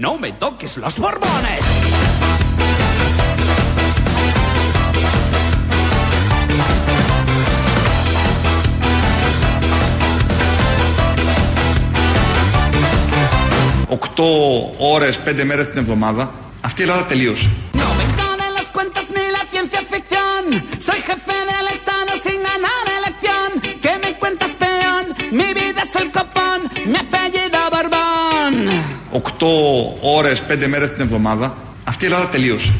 No 0.00 0.17
me 0.17 0.31
toques 0.31 0.77
los 0.77 0.97
borbones. 0.99 1.63
Οκτώ 13.87 14.25
ώρες, 14.77 15.19
πέντε 15.19 15.43
μέρες 15.43 15.69
την 15.69 15.77
εβδομάδα, 15.77 16.33
αυτή 16.61 16.81
η 16.81 16.83
Ελλάδα 16.83 17.05
τελείωσε. 17.05 17.49
No 17.73 17.77
me 17.77 18.03
engañan 18.03 18.53
las 18.59 18.69
cuentas 18.75 19.05
ni 19.09 19.23
la 19.37 19.43
ciencia 19.51 19.81
ficción. 19.91 20.43
Soy 20.87 20.99
jefe 21.01 21.29
8 29.11 29.19
ώρες 30.01 30.41
5 30.41 30.67
μέρες 30.67 30.91
την 30.91 31.01
εβδομάδα, 31.01 31.55
αυτή 31.83 32.03
η 32.03 32.07
Ελλάδα 32.07 32.27
τελείωσε. 32.27 32.73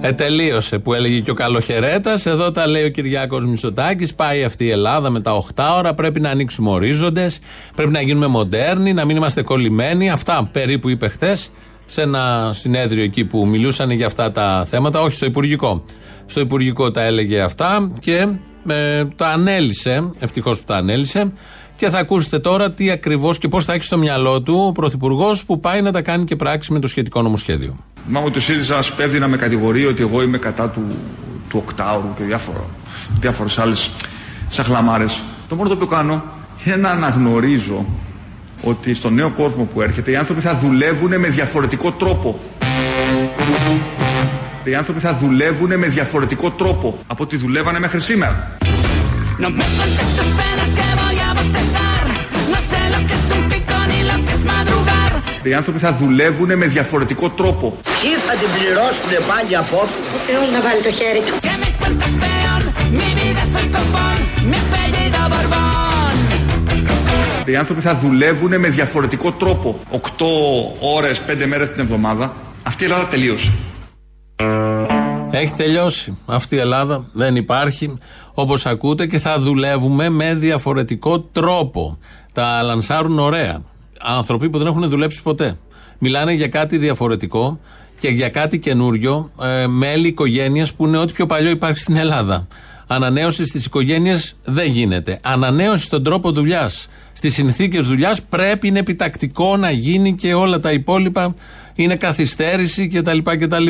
Ε, 0.00 0.12
τελείωσε 0.12 0.78
που 0.78 0.94
έλεγε 0.94 1.20
και 1.20 1.30
ο 1.30 1.34
Καλοχαιρέτας. 1.34 2.26
Εδώ 2.26 2.52
τα 2.52 2.66
λέει 2.66 2.84
ο 2.84 2.88
Κυριάκος 2.88 3.46
Μητσοτάκης. 3.46 4.14
Πάει 4.14 4.44
αυτή 4.44 4.64
η 4.64 4.70
Ελλάδα 4.70 5.10
με 5.10 5.20
τα 5.20 5.32
8 5.32 5.64
ώρα. 5.76 5.94
Πρέπει 5.94 6.20
να 6.20 6.30
ανοίξουμε 6.30 6.70
ορίζοντες. 6.70 7.38
Πρέπει 7.74 7.90
να 7.90 8.00
γίνουμε 8.00 8.26
μοντέρνοι, 8.26 8.92
να 8.92 9.04
μην 9.04 9.16
είμαστε 9.16 9.42
κολλημένοι. 9.42 10.10
Αυτά 10.10 10.48
περίπου 10.52 10.88
είπε 10.88 11.08
χθες 11.08 11.50
σε 11.86 12.02
ένα 12.02 12.50
συνέδριο 12.54 13.02
εκεί 13.02 13.24
που 13.24 13.46
μιλούσαν 13.46 13.90
για 13.90 14.06
αυτά 14.06 14.32
τα 14.32 14.66
θέματα. 14.70 15.00
Όχι 15.00 15.16
στο 15.16 15.26
Υπουργικό. 15.26 15.84
Στο 16.26 16.40
Υπουργικό 16.40 16.90
τα 16.90 17.02
έλεγε 17.02 17.40
αυτά 17.40 17.90
και 18.00 18.28
ε, 18.66 19.04
τα 19.16 19.28
ανέλησε. 19.28 20.10
Ευτυχώς 20.18 20.58
που 20.58 20.64
τα 20.66 20.76
ανέλησε. 20.76 21.32
Και 21.76 21.90
θα 21.90 21.98
ακούσετε 21.98 22.38
τώρα 22.38 22.72
τι 22.72 22.90
ακριβώς 22.90 23.38
και 23.38 23.48
πώς 23.48 23.64
θα 23.64 23.72
έχει 23.72 23.84
στο 23.84 23.98
μυαλό 23.98 24.42
του 24.42 24.64
ο 24.68 24.72
Πρωθυπουργός 24.72 25.44
που 25.44 25.60
πάει 25.60 25.82
να 25.82 25.92
τα 25.92 26.02
κάνει 26.02 26.24
και 26.24 26.36
πράξη 26.36 26.72
με 26.72 26.78
το 26.78 26.88
σχετικό 26.88 27.22
νομοσχέδιο. 27.22 27.76
Θυμάμαι 28.06 28.26
ότι 28.26 28.38
ο 28.38 28.40
ΣΥΡΙΖΑ 28.40 28.82
σπέβδει 28.82 29.18
να 29.18 29.28
με 29.28 29.36
κατηγορεί 29.36 29.86
ότι 29.86 30.02
εγώ 30.02 30.22
είμαι 30.22 30.38
κατά 30.38 30.68
του, 30.68 30.82
του 31.48 31.62
οκτάωρου 31.66 32.14
και 32.16 32.24
διάφορα, 32.24 32.64
διάφορες 33.20 33.58
άλλες 33.58 33.90
σαχλαμάρες. 34.48 35.22
Το 35.48 35.54
μόνο 35.54 35.68
το 35.68 35.74
οποίο 35.74 35.86
κάνω 35.86 36.24
είναι 36.64 36.76
να 36.76 36.90
αναγνωρίζω 36.90 37.86
ότι 38.62 38.94
στον 38.94 39.14
νέο 39.14 39.30
κόσμο 39.30 39.68
που 39.74 39.80
έρχεται 39.82 40.10
οι 40.10 40.16
άνθρωποι 40.16 40.40
θα 40.40 40.56
δουλεύουν 40.56 41.20
με 41.20 41.28
διαφορετικό 41.28 41.92
τρόπο. 41.92 42.38
Οι 44.64 44.74
άνθρωποι 44.74 45.00
θα 45.00 45.14
δουλεύουν 45.14 45.78
με 45.78 45.88
διαφορετικό 45.88 46.50
τρόπο 46.50 46.98
από 47.06 47.22
ό,τι 47.22 47.36
δουλεύανε 47.36 47.78
μέχρι 47.78 48.00
σήμερα. 48.00 48.56
No 49.38 50.95
me 51.36 51.52
cuentes 51.52 51.54
tus 51.54 51.66
penas 51.76 51.76
que 51.76 51.76
voy 51.76 51.76
a 51.76 51.76
bostezar. 51.78 52.04
No 52.52 52.58
sé 52.70 52.82
lo 52.94 53.00
que 53.08 53.14
es 53.20 53.26
un 53.36 53.42
pico 53.52 53.76
ni 53.90 53.98
lo 54.10 54.16
que 54.26 54.32
es 54.38 54.42
madrugar. 54.52 55.10
Οι 55.42 55.54
άνθρωποι 55.54 55.78
θα 55.78 55.92
δουλεύουν 55.92 56.56
με 56.56 56.66
διαφορετικό 56.66 57.30
τρόπο. 57.30 57.76
Ποιοι 58.00 58.14
θα 58.26 58.34
την 58.40 58.48
πληρώσουν 58.54 59.12
πάλι 59.28 59.56
απόψε; 59.56 60.00
Ο 60.16 60.18
Θεός 60.26 60.50
να 60.54 60.60
βάλει 60.60 60.80
το 60.82 60.92
χέρι 60.98 61.20
του. 61.26 61.32
¿Qué 61.46 61.54
me 61.62 61.68
cuentas, 61.80 62.12
peón? 62.22 62.62
Mi 62.98 63.08
vida 63.18 63.42
es 63.46 63.54
el 63.60 63.68
copón. 63.76 64.16
Mi 64.50 64.58
apellido 64.64 65.20
Borbón. 65.32 66.14
Οι 67.48 67.56
άνθρωποι 67.56 67.80
θα 67.80 67.94
δουλεύουν 67.94 68.60
με 68.60 68.68
διαφορετικό 68.68 69.32
τρόπο. 69.32 69.80
8 69.90 69.98
ώρες, 70.80 71.20
5 71.20 71.46
μέρες 71.46 71.70
την 71.70 71.80
εβδομάδα. 71.80 72.34
Αυτή 72.62 72.82
η 72.82 72.86
Ελλάδα 72.86 73.06
τελείωσε. 73.06 73.52
Έχει 75.38 75.52
τελειώσει. 75.56 76.16
Αυτή 76.26 76.54
η 76.54 76.58
Ελλάδα 76.58 77.08
δεν 77.12 77.36
υπάρχει 77.36 77.98
όπως 78.34 78.66
ακούτε 78.66 79.06
και 79.06 79.18
θα 79.18 79.38
δουλεύουμε 79.38 80.08
με 80.08 80.34
διαφορετικό 80.34 81.20
τρόπο. 81.20 81.98
Τα 82.32 82.62
λανσάρουν 82.62 83.18
ωραία. 83.18 83.62
Άνθρωποι 84.00 84.50
που 84.50 84.58
δεν 84.58 84.66
έχουν 84.66 84.88
δουλέψει 84.88 85.22
ποτέ. 85.22 85.58
Μιλάνε 85.98 86.32
για 86.32 86.48
κάτι 86.48 86.78
διαφορετικό 86.78 87.60
και 88.00 88.08
για 88.08 88.28
κάτι 88.28 88.58
καινούριο. 88.58 89.30
Ε, 89.42 89.66
μέλη 89.66 90.08
οικογένειας 90.08 90.72
που 90.72 90.86
είναι 90.86 90.98
ό,τι 90.98 91.12
πιο 91.12 91.26
παλιό 91.26 91.50
υπάρχει 91.50 91.78
στην 91.78 91.96
Ελλάδα. 91.96 92.46
Ανανέωση 92.86 93.46
στις 93.46 93.64
οικογένειες 93.64 94.36
δεν 94.44 94.70
γίνεται. 94.70 95.18
Ανανέωση 95.22 95.84
στον 95.84 96.02
τρόπο 96.02 96.30
δουλειάς, 96.30 96.88
στις 97.12 97.34
συνθήκες 97.34 97.86
δουλειάς 97.86 98.22
πρέπει, 98.22 98.68
είναι 98.68 98.78
επιτακτικό 98.78 99.56
να 99.56 99.70
γίνει 99.70 100.14
και 100.14 100.34
όλα 100.34 100.60
τα 100.60 100.72
υπόλοιπα 100.72 101.34
είναι 101.76 101.96
καθυστέρηση 101.96 102.88
κτλ. 102.88 103.18
κτλ. 103.22 103.66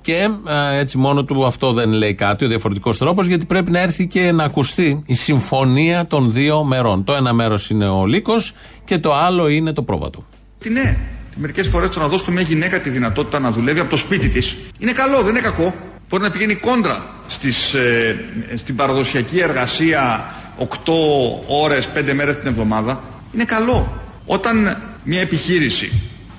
Και 0.00 0.28
α, 0.44 0.72
έτσι 0.72 0.98
μόνο 0.98 1.24
του 1.24 1.46
αυτό 1.46 1.72
δεν 1.72 1.92
λέει 1.92 2.14
κάτι, 2.14 2.44
ο 2.44 2.48
διαφορετικός 2.48 2.98
τρόπος, 2.98 3.26
γιατί 3.26 3.46
πρέπει 3.46 3.70
να 3.70 3.78
έρθει 3.78 4.06
και 4.06 4.32
να 4.32 4.44
ακουστεί 4.44 5.02
η 5.06 5.14
συμφωνία 5.14 6.06
των 6.06 6.32
δύο 6.32 6.64
μερών. 6.64 7.04
Το 7.04 7.14
ένα 7.14 7.32
μέρος 7.32 7.70
είναι 7.70 7.88
ο 7.88 8.06
Λύκος 8.06 8.52
και 8.84 8.98
το 8.98 9.14
άλλο 9.14 9.48
είναι 9.48 9.72
το 9.72 9.82
πρόβατο. 9.82 10.26
Τι 10.58 10.70
ναι. 10.70 10.96
Μερικές 11.34 11.68
φορές 11.68 11.88
το 11.88 12.00
να 12.00 12.08
δώσουμε 12.08 12.32
μια 12.32 12.42
γυναίκα 12.42 12.80
τη 12.80 12.90
δυνατότητα 12.90 13.38
να 13.38 13.50
δουλεύει 13.50 13.80
από 13.80 13.90
το 13.90 13.96
σπίτι 13.96 14.28
της 14.28 14.56
είναι 14.78 14.92
καλό, 14.92 15.20
δεν 15.22 15.28
είναι 15.30 15.40
κακό. 15.40 15.74
Μπορεί 16.08 16.22
να 16.22 16.30
πηγαίνει 16.30 16.54
κόντρα 16.54 17.06
στις, 17.26 17.74
ε, 17.74 18.24
στην 18.54 18.76
παραδοσιακή 18.76 19.38
εργασία 19.38 20.24
8 20.58 21.42
ώρες, 21.46 21.88
5 21.88 22.14
μέρες 22.14 22.38
την 22.38 22.46
εβδομάδα. 22.48 23.00
Είναι 23.34 23.44
καλό. 23.44 24.00
Όταν 24.26 24.76
μια 25.04 25.20
επιχείρηση, 25.20 25.92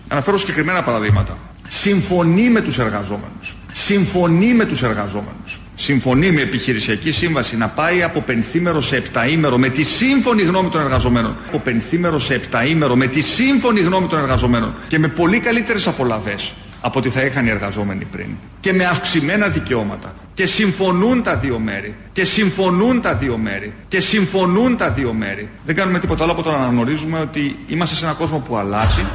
αναφέρω 0.08 0.38
συγκεκριμένα 0.38 0.84
παραδείγματα, 0.84 1.38
συμφωνεί 1.74 2.50
με 2.50 2.62
τους 2.62 2.80
εργαζόμενους, 2.80 3.56
συμφωνεί 3.72 4.54
με 4.54 4.66
τους 4.66 4.84
εργαζόμενους, 4.84 5.59
συμφωνεί 5.76 6.32
με 6.32 6.42
επιχειρησιακή 6.42 7.12
σύμβαση 7.12 7.58
να 7.58 7.68
πάει 7.68 8.04
από 8.04 8.22
πενθήμερο 8.22 8.82
σε 8.82 8.96
επταήμερο 8.96 9.58
με 9.58 9.70
τη 9.70 9.84
σύμφωνη 9.84 10.42
γνώμη 10.42 10.70
των 10.70 10.82
εργαζομένων. 10.82 11.36
Από 11.48 11.59
πενθήμερο 11.59 12.20
σε 12.20 12.34
επταήμερο 12.34 12.96
με 12.96 13.08
τη 13.08 13.22
σύμφωνη 13.22 13.80
γνώμη 13.80 14.08
των 14.08 14.20
εργαζομένων 14.20 14.74
και 14.88 15.00
με 15.00 15.08
πολύ 15.08 15.40
καλύτερες 15.40 15.88
απολαβές 15.88 16.54
από 16.82 17.00
ό,τι 17.00 17.09
θα 17.09 17.22
είχαν 17.22 17.46
οι 17.46 17.50
εργαζόμενοι 17.50 18.06
πριν. 18.06 18.28
Και 18.59 18.74
με 18.74 18.86
αυξημένα 18.86 19.48
δικαιώματα. 19.48 20.14
Και 20.34 20.46
συμφωνούν 20.46 21.24
τα 21.24 21.36
δύο 21.36 21.59
μέρη. 21.59 21.96
Και 22.14 22.24
συμφωνούν 22.24 23.02
τα 23.02 23.14
δύο 23.14 23.38
μέρη. 23.38 23.74
Και 23.88 24.00
συμφωνούν 24.00 24.78
τα 24.78 24.90
δύο 24.90 25.14
μέρη. 25.14 25.50
Δεν 25.66 25.76
κάνουμε 25.76 26.00
τίποτα 26.00 26.24
άλλο 26.24 26.32
από 26.32 26.42
το 26.42 26.52
να 26.52 26.58
αναγνωρίζουμε 26.58 27.20
ότι 27.20 27.58
είμαστε 27.68 27.96
σε 27.96 28.03
έναν 28.03 28.18
κόσμο 28.18 28.38
που 28.38 28.56
αλλάζει 28.56 29.06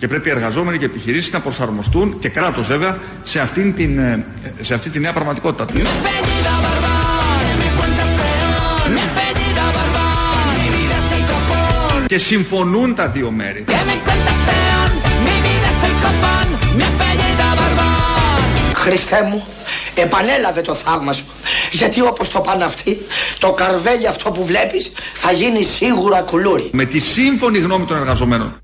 και 0.00 0.08
πρέπει 0.08 0.28
οι 0.28 0.30
εργαζόμενοι 0.30 0.78
και 0.78 0.84
οι 0.84 0.86
επιχειρήσεις 0.86 1.32
να 1.32 1.40
προσαρμοστούν 1.40 2.18
και 2.18 2.28
κράτος 2.28 2.66
βέβαια 2.66 2.98
σε, 3.22 3.40
αυτήν 3.40 3.74
την, 3.74 3.98
ε, 3.98 4.24
σε 4.60 4.74
αυτή 4.74 4.90
τη 4.90 5.00
νέα 5.00 5.12
πραγματικότητα. 5.12 5.64
Mi 5.74 5.80
apellido 5.80 6.52
Borbón. 6.64 7.40
¿Qué 7.46 7.54
me 7.62 7.68
cuentas, 7.78 8.10
peón? 8.18 8.86
Mi 8.94 9.02
apellido 9.08 9.62
Borbón. 9.76 10.52
Mi 10.60 10.68
vida 10.76 10.96
es 11.02 11.10
el 11.16 11.24
copón. 11.30 12.06
Και 12.06 12.18
συμφωνούν 12.18 12.94
τα 12.94 13.08
δύο 13.08 13.30
μέρη. 13.30 13.64
¿Qué 13.66 13.82
me 13.88 13.96
cuentas, 14.06 14.38
peón? 14.48 14.90
Mi 15.26 15.36
vida 15.46 15.68
es 15.74 15.82
el 15.88 15.96
copón. 16.04 16.46
Mi 16.76 16.84
apellido 16.92 17.46
Borbón. 17.58 18.74
Χριστέ 18.74 19.22
μου, 19.22 19.44
επανέλαβε 19.94 20.60
το 20.60 20.74
θαύμα 20.74 21.12
σου. 21.12 21.24
Γιατί 21.70 22.00
όπως 22.00 22.30
το 22.30 22.40
πάνε 22.40 22.64
αυτοί, 22.64 22.98
το 23.38 23.52
καρβέλι 23.52 24.06
αυτό 24.06 24.30
που 24.30 24.44
βλέπεις 24.44 24.92
θα 25.12 25.32
γίνει 25.32 25.62
σίγουρα 25.62 26.20
κουλούρι. 26.20 26.68
Με 26.72 26.84
τη 26.84 26.98
σύμφωνη 26.98 27.58
γνώμη 27.58 27.84
των 27.84 27.96
εργαζομένων. 27.96 28.60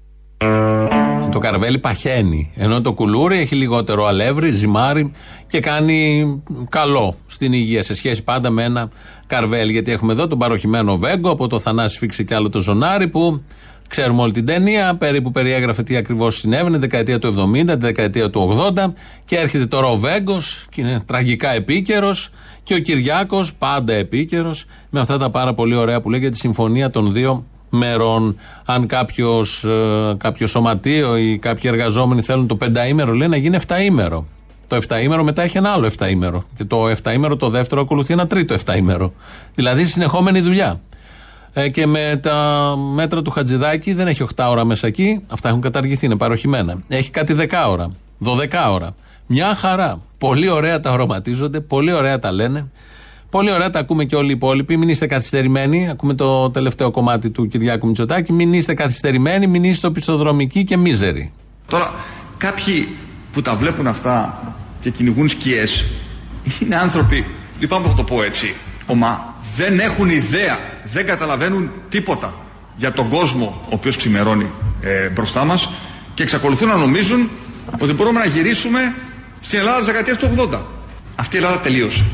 Το 1.36 1.42
καρβέλι 1.42 1.78
παχαίνει. 1.78 2.50
Ενώ 2.54 2.80
το 2.80 2.92
κουλούρι 2.92 3.38
έχει 3.38 3.54
λιγότερο 3.54 4.06
αλεύρι, 4.06 4.50
ζυμάρι 4.50 5.12
και 5.46 5.60
κάνει 5.60 6.26
καλό 6.68 7.16
στην 7.26 7.52
υγεία 7.52 7.82
σε 7.82 7.94
σχέση 7.94 8.22
πάντα 8.22 8.50
με 8.50 8.64
ένα 8.64 8.90
καρβέλι. 9.26 9.72
Γιατί 9.72 9.92
έχουμε 9.92 10.12
εδώ 10.12 10.26
τον 10.26 10.38
παροχημένο 10.38 10.98
Βέγκο 10.98 11.30
από 11.30 11.46
το 11.46 11.58
Θανάση 11.58 11.98
Φίξη 11.98 12.24
και 12.24 12.34
άλλο 12.34 12.48
το 12.48 12.60
Ζωνάρι 12.60 13.08
που 13.08 13.42
ξέρουμε 13.88 14.22
όλη 14.22 14.32
την 14.32 14.46
ταινία. 14.46 14.96
Περίπου 14.96 15.30
περιέγραφε 15.30 15.82
τι 15.82 15.96
ακριβώς 15.96 16.36
συνέβαινε, 16.36 16.78
δεκαετία 16.78 17.18
του 17.18 17.52
70, 17.54 17.66
τη 17.66 17.76
δεκαετία 17.76 18.30
του 18.30 18.72
80. 18.76 18.92
Και 19.24 19.36
έρχεται 19.36 19.66
τώρα 19.66 19.86
ο 19.86 19.96
Βέγκος 19.96 20.66
και 20.70 20.80
είναι 20.80 21.02
τραγικά 21.06 21.54
επίκαιρος. 21.54 22.30
Και 22.62 22.74
ο 22.74 22.78
Κυριάκος 22.78 23.54
πάντα 23.54 23.92
επίκαιρος 23.92 24.64
με 24.90 25.00
αυτά 25.00 25.18
τα 25.18 25.30
πάρα 25.30 25.54
πολύ 25.54 25.74
ωραία 25.74 26.00
που 26.00 26.10
λέει 26.10 26.20
για 26.20 26.30
τη 26.30 26.36
συμφωνία 26.36 26.90
των 26.90 27.12
δύο 27.12 27.46
μερών. 27.68 28.36
Αν 28.66 28.86
κάποιος 28.86 29.64
κάποιο 30.16 30.46
σωματείο 30.46 31.16
ή 31.16 31.38
κάποιοι 31.38 31.70
εργαζόμενοι 31.72 32.22
θέλουν 32.22 32.46
το 32.46 32.56
πενταήμερο, 32.56 33.12
λέει 33.12 33.28
να 33.28 33.36
γίνει 33.36 33.56
εφταήμερο. 33.56 34.26
Το 34.68 34.76
εφταήμερο 34.76 35.24
μετά 35.24 35.42
έχει 35.42 35.56
ένα 35.56 35.70
άλλο 35.70 35.86
εφταήμερο. 35.86 36.44
Και 36.56 36.64
το 36.64 36.88
εφταήμερο 36.88 37.36
το 37.36 37.48
δεύτερο 37.48 37.80
ακολουθεί 37.80 38.12
ένα 38.12 38.26
τρίτο 38.26 38.54
εφταήμερο. 38.54 39.12
Δηλαδή 39.54 39.84
συνεχόμενη 39.84 40.40
δουλειά. 40.40 40.80
Ε, 41.52 41.68
και 41.68 41.86
με 41.86 42.20
τα 42.22 42.74
μέτρα 42.94 43.22
του 43.22 43.30
Χατζηδάκη 43.30 43.92
δεν 43.92 44.06
έχει 44.06 44.26
8 44.36 44.46
ώρα 44.50 44.64
μέσα 44.64 44.86
εκεί. 44.86 45.22
Αυτά 45.28 45.48
έχουν 45.48 45.60
καταργηθεί, 45.60 46.06
είναι 46.06 46.16
παροχημένα. 46.16 46.82
Έχει 46.88 47.10
κάτι 47.10 47.36
10 47.38 47.46
ώρα, 47.68 47.90
12 48.24 48.70
ώρα. 48.70 48.94
Μια 49.26 49.54
χαρά. 49.54 50.00
Πολύ 50.18 50.48
ωραία 50.48 50.80
τα 50.80 50.90
οραματίζονται, 50.90 51.60
πολύ 51.60 51.92
ωραία 51.92 52.18
τα 52.18 52.32
λένε. 52.32 52.70
Πολύ 53.30 53.52
ωραία 53.52 53.70
τα 53.70 53.78
ακούμε 53.78 54.04
και 54.04 54.16
όλοι 54.16 54.28
οι 54.28 54.32
υπόλοιποι. 54.32 54.76
Μην 54.76 54.88
είστε 54.88 55.06
καθυστερημένοι. 55.06 55.88
Ακούμε 55.90 56.14
το 56.14 56.50
τελευταίο 56.50 56.90
κομμάτι 56.90 57.30
του 57.30 57.48
Κυριάκου 57.48 57.86
Μητσοτάκη. 57.86 58.32
Μην 58.32 58.52
είστε 58.52 58.74
καθυστερημένοι, 58.74 59.46
μην 59.46 59.64
είστε 59.64 59.86
οπισθοδρομικοί 59.86 60.64
και 60.64 60.76
μίζεροι. 60.76 61.32
Τώρα, 61.68 61.94
κάποιοι 62.36 62.88
που 63.32 63.42
τα 63.42 63.54
βλέπουν 63.54 63.86
αυτά 63.86 64.42
και 64.80 64.90
κυνηγούν 64.90 65.28
σκιές 65.28 65.84
είναι 66.62 66.76
άνθρωποι, 66.76 67.24
λυπάμαι 67.58 67.82
που 67.82 67.88
θα 67.88 67.96
το 67.96 68.02
πω 68.02 68.22
έτσι, 68.22 68.54
ομά, 68.86 69.34
δεν 69.56 69.78
έχουν 69.78 70.08
ιδέα, 70.08 70.58
δεν 70.92 71.06
καταλαβαίνουν 71.06 71.70
τίποτα 71.88 72.34
για 72.76 72.92
τον 72.92 73.08
κόσμο 73.08 73.60
ο 73.64 73.68
οποίος 73.70 73.96
ξημερώνει 73.96 74.50
ε, 74.80 75.08
μπροστά 75.08 75.44
μας 75.44 75.70
Και 76.14 76.22
εξακολουθούν 76.22 76.68
να 76.68 76.76
νομίζουν 76.76 77.30
ότι 77.80 77.92
μπορούμε 77.92 78.18
να 78.18 78.26
γυρίσουμε 78.26 78.94
στην 79.40 79.58
Ελλάδα 79.58 79.76
της 79.78 79.86
δεκαετίας 79.86 80.18
του 80.18 80.28
80. 80.52 80.58
Αυτή 81.16 81.36
η 81.36 81.38
Ελλάδα 81.38 81.60
τελείωσε. 81.60 82.04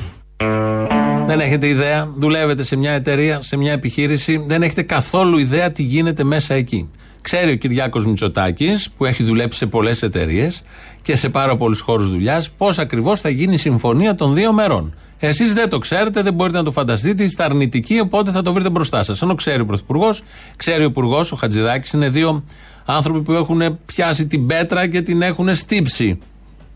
Δεν 1.32 1.40
έχετε 1.40 1.66
ιδέα, 1.66 2.12
δουλεύετε 2.16 2.62
σε 2.62 2.76
μια 2.76 2.92
εταιρεία, 2.92 3.42
σε 3.42 3.56
μια 3.56 3.72
επιχείρηση, 3.72 4.44
δεν 4.46 4.62
έχετε 4.62 4.82
καθόλου 4.82 5.38
ιδέα 5.38 5.72
τι 5.72 5.82
γίνεται 5.82 6.24
μέσα 6.24 6.54
εκεί. 6.54 6.90
Ξέρει 7.20 7.52
ο 7.52 7.56
Κυριάκος 7.56 8.06
Μητσοτάκης, 8.06 8.90
που 8.96 9.04
έχει 9.04 9.22
δουλέψει 9.22 9.58
σε 9.58 9.66
πολλές 9.66 10.02
εταιρείες 10.02 10.62
και 11.02 11.16
σε 11.16 11.28
πάρα 11.28 11.56
πολλούς 11.56 11.80
χώρους 11.80 12.08
δουλειάς, 12.08 12.50
πώς 12.50 12.78
ακριβώς 12.78 13.20
θα 13.20 13.28
γίνει 13.28 13.54
η 13.54 13.56
συμφωνία 13.56 14.14
των 14.14 14.34
δύο 14.34 14.52
μερών. 14.52 14.94
Εσείς 15.20 15.52
δεν 15.52 15.68
το 15.68 15.78
ξέρετε, 15.78 16.22
δεν 16.22 16.34
μπορείτε 16.34 16.58
να 16.58 16.64
το 16.64 16.72
φανταστείτε, 16.72 17.24
είστε 17.24 17.44
αρνητικοί, 17.44 18.00
οπότε 18.00 18.30
θα 18.30 18.42
το 18.42 18.52
βρείτε 18.52 18.70
μπροστά 18.70 19.02
σας. 19.02 19.22
Ενώ 19.22 19.34
ξέρει 19.34 19.60
ο 19.60 19.66
Πρωθυπουργός, 19.66 20.22
ξέρει 20.56 20.82
ο 20.82 20.86
Υπουργός, 20.86 21.32
ο 21.32 21.36
Χατζηδάκης, 21.36 21.92
είναι 21.92 22.08
δύο 22.08 22.44
άνθρωποι 22.86 23.22
που 23.22 23.32
έχουν 23.32 23.78
πιάσει 23.86 24.26
την 24.26 24.46
πέτρα 24.46 24.88
και 24.88 25.02
την 25.02 25.22
έχουν 25.22 25.54
στύψει 25.54 26.18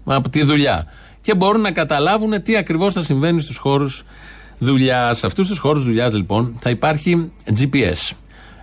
από 0.04 0.28
τη 0.28 0.44
δουλειά. 0.44 0.86
Και 1.20 1.34
μπορούν 1.34 1.60
να 1.60 1.70
καταλάβουν 1.70 2.42
τι 2.42 2.56
ακριβώς 2.56 2.92
θα 2.92 3.02
συμβαίνει 3.02 3.40
στους 3.40 3.56
χώρους 3.56 4.04
δουλειάς. 4.58 5.18
Σε 5.18 5.26
αυτούς 5.26 5.48
τους 5.48 5.58
χώρους 5.58 5.84
δουλειάς, 5.84 6.14
λοιπόν, 6.14 6.56
θα 6.60 6.70
υπάρχει 6.70 7.30
GPS. 7.58 8.16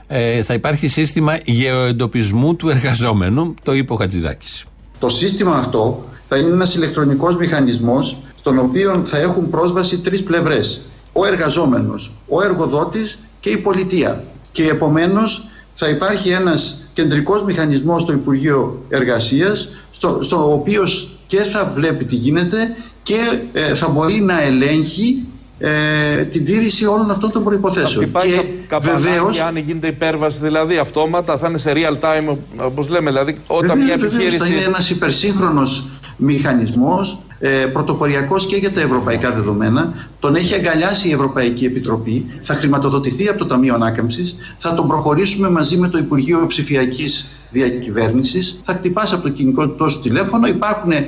Ε, 0.07 0.44
θα 0.44 0.54
υπάρχει 0.54 0.88
σύστημα 0.88 1.40
γεωεντοπισμού 1.45 2.56
του 2.56 2.69
εργαζόμενου, 2.69 3.54
το 3.63 3.74
είπε 3.74 3.94
ο 3.94 3.95
Χατζηδάκης. 3.95 4.66
Το 5.00 5.10
σύστημα 5.10 5.56
αυτό 5.56 6.06
θα 6.28 6.38
είναι 6.38 6.50
ένας 6.50 6.75
ηλεκτρονικός 6.75 7.38
μηχανισμός, 7.38 8.18
στον 8.40 8.60
οποίο 8.60 9.01
θα 9.06 9.18
έχουν 9.18 9.50
πρόσβαση 9.50 10.00
τρεις 10.00 10.24
πλευρές. 10.24 10.81
Ο 11.13 11.25
εργαζόμενος, 11.25 12.13
ο 12.28 12.44
εργοδότης 12.44 13.19
και 13.40 13.50
η 13.50 13.57
πολιτεία. 13.57 14.24
Και 14.51 14.63
επομένως 14.63 15.48
θα 15.75 15.90
υπάρχει 15.90 16.30
ένας 16.30 16.88
κεντρικός 16.94 17.44
μηχανισμός 17.44 18.01
στο 18.01 18.13
Υπουργείο 18.13 18.86
Εργασίας, 18.90 19.69
στο, 19.92 20.19
στο 20.22 20.54
οποίος 20.54 21.18
και 21.28 21.40
θα 21.40 21.72
βλέπει 21.74 22.06
τι 22.06 22.16
γίνεται 22.16 22.75
και 23.04 23.40
ε, 23.54 23.75
θα 23.75 23.90
μπορεί 23.90 24.19
να 24.19 24.42
ελέγχει 24.42 25.25
ε, 25.59 26.23
την 26.23 26.45
τήρηση 26.45 26.85
όλων 26.85 27.11
αυτών 27.11 27.31
των 27.31 27.44
προϋποθέσεων. 27.44 28.11
Και 28.11 28.77
βεβαίω. 28.81 29.27
Αν 29.47 29.57
γίνεται 29.57 29.88
υπέρβαση, 29.88 30.39
δηλαδή 30.41 30.77
αυτόματα, 30.77 31.38
θα 31.38 31.47
είναι 31.50 31.57
σε 31.57 31.71
real 31.75 32.00
time, 32.00 32.35
όπως 32.57 32.88
λέμε. 32.88 33.09
Δηλαδή, 33.11 33.38
όταν 33.47 33.79
βεβαίως, 33.79 33.85
μια 33.85 34.07
επιχείρηση. 34.07 34.38
θα 34.38 34.47
είναι 34.47 34.61
ένας 34.63 34.89
υπερσύγχρονος 34.89 35.88
μηχανισμός, 36.17 37.19
ε, 37.45 37.66
πρωτοποριακός 37.66 38.45
και 38.45 38.56
για 38.56 38.72
τα 38.72 38.81
ευρωπαϊκά 38.81 39.31
δεδομένα. 39.31 39.94
Τον 40.19 40.36
έχει 40.36 40.54
αγκαλιάσει 40.54 41.10
η 41.10 41.12
Ευρωπαϊκή 41.12 41.66
Επιτροπή, 41.66 42.25
θα 42.42 42.54
χρηματοδοτηθεί 42.54 43.28
από 43.28 43.38
το 43.38 43.45
Ταμείο 43.45 43.74
Ανάκαμψης, 43.74 44.36
θα 44.57 44.74
τον 44.74 44.88
προχωρήσουμε 44.88 45.50
μαζί 45.50 45.78
με 45.78 45.88
το 45.88 45.98
Υπουργείο 45.98 46.45
Ψηφιακής 46.48 47.28
Διακυβέρνησης. 47.51 48.60
Θα 48.63 48.74
χτυπάς 48.74 49.13
από 49.13 49.24
το 49.24 49.30
κινητό 49.30 49.90
σου 49.90 50.01
τηλέφωνο. 50.01 50.48
Υπάρχουν 50.48 50.92
ε, 50.92 51.04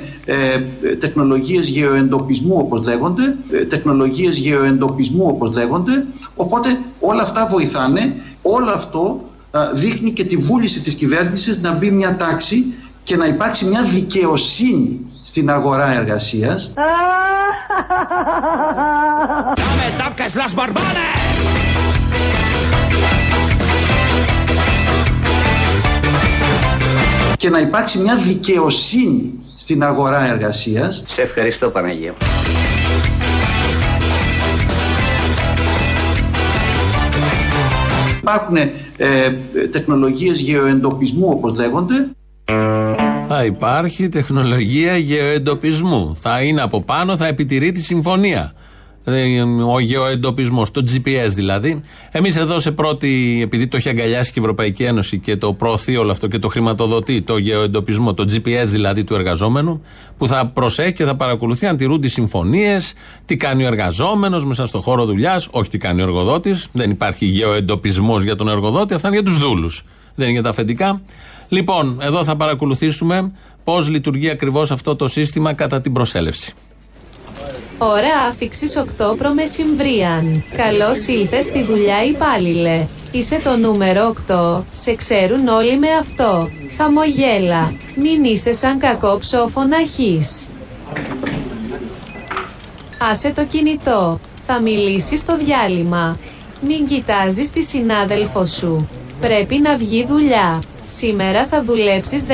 τεχνολογίες 1.00 1.68
γεωεντοπισμού, 1.68 2.54
όπως 2.58 2.84
λέγονται. 2.84 3.36
Ε, 3.50 3.64
τεχνολογίες 3.64 4.36
γεωεντοπισμού, 4.36 5.24
όπως 5.26 5.54
λέγονται. 5.54 6.04
Οπότε 6.36 6.78
όλα 7.00 7.22
αυτά 7.22 7.46
βοηθάνε. 7.50 8.14
Όλο 8.42 8.70
αυτό 8.70 9.30
ε, 9.50 9.58
δείχνει 9.74 10.10
και 10.10 10.24
τη 10.24 10.36
βούληση 10.36 10.80
της 10.80 10.94
κυβέρνησης 10.94 11.60
να 11.60 11.72
μπει 11.72 11.90
μια 11.90 12.16
τάξη 12.16 12.74
και 13.02 13.16
να 13.16 13.26
υπάρξει 13.26 13.64
μια 13.64 13.82
δικαιοσύνη 13.82 15.05
στην 15.26 15.50
αγορά 15.50 15.92
εργασίας. 15.92 16.72
Και 27.36 27.50
να 27.50 27.60
υπάρξει 27.60 27.98
μια 27.98 28.16
δικαιοσύνη 28.16 29.32
στην 29.56 29.82
αγορά 29.84 30.26
εργασίας. 30.26 31.02
Σε 31.06 31.22
ευχαριστώ 31.22 31.70
Παναγία. 31.70 32.14
υπάρχουν 38.20 38.56
ε, 38.56 39.30
τεχνολογίες 39.70 40.40
γεωεντοπισμού 40.40 41.28
όπως 41.28 41.54
λέγονται 41.56 42.08
Θα 43.28 43.44
υπάρχει 43.44 44.08
τεχνολογία 44.08 44.96
γεωεντοπισμού. 44.96 46.16
Θα 46.16 46.42
είναι 46.42 46.62
από 46.62 46.82
πάνω, 46.82 47.16
θα 47.16 47.26
επιτηρεί 47.26 47.72
τη 47.72 47.80
συμφωνία. 47.82 48.52
Ε, 49.04 49.42
Ο 49.66 49.78
γεωεντοπισμός, 49.80 50.70
το 50.70 50.84
GPS 50.86 51.28
δηλαδή. 51.34 51.80
Εμείς 52.12 52.36
εδώ 52.36 52.58
σε 52.58 52.72
πρώτη, 52.72 53.40
επειδή 53.42 53.66
το 53.66 53.76
έχει 53.76 53.88
αγκαλιάσει 53.88 54.32
και 54.32 54.38
η 54.38 54.42
Ευρωπαϊκή 54.42 54.82
Ένωση 54.84 55.18
και 55.18 55.36
το 55.36 55.52
προωθεί 55.52 55.96
όλο 55.96 56.10
αυτό 56.10 56.26
και 56.26 56.38
το 56.38 56.48
χρηματοδοτεί, 56.48 57.22
το 57.22 57.36
γεωεντοπισμό, 57.36 58.14
το 58.14 58.22
GPS 58.22 58.66
δηλαδή 58.66 59.04
του 59.04 59.14
εργαζόμενου, 59.14 59.82
που 60.16 60.28
θα 60.28 60.46
προσέχει 60.46 60.92
και 60.92 61.04
θα 61.04 61.16
παρακολουθεί 61.16 61.66
αν 61.66 61.76
τηρούν 61.76 62.00
τις 62.00 62.12
συμφωνίες, 62.12 62.92
τι 63.24 63.36
κάνει 63.36 63.64
ο 63.64 63.66
εργαζόμενος 63.66 64.44
μέσα 64.44 64.66
στο 64.66 64.80
χώρο 64.80 65.04
δουλειάς, 65.04 65.48
όχι 65.50 65.70
τι 65.70 65.78
κάνει 65.78 66.00
ο 66.00 66.04
εργοδότης. 66.04 66.68
Δεν 66.72 66.90
υπάρχει 66.90 67.24
γεωεντοπισμός 67.26 68.22
για 68.22 68.36
τον 68.36 68.48
εργοδότη, 68.48 68.94
αυτά 68.94 69.08
είναι 69.08 69.16
για 69.16 69.26
τους 69.26 69.38
δούλους. 69.38 69.82
Δεν 70.14 70.24
είναι 70.24 70.34
για 70.34 70.42
τα 70.42 70.48
αφεντικά. 70.48 71.00
Λοιπόν, 71.48 71.98
εδώ 72.02 72.24
θα 72.24 72.36
παρακολουθήσουμε 72.36 73.32
πώς 73.64 73.88
λειτουργεί 73.88 74.30
ακριβώς 74.30 74.70
αυτό 74.70 74.96
το 74.96 75.08
σύστημα 75.08 75.52
κατά 75.52 75.80
την 75.80 75.92
προσέλευση. 75.92 76.54
Ώρα 77.78 78.08
άφηξης 78.28 78.76
8 78.76 79.16
προμεσημβρίαν. 79.18 80.44
Καλώς 80.56 81.06
ήλθες 81.06 81.44
στη 81.44 81.62
δουλειά 81.62 82.04
υπάλληλε. 82.04 82.86
Είσαι 83.10 83.40
το 83.44 83.56
νούμερο 83.56 84.14
8. 84.28 84.62
Σε 84.70 84.94
ξέρουν 84.94 85.48
όλοι 85.48 85.78
με 85.78 85.88
αυτό. 86.00 86.48
Χαμογέλα. 86.76 87.72
Μην 87.96 88.24
είσαι 88.24 88.52
σαν 88.52 88.78
κακό 88.78 89.18
ψόφο 89.18 89.64
να 89.64 89.76
έχεις. 89.76 90.48
Άσε 93.10 93.32
το 93.32 93.44
κινητό. 93.44 94.20
Θα 94.46 94.60
μιλήσεις 94.60 95.20
στο 95.20 95.36
διάλειμμα. 95.36 96.16
Μην 96.60 96.86
κοιτάζεις 96.86 97.50
τη 97.50 97.62
συνάδελφο 97.62 98.44
σου. 98.44 98.88
Πρέπει 99.20 99.58
να 99.58 99.76
βγει 99.76 100.06
δουλειά. 100.06 100.62
Σήμερα 100.88 101.46
θα 101.46 101.62
δουλέψεις 101.62 102.26
13 102.26 102.30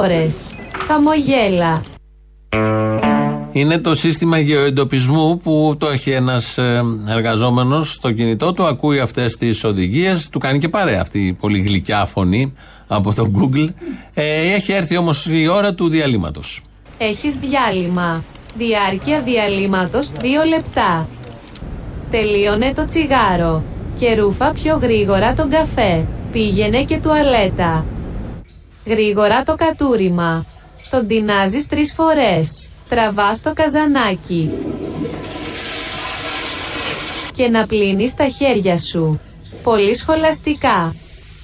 ώρες. 0.00 0.54
Χαμογέλα. 0.86 1.82
Είναι 3.52 3.78
το 3.78 3.94
σύστημα 3.94 4.38
γεωεντοπισμού 4.38 5.38
που 5.38 5.76
το 5.78 5.86
έχει 5.86 6.10
ένας 6.10 6.58
εργαζόμενος 7.08 7.92
στο 7.92 8.12
κινητό 8.12 8.52
του, 8.52 8.64
ακούει 8.64 9.00
αυτές 9.00 9.36
τις 9.36 9.64
οδηγίες, 9.64 10.28
του 10.28 10.38
κάνει 10.38 10.58
και 10.58 10.68
παρέα 10.68 11.00
αυτή 11.00 11.26
η 11.26 11.32
πολύ 11.32 11.58
γλυκιά 11.58 12.04
φωνή 12.06 12.52
από 12.86 13.14
το 13.14 13.30
Google. 13.34 13.68
Ε, 14.14 14.52
έχει 14.54 14.72
έρθει 14.72 14.96
όμως 14.96 15.26
η 15.26 15.48
ώρα 15.48 15.74
του 15.74 15.88
διαλύματος. 15.88 16.62
Έχεις 16.98 17.34
διάλειμμα. 17.38 18.24
Διάρκεια 18.56 19.20
διαλύματος 19.20 20.10
2 20.20 20.46
λεπτά. 20.48 21.08
Τελείωνε 22.10 22.72
το 22.72 22.84
τσιγάρο. 22.86 23.62
Και 23.98 24.14
ρούφα 24.14 24.52
πιο 24.52 24.76
γρήγορα 24.76 25.32
τον 25.32 25.50
καφέ. 25.50 26.06
Πήγαινε 26.32 26.84
και 26.84 26.98
τουαλέτα. 26.98 27.84
Γρήγορα 28.86 29.42
το 29.42 29.54
κατούριμα. 29.54 30.44
Τον 30.90 31.06
τεινάζεις 31.06 31.66
τρεις 31.66 31.92
φορές. 31.92 32.68
Τραβάς 32.88 33.42
το 33.42 33.52
καζανάκι. 33.54 34.50
Και 37.36 37.48
να 37.48 37.66
πλύνεις 37.66 38.14
τα 38.14 38.28
χέρια 38.28 38.76
σου. 38.76 39.20
Πολύ 39.62 39.94
σχολαστικά. 39.94 40.94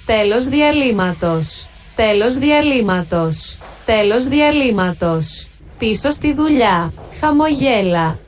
Τέλος 0.06 0.44
διαλύματος. 0.44 1.66
Τέλος 1.96 2.34
διαλύματος. 2.34 3.56
Τέλος 3.86 4.24
διαλύματος. 4.24 5.46
Πίσω 5.78 6.10
στη 6.10 6.32
δουλειά. 6.34 6.92
Χαμογέλα. 7.20 8.18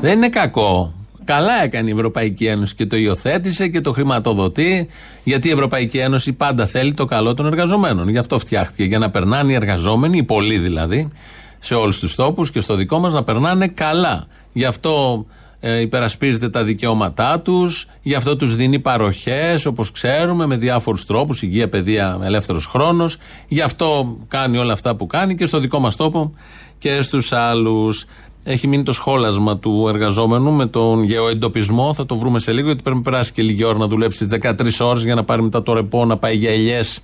Δεν 0.00 0.12
είναι 0.12 0.28
κακό. 0.28 0.95
Καλά 1.26 1.62
έκανε 1.62 1.88
η 1.88 1.92
Ευρωπαϊκή 1.92 2.46
Ένωση 2.46 2.74
και 2.74 2.86
το 2.86 2.96
υιοθέτησε 2.96 3.68
και 3.68 3.80
το 3.80 3.92
χρηματοδοτεί, 3.92 4.88
γιατί 5.24 5.48
η 5.48 5.50
Ευρωπαϊκή 5.50 5.98
Ένωση 5.98 6.32
πάντα 6.32 6.66
θέλει 6.66 6.94
το 6.94 7.04
καλό 7.04 7.34
των 7.34 7.46
εργαζομένων. 7.46 8.08
Γι' 8.08 8.18
αυτό 8.18 8.38
φτιάχτηκε, 8.38 8.84
για 8.84 8.98
να 8.98 9.10
περνάνε 9.10 9.52
οι 9.52 9.54
εργαζόμενοι, 9.54 10.18
οι 10.18 10.22
πολλοί 10.22 10.58
δηλαδή, 10.58 11.10
σε 11.58 11.74
όλους 11.74 11.98
τους 11.98 12.14
τόπους 12.14 12.50
και 12.50 12.60
στο 12.60 12.74
δικό 12.74 12.98
μας 12.98 13.12
να 13.12 13.24
περνάνε 13.24 13.68
καλά. 13.68 14.26
Γι' 14.52 14.64
αυτό 14.64 15.26
ε, 15.60 15.80
υπερασπίζεται 15.80 16.48
τα 16.48 16.64
δικαιώματά 16.64 17.40
τους, 17.40 17.86
γι' 18.02 18.14
αυτό 18.14 18.36
τους 18.36 18.56
δίνει 18.56 18.78
παροχές, 18.78 19.66
όπως 19.66 19.90
ξέρουμε, 19.90 20.46
με 20.46 20.56
διάφορους 20.56 21.04
τρόπους, 21.04 21.42
υγεία, 21.42 21.68
παιδεία, 21.68 22.18
ελεύθερος 22.22 22.66
χρόνος. 22.66 23.16
Γι' 23.48 23.60
αυτό 23.60 24.16
κάνει 24.28 24.58
όλα 24.58 24.72
αυτά 24.72 24.96
που 24.96 25.06
κάνει 25.06 25.34
και 25.34 25.46
στο 25.46 25.58
δικό 25.58 25.78
μας 25.78 25.96
τόπο 25.96 26.34
και 26.78 27.02
στους 27.02 27.32
άλλους. 27.32 28.06
Έχει 28.48 28.66
μείνει 28.66 28.82
το 28.82 28.92
σχόλασμα 28.92 29.58
του 29.58 29.86
εργαζόμενου 29.88 30.52
με 30.52 30.66
τον 30.66 31.02
γεωεντοπισμό. 31.02 31.94
Θα 31.94 32.06
το 32.06 32.16
βρούμε 32.16 32.38
σε 32.38 32.52
λίγο, 32.52 32.66
γιατί 32.66 32.82
πρέπει 32.82 32.96
να 32.96 33.02
περάσει 33.02 33.32
και 33.32 33.42
λίγη 33.42 33.64
ώρα 33.64 33.78
να 33.78 33.86
δουλέψει 33.86 34.28
13 34.42 34.50
ώρες 34.80 35.04
για 35.04 35.14
να 35.14 35.24
πάρει 35.24 35.42
μετά 35.42 35.62
το 35.62 35.72
ρεπό 35.72 36.04
να 36.04 36.16
πάει 36.16 36.36
για 36.36 36.50
ελιές 36.50 37.00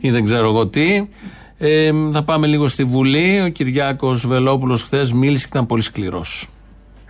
ή 0.00 0.10
δεν 0.10 0.24
ξέρω 0.24 0.48
εγώ 0.48 0.66
τι. 0.66 1.08
Ε, 1.58 1.90
θα 2.12 2.22
πάμε 2.22 2.46
λίγο 2.46 2.68
στη 2.68 2.84
Βουλή. 2.84 3.40
Ο 3.40 3.48
Κυριάκος 3.48 4.26
Βελόπουλος 4.26 4.82
χθες 4.82 5.12
μίλησε 5.12 5.42
και 5.42 5.50
ήταν 5.52 5.66
πολύ 5.66 5.82
σκληρός. 5.82 6.48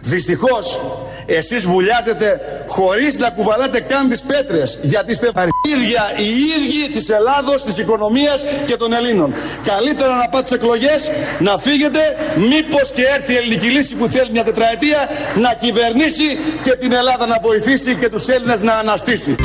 Δυστυχώς 0.01 0.81
εσείς 1.27 1.67
βουλιάζετε 1.67 2.41
χωρίς 2.67 3.19
να 3.19 3.31
κουβαλάτε 3.31 3.81
καν 3.81 4.09
τις 4.09 4.21
πέτρες 4.21 4.79
γιατί 4.83 5.11
είστε 5.13 5.31
ίδια 5.77 6.13
οι 6.17 6.29
ίδιοι 6.57 6.93
της 6.93 7.09
Ελλάδος, 7.09 7.65
της 7.65 7.79
οικονομίας 7.79 8.45
και 8.67 8.77
των 8.77 8.93
Ελλήνων. 8.93 9.35
Καλύτερα 9.65 10.17
να 10.17 10.29
πάτε 10.29 10.43
τις 10.43 10.53
εκλογές, 10.53 11.11
να 11.39 11.59
φύγετε, 11.59 12.01
μήπως 12.37 12.91
και 12.95 13.03
έρθει 13.17 13.33
η 13.33 13.37
ελληνική 13.37 13.67
λύση 13.67 13.95
που 13.95 14.07
θέλει 14.07 14.31
μια 14.31 14.45
τετραετία 14.45 15.09
να 15.37 15.55
κυβερνήσει 15.55 16.39
και 16.63 16.71
την 16.71 16.93
Ελλάδα 16.93 17.27
να 17.27 17.39
βοηθήσει 17.43 17.95
και 17.95 18.09
τους 18.09 18.29
Έλληνες 18.29 18.61
να 18.61 18.73
αναστήσει. 18.73 19.37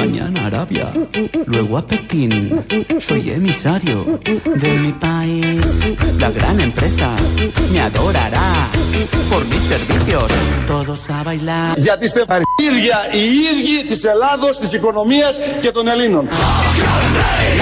Mañana 0.00 0.40
Arabia, 0.50 0.86
luego 1.52 1.72
a 1.80 1.82
Pekín. 1.90 2.32
Soy 3.06 3.22
emisario 3.40 3.96
de 4.62 4.70
mi 4.82 4.92
país. 5.08 5.64
La 6.24 6.30
gran 6.38 6.56
empresa 6.68 7.08
me 7.72 7.80
adorará 7.88 8.50
por 9.30 9.42
mis 9.52 9.61
servicios. 9.72 10.30
Todos 10.66 11.00
a 11.10 11.22
bailar. 11.22 11.72
Γιατί 11.76 12.04
είστε 12.04 12.24
ίδια 12.56 12.98
οι 13.12 13.24
ίδιοι 13.50 13.84
της 13.88 14.04
Ελλάδος, 14.04 14.58
της 14.58 14.72
οικονομίας 14.72 15.40
και 15.60 15.70
των 15.70 15.88
Ελλήνων. 15.88 16.28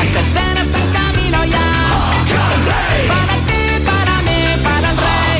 La 0.00 0.04
cartera 0.16 0.60
está 0.66 0.78
en 0.84 0.90
camino 0.98 1.40
ya. 1.54 1.68
Para 3.12 3.36
ti, 3.48 3.62
para 3.90 4.14
mí, 4.26 4.40
para 4.66 4.88
el 4.92 4.98
rey. 5.06 5.38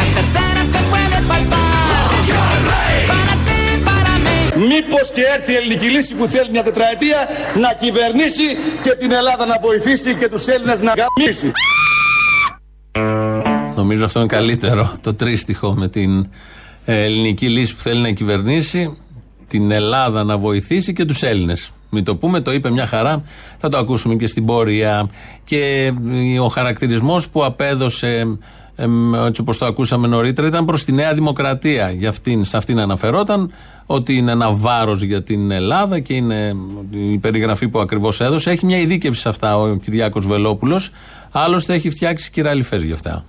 La 0.00 0.06
cartera 0.16 0.62
se 0.72 0.80
puede 0.92 1.18
palpar. 1.30 1.96
Para 3.10 3.34
ti, 3.46 3.60
para 3.88 4.14
mí. 4.24 4.38
Μήπως 4.68 5.10
και 5.14 5.22
έρθει 5.34 5.52
η 5.52 5.56
ελληνική 5.56 5.88
λύση 5.88 6.14
που 6.14 6.26
θέλει 6.26 6.50
μια 6.50 6.62
τετραετία 6.62 7.28
να 7.54 7.72
κυβερνήσει 7.72 8.46
και 8.82 8.90
την 8.90 9.12
Ελλάδα 9.12 9.46
να 9.46 9.56
βοηθήσει 9.62 10.14
και 10.14 10.28
τους 10.28 10.46
Έλληνες 10.46 10.80
να 10.80 10.92
γαμίσει. 11.00 11.52
Νομίζω 13.86 14.04
αυτό 14.04 14.18
είναι 14.18 14.28
καλύτερο. 14.28 14.92
Το 15.00 15.14
τρίστιχο 15.14 15.74
με 15.74 15.88
την 15.88 16.28
ε, 16.84 17.04
ελληνική 17.04 17.48
λύση 17.48 17.76
που 17.76 17.82
θέλει 17.82 18.00
να 18.00 18.10
κυβερνήσει, 18.10 18.96
την 19.46 19.70
Ελλάδα 19.70 20.24
να 20.24 20.38
βοηθήσει 20.38 20.92
και 20.92 21.04
τους 21.04 21.22
Έλληνες. 21.22 21.70
Μην 21.90 22.04
το 22.04 22.16
πούμε, 22.16 22.40
το 22.40 22.52
είπε 22.52 22.70
μια 22.70 22.86
χαρά. 22.86 23.22
Θα 23.58 23.68
το 23.68 23.78
ακούσουμε 23.78 24.14
και 24.14 24.26
στην 24.26 24.44
πορεία. 24.44 25.10
Και 25.44 25.92
ε, 26.08 26.38
ο 26.38 26.48
χαρακτηρισμός 26.48 27.28
που 27.28 27.44
απέδωσε, 27.44 28.38
ε, 28.76 28.86
έτσι 29.26 29.40
όπως 29.40 29.58
το 29.58 29.66
ακούσαμε 29.66 30.06
νωρίτερα, 30.06 30.46
ήταν 30.46 30.64
προς 30.64 30.84
τη 30.84 30.92
Νέα 30.92 31.14
Δημοκρατία. 31.14 31.90
Για 31.90 32.08
αυτήν, 32.08 32.44
σε 32.44 32.56
αυτήν 32.56 32.78
αναφερόταν 32.78 33.52
ότι 33.86 34.16
είναι 34.16 34.32
ένα 34.32 34.52
βάρος 34.52 35.02
για 35.02 35.22
την 35.22 35.50
Ελλάδα 35.50 35.98
και 36.00 36.14
είναι 36.14 36.56
η 36.90 37.18
περιγραφή 37.18 37.68
που 37.68 37.80
ακριβώς 37.80 38.20
έδωσε. 38.20 38.50
Έχει 38.50 38.66
μια 38.66 38.78
ειδίκευση 38.78 39.20
σε 39.20 39.28
αυτά 39.28 39.56
ο 39.56 39.76
Κυριάκος 39.76 40.26
Βελόπουλος. 40.26 40.90
Άλλωστε 41.32 41.74
έχει 41.74 41.90
φτιάξει 41.90 42.30
κυραλιφές 42.30 42.82
γι' 42.82 42.92
αυτά. 42.92 43.24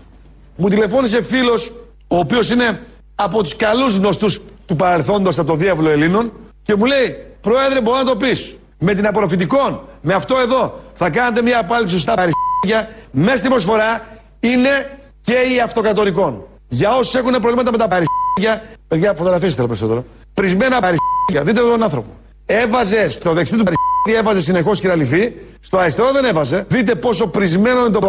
Μου 0.58 0.70
τηλεφώνησε 0.70 1.24
φίλος, 1.24 1.72
ο 2.08 2.18
οποίος 2.18 2.50
είναι 2.50 2.82
από 3.16 3.44
τους 3.44 3.56
καλούς 3.56 3.96
γνωστούς 3.96 4.40
του 4.66 4.76
παρελθόντος 4.76 5.40
από 5.40 5.48
το 5.48 5.56
διάβολο 5.56 5.90
Ελλήνων 5.90 6.32
και 6.64 6.76
μου 6.76 6.86
λέει: 6.86 7.26
Πρόεδρε, 7.42 7.82
μπορεί 7.82 7.98
να 7.98 8.04
το 8.04 8.16
πεις. 8.16 8.56
Με 8.80 8.94
την 8.94 9.08
απορροφητικών, 9.08 9.82
με 10.02 10.14
αυτό 10.14 10.38
εδώ, 10.38 10.80
θα 10.96 11.10
κάνετε 11.10 11.42
μια 11.42 11.60
απάλληψη 11.60 12.00
στα 12.00 12.14
παριστήρια. 12.14 12.96
Μέσα 13.12 13.38
στην 13.38 13.50
προσφορά 13.50 14.08
είναι 14.40 15.00
και 15.22 15.34
οι 15.34 15.60
αυτοκατορικών. 15.60 16.44
Για 16.68 16.96
όσους 16.96 17.16
έχουν 17.16 17.32
προβλήματα 17.32 17.72
με 17.72 17.78
τα 17.78 17.88
παριστήρια, 17.88 18.64
παιδιά, 18.88 19.14
φωτογραφίστε 19.14 19.62
το 19.62 19.68
περισσότερο. 19.68 20.06
Πρισμένα 20.34 20.80
παριστήρια, 20.80 21.44
δείτε 21.44 21.60
εδώ 21.60 21.70
τον 21.70 21.84
άνθρωπο. 21.84 22.10
Έβαζε 22.46 23.10
στο 23.10 23.34
δεξί 23.34 23.58
του 23.58 23.64
παριστήρια, 23.64 24.20
έβαζε 24.20 24.42
συνεχώς 24.42 24.80
κυραλιφή. 24.80 25.34
Στο 25.60 25.78
αριστερό 25.78 26.12
δεν 26.12 26.26
έβαζε. 26.26 26.66
Δείτε 26.68 26.96
πόσο 26.96 27.28
πρισμένο 27.28 27.80
είναι 27.80 27.90
το, 27.90 28.00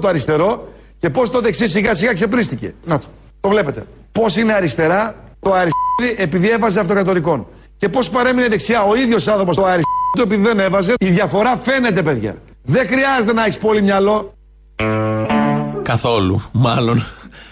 το 0.00 0.08
αριστερό 0.08 0.68
και 0.98 1.10
πώς 1.10 1.30
το 1.30 1.40
δεξί 1.40 1.68
σιγά 1.68 1.94
σιγά 1.94 2.12
ξεπρίστηκε. 2.12 2.74
Να 2.84 2.98
το. 2.98 3.06
Το 3.40 3.48
βλέπετε. 3.48 3.86
Πώς 4.12 4.36
είναι 4.36 4.52
αριστερά 4.52 5.14
το 5.40 5.50
αριστερό 5.52 6.22
επειδή 6.22 6.50
έβαζε 6.50 6.80
αυτοκατορικών. 6.80 7.46
Και 7.76 7.88
πώς 7.88 8.10
παρέμεινε 8.10 8.48
δεξιά 8.48 8.82
ο 8.82 8.94
ίδιος 8.94 9.28
άνθρωπος 9.28 9.56
το 9.56 9.62
αριστερό 9.62 10.22
επειδή 10.22 10.42
δεν 10.42 10.60
έβαζε. 10.60 10.94
Η 10.98 11.10
διαφορά 11.10 11.56
φαίνεται, 11.62 12.02
παιδιά. 12.02 12.36
Δεν 12.62 12.86
χρειάζεται 12.86 13.32
να 13.32 13.44
έχεις 13.44 13.58
πολύ 13.58 13.82
μυαλό. 13.82 14.32
Καθόλου. 15.82 16.42
Μάλλον 16.52 17.06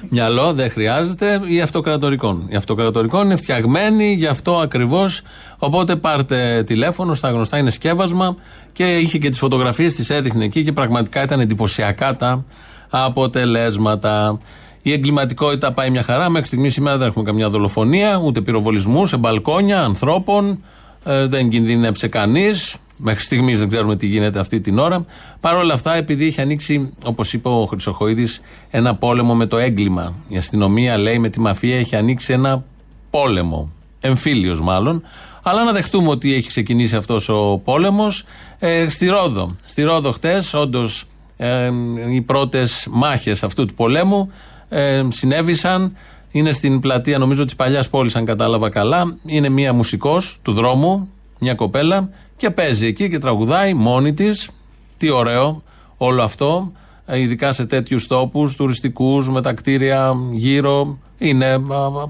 μυαλό 0.09 0.53
δεν 0.53 0.71
χρειάζεται 0.71 1.41
ή 1.45 1.61
αυτοκρατορικών. 1.61 2.47
Οι 2.49 2.57
αυτοκρατορικών 2.57 3.25
είναι 3.25 3.37
φτιαγμένοι 3.37 4.13
γι' 4.13 4.27
αυτό 4.27 4.57
ακριβώς. 4.57 5.23
Οπότε 5.59 5.97
πάρτε 5.97 6.63
τηλέφωνο, 6.67 7.15
στα 7.15 7.31
γνωστά 7.31 7.59
είναι 7.59 7.71
σκεύασμα 7.71 8.37
και 8.73 8.97
είχε 8.97 9.19
και 9.19 9.29
τις 9.29 9.39
φωτογραφίες, 9.39 9.95
τις 9.95 10.11
έδειχνε 10.11 10.45
εκεί 10.45 10.65
και 10.65 10.73
πραγματικά 10.73 11.23
ήταν 11.23 11.41
εντυπωσιακά 11.41 12.17
τα 12.17 12.45
αποτελέσματα. 12.91 14.39
Η 14.83 14.93
εγκληματικότητα 14.93 15.73
πάει 15.73 15.91
μια 15.91 16.03
χαρά. 16.03 16.29
Μέχρι 16.31 16.47
στιγμής 16.47 16.73
σήμερα 16.73 16.99
δεν 16.99 17.09
έχουμε 17.09 17.25
καμιά 17.25 17.51
δολοφονία, 17.51 18.21
ούτε 18.25 18.41
πυροβολισμούς 18.41 19.09
σε 19.09 19.17
μπαλκόνια 19.17 19.83
ανθρώπων. 19.83 20.63
Ε, 21.05 21.27
δεν 21.27 21.49
κινδύνεψε 21.49 22.09
κανείς. 22.09 22.77
Μέχρι 22.97 23.21
στιγμής 23.21 23.59
δεν 23.59 23.69
ξέρουμε 23.69 23.97
τι 23.97 24.07
γίνεται 24.07 24.39
αυτή 24.39 24.61
την 24.61 24.79
ώρα. 24.79 25.05
Παρ' 25.41 25.57
όλα 25.57 25.75
αυτά, 25.75 25.95
επειδή 25.95 26.27
έχει 26.27 26.41
ανοίξει, 26.41 26.93
όπως 27.03 27.33
είπε 27.33 27.49
ο 27.49 27.67
Χρυσοχοίδης, 27.67 28.41
ένα 28.71 28.95
πόλεμο 28.95 29.35
με 29.35 29.47
το 29.47 29.57
έγκλημα. 29.57 30.15
Η 30.29 30.37
αστυνομία 30.37 30.97
λέει 30.99 31.19
με 31.19 31.29
τη 31.29 31.41
μαφία 31.41 31.79
έχει 31.79 31.97
ανοίξει 31.97 32.33
ένα 32.33 32.65
πόλεμο. 33.11 33.71
Εμφύλιος 34.01 34.61
μάλλον. 34.61 35.03
Αλλά 35.43 35.65
να 35.65 35.73
δεχτούμε 35.73 36.09
ότι 36.09 36.35
έχει 36.35 36.49
ξεκινήσει 36.49 36.97
αυτός 36.97 37.29
ο 37.29 37.61
πόλεμος. 37.65 38.25
Ε, 38.59 38.89
στη 38.89 39.07
Ρόδο. 39.07 39.57
Στη 39.65 39.83
Ρόδο 39.83 40.13
χτες, 40.13 40.55
όντως, 40.55 41.05
ε, 41.37 41.71
οι 42.13 42.21
πρώτες 42.21 42.89
μάχες 42.91 43.43
αυτού 43.43 43.67
του 43.67 43.75
πολέμου 43.75 44.31
ε, 44.69 45.03
συνέβησαν. 45.09 45.97
Είναι 46.33 46.53
στην 46.53 46.81
πλατεία, 46.81 47.19
νομίζω, 47.19 47.45
της 47.45 47.57
παλιάς 47.57 47.89
πόλης, 47.89 48.17
αν 48.17 48.25
κατάλαβα 48.25 48.69
καλά. 48.69 49.17
Είναι 49.27 49.49
μία 49.49 49.73
μουσικός 49.73 50.39
του 50.43 50.53
δρόμου, 50.53 51.11
μια 51.39 51.55
κοπέλα, 51.55 52.11
και 52.37 52.51
παίζει 52.51 52.87
εκεί 52.87 53.09
και 53.09 53.19
τραγουδάει 53.19 53.75
μόνη 53.75 54.13
της. 54.13 54.51
Τι 54.99 55.11
ωραίο 55.11 55.63
όλο 55.97 56.23
αυτό. 56.23 56.73
Ε, 57.07 57.21
ειδικά 57.21 57.53
σε 57.53 57.67
τέτοιους 57.67 58.07
τόπους, 58.07 58.57
τουριστικούς, 58.57 59.29
με 59.29 59.43
τα 59.43 59.53
κτίρια 59.53 60.17
γύρω. 60.33 60.99
Είναι, 61.19 61.59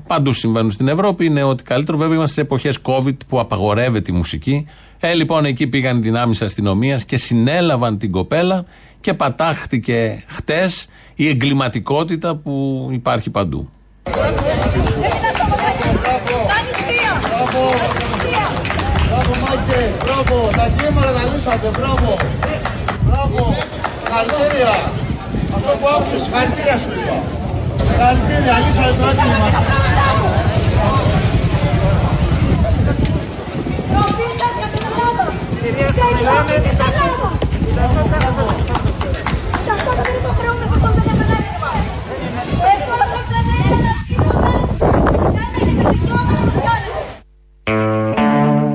παντού 0.06 0.32
συμβαίνουν 0.32 0.70
στην 0.70 0.88
Ευρώπη. 0.88 1.24
Είναι 1.24 1.42
ότι 1.42 1.62
καλύτερο. 1.62 1.98
Βέβαια, 1.98 2.14
είμαστε 2.14 2.34
σε 2.34 2.40
εποχέ 2.40 2.72
COVID 2.82 3.16
που 3.28 3.40
απαγορεύεται 3.40 4.12
η 4.12 4.14
μουσική. 4.14 4.66
Ε, 5.00 5.14
λοιπόν, 5.14 5.44
εκεί 5.44 5.66
πήγαν 5.66 5.96
οι 5.96 6.00
δυνάμει 6.00 6.34
αστυνομία 6.40 6.96
και 7.06 7.16
συνέλαβαν 7.16 7.98
την 7.98 8.10
κοπέλα 8.10 8.64
και 9.00 9.14
πατάχτηκε 9.14 10.24
χτε 10.26 10.70
η 11.14 11.28
εγκληματικότητα 11.28 12.36
που 12.36 12.88
υπάρχει 12.92 13.30
παντού. 13.30 13.68
Μπράβο, 20.04 20.48
τα 20.56 20.70
κύματα 20.76 21.12
τα 21.12 21.22
λύσατε, 21.32 21.70
μπράβο. 21.78 22.16
Μπράβο, 23.06 23.56
χαρακτήρια. 24.08 24.92
Αυτό 25.54 25.76
που 25.78 25.88
άκουσες, 25.96 26.28
χαρακτήρια 26.32 26.78
σου 26.78 26.90
είπα. 26.90 27.35
Χαρακτήρια, 27.98 28.58
λύσατε 28.66 28.92
το 28.98 29.06
έγκλημα. 29.08 29.48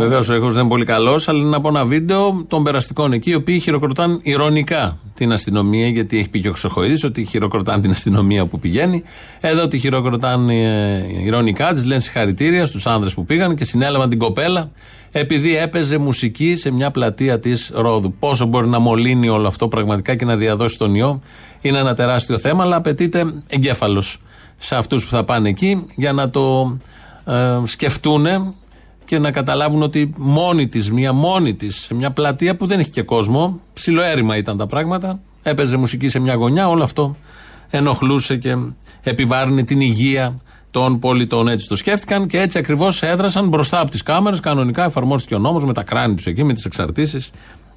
Βεβαίως 0.02 0.30
ο 0.30 0.36
ήχος 0.36 0.54
δεν 0.54 0.62
είναι 0.62 0.70
πολύ 0.70 0.86
καλός, 0.86 1.28
αλλά 1.28 1.40
είναι 1.40 1.56
από 1.56 1.68
ένα 1.68 1.86
βίντεο 1.86 2.46
των 2.48 2.64
περαστικών 2.64 3.12
εκεί, 3.14 3.30
οι 3.30 3.36
οποίοι 3.36 3.60
χειροκροτάνε 3.60 4.20
ηρωνικά 4.22 4.98
την 5.14 5.32
αστυνομία, 5.32 5.88
γιατί 5.88 6.18
έχει 6.18 6.30
πει 6.30 6.42
και 6.42 6.48
ο 6.48 6.52
Χρυσοχοίδης 6.52 7.04
ότι 7.04 7.26
χειροκροτάνε 7.26 7.82
την 7.82 7.92
αστυνομία 7.92 8.46
που 8.46 8.60
πηγαίνει. 8.60 9.04
Εδώ 9.42 9.68
τη 9.68 9.78
χειροκροτάνε 9.80 10.54
ε, 10.54 11.26
ηρωνικά, 11.26 11.74
της 11.74 11.86
λένε 11.86 12.02
συγχαρητήρια 12.02 12.66
στους 12.66 12.88
άνδρες 12.88 13.14
που 13.14 13.26
πήγαν 13.26 13.56
και 13.56 13.64
συνέλαβαν 13.64 14.10
την 14.10 14.20
κοπέλα, 14.20 14.72
επειδή 15.12 15.58
έπαιζε 15.58 15.98
μουσική 15.98 16.56
σε 16.56 16.72
μια 16.72 16.92
πλατεία 16.92 17.40
της 17.40 17.72
Ρόδου. 17.74 18.14
Πόσο 18.20 18.46
μπορεί 18.46 18.68
να 18.68 18.80
μολύνει 18.80 19.30
όλο 19.30 19.48
αυτό 19.48 19.68
πραγματικά 19.68 20.16
και 20.16 20.26
να 20.26 20.36
διαδώσει 20.36 20.78
τον 20.78 20.96
ιό, 20.96 21.22
είναι 21.62 21.78
ένα 21.78 21.94
τεράστιο 21.94 22.38
θέμα, 22.38 22.64
αλλά 22.64 22.76
απαιτείται 22.76 23.34
εγκέφαλος 23.48 24.22
σε 24.58 24.76
αυτούς 24.76 25.06
που 25.06 25.12
θα 25.12 25.24
πάνε 25.24 25.50
εκεί 25.50 25.86
για 25.96 26.14
να 26.14 26.30
το 26.30 26.78
ε, 27.26 27.60
σκεφτούν 27.64 28.26
και 29.06 29.20
να 29.20 29.32
καταλάβουν 29.32 29.82
ότι 29.82 30.14
μόνη 30.18 30.68
της, 30.68 30.92
μία 30.92 31.14
μόνη 31.14 31.56
της, 31.56 31.76
σε 31.76 31.94
μια 31.94 32.12
πλατεία 32.12 32.56
που 32.56 32.66
δεν 32.66 32.80
έχει 32.80 32.90
και 32.90 33.02
κόσμο, 33.02 33.60
ψιλοέρημα 33.74 34.38
ήταν 34.38 34.58
τα 34.58 34.66
πράγματα, 34.66 35.20
έπαιζε 35.44 35.78
μουσική 35.78 36.10
σε 36.10 36.20
μια 36.20 36.34
γωνιά, 36.34 36.70
όλο 36.70 36.84
αυτό 36.84 37.16
ενοχλούσε 37.72 38.38
και 38.38 38.58
επιβάρυνε 39.02 39.64
την 39.64 39.82
υγεία 39.82 40.42
των 40.72 41.00
πολιτών. 41.00 41.48
Έτσι 41.48 41.68
το 41.68 41.76
σκέφτηκαν 41.76 42.28
και 42.28 42.40
έτσι 42.40 42.58
ακριβώς 42.58 43.02
έδρασαν 43.02 43.48
μπροστά 43.48 43.80
από 43.80 43.92
τις 43.92 44.04
κάμερες. 44.04 44.40
Κανονικά 44.40 44.84
εφαρμόστηκε 44.84 45.36
ο 45.36 45.40
νόμος 45.40 45.66
με 45.66 45.74
τα 45.74 45.84
κράνη 45.84 46.16
τους 46.16 46.26
εκεί, 46.26 46.44
με 46.44 46.54
τις 46.54 46.66
εξαρτήσεις. 46.66 47.32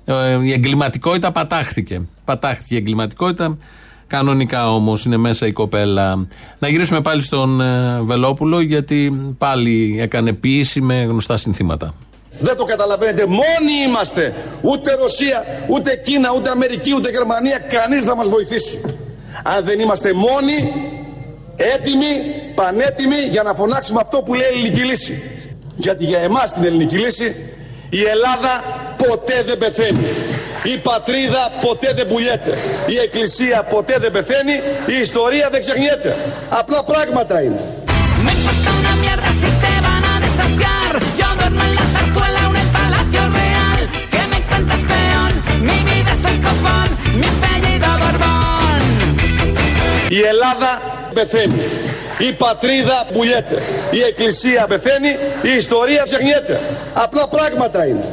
Ε, 0.05 0.39
η 0.43 0.53
εγκληματικότητα 0.53 1.33
πατάχθηκε. 1.33 2.03
Πατάχθηκε 2.25 2.75
η 2.75 2.77
εγκληματικότητα 2.77 3.57
Κανονικά 4.07 4.75
όμως 4.75 5.05
είναι 5.05 5.17
μέσα 5.17 5.47
η 5.47 5.53
κοπέλα. 5.53 6.27
Να 6.59 6.69
γυρίσουμε 6.69 7.01
πάλι 7.01 7.23
στον 7.23 7.61
ε, 7.61 8.01
Βελόπουλο, 8.03 8.61
γιατί 8.61 9.13
πάλι 9.39 9.97
έκανε 10.01 10.33
ποιήση 10.33 10.81
με 10.81 11.03
γνωστά 11.03 11.37
συνθήματα. 11.37 11.95
Δεν 12.39 12.57
το 12.57 12.65
καταλαβαίνετε. 12.65 13.27
Μόνοι 13.27 13.75
είμαστε. 13.87 14.35
Ούτε 14.63 14.95
Ρωσία, 14.95 15.45
ούτε 15.69 15.97
Κίνα, 16.05 16.29
ούτε 16.37 16.51
Αμερική, 16.51 16.95
ούτε 16.95 17.11
Γερμανία. 17.11 17.59
Κανείς 17.59 17.99
δεν 17.99 18.09
θα 18.09 18.17
μας 18.17 18.29
βοηθήσει. 18.29 18.81
Αν 19.45 19.65
δεν 19.65 19.81
είμαστε 19.81 20.13
μόνοι, 20.13 20.73
έτοιμοι, 21.57 22.13
πανέτοιμοι 22.55 23.21
για 23.31 23.43
να 23.43 23.55
φωνάξουμε 23.55 24.01
αυτό 24.03 24.23
που 24.23 24.35
λέει 24.35 24.49
η 24.49 24.59
ελληνική 24.59 24.85
λύση. 24.85 25.23
Γιατί 25.75 26.05
για 26.05 26.19
εμάς 26.19 26.53
την 26.53 26.65
ελληνική 26.65 26.99
λύση 26.99 27.35
η 27.91 28.03
Ελλάδα 28.15 28.53
ποτέ 28.97 29.43
δεν 29.47 29.59
πεθαίνει. 29.59 30.07
Η 30.73 30.77
πατρίδα 30.79 31.43
ποτέ 31.61 31.93
δεν 31.97 32.07
πουλιέται. 32.09 32.53
Η 32.87 32.97
εκκλησία 33.05 33.63
ποτέ 33.63 33.97
δεν 34.01 34.13
πεθαίνει. 34.13 34.57
Η 34.87 35.01
ιστορία 35.01 35.49
δεν 35.51 35.61
ξεχνιέται. 35.61 36.17
Απλά 36.49 36.85
πράγματα 36.85 37.43
είναι. 37.43 37.61
Me 38.25 38.33
importa 38.39 38.71
una 38.81 38.95
mierda 39.03 39.31
si 39.41 39.51
te 39.63 39.75
van 39.87 40.05
a 40.13 40.15
desafiar. 40.27 40.93
Yo 41.21 41.29
duermo 41.39 41.63
en 41.69 41.73
la 41.79 41.85
zarzuela 41.95 42.41
o 42.49 42.51
en 42.53 42.57
el 42.63 42.69
palacio 42.79 43.23
real. 43.41 43.81
¿Qué 44.13 44.23
me 44.33 44.39
cuentas, 44.49 44.81
peón? 44.91 45.33
Mi 45.69 45.79
vida 45.89 46.13
es 46.17 46.25
el 46.31 46.39
copón, 46.47 46.89
mi 47.21 47.27
apellido 47.35 47.91
Borbón. 48.03 48.81
Η 50.09 50.21
Ελλάδα 50.23 50.71
πεθαίνει. 51.15 51.63
Η 52.19 52.33
πατρίδα 52.33 53.07
πουλιέται. 53.13 53.63
Η 53.91 54.01
εκκλησία 54.09 54.67
πεθαίνει. 54.67 55.13
Η 55.43 55.57
ιστορία 55.57 56.03
ξεχνιέται. 56.03 56.61
Απλά 56.95 57.29
πράγματα 57.29 57.87
είναι. 57.87 58.05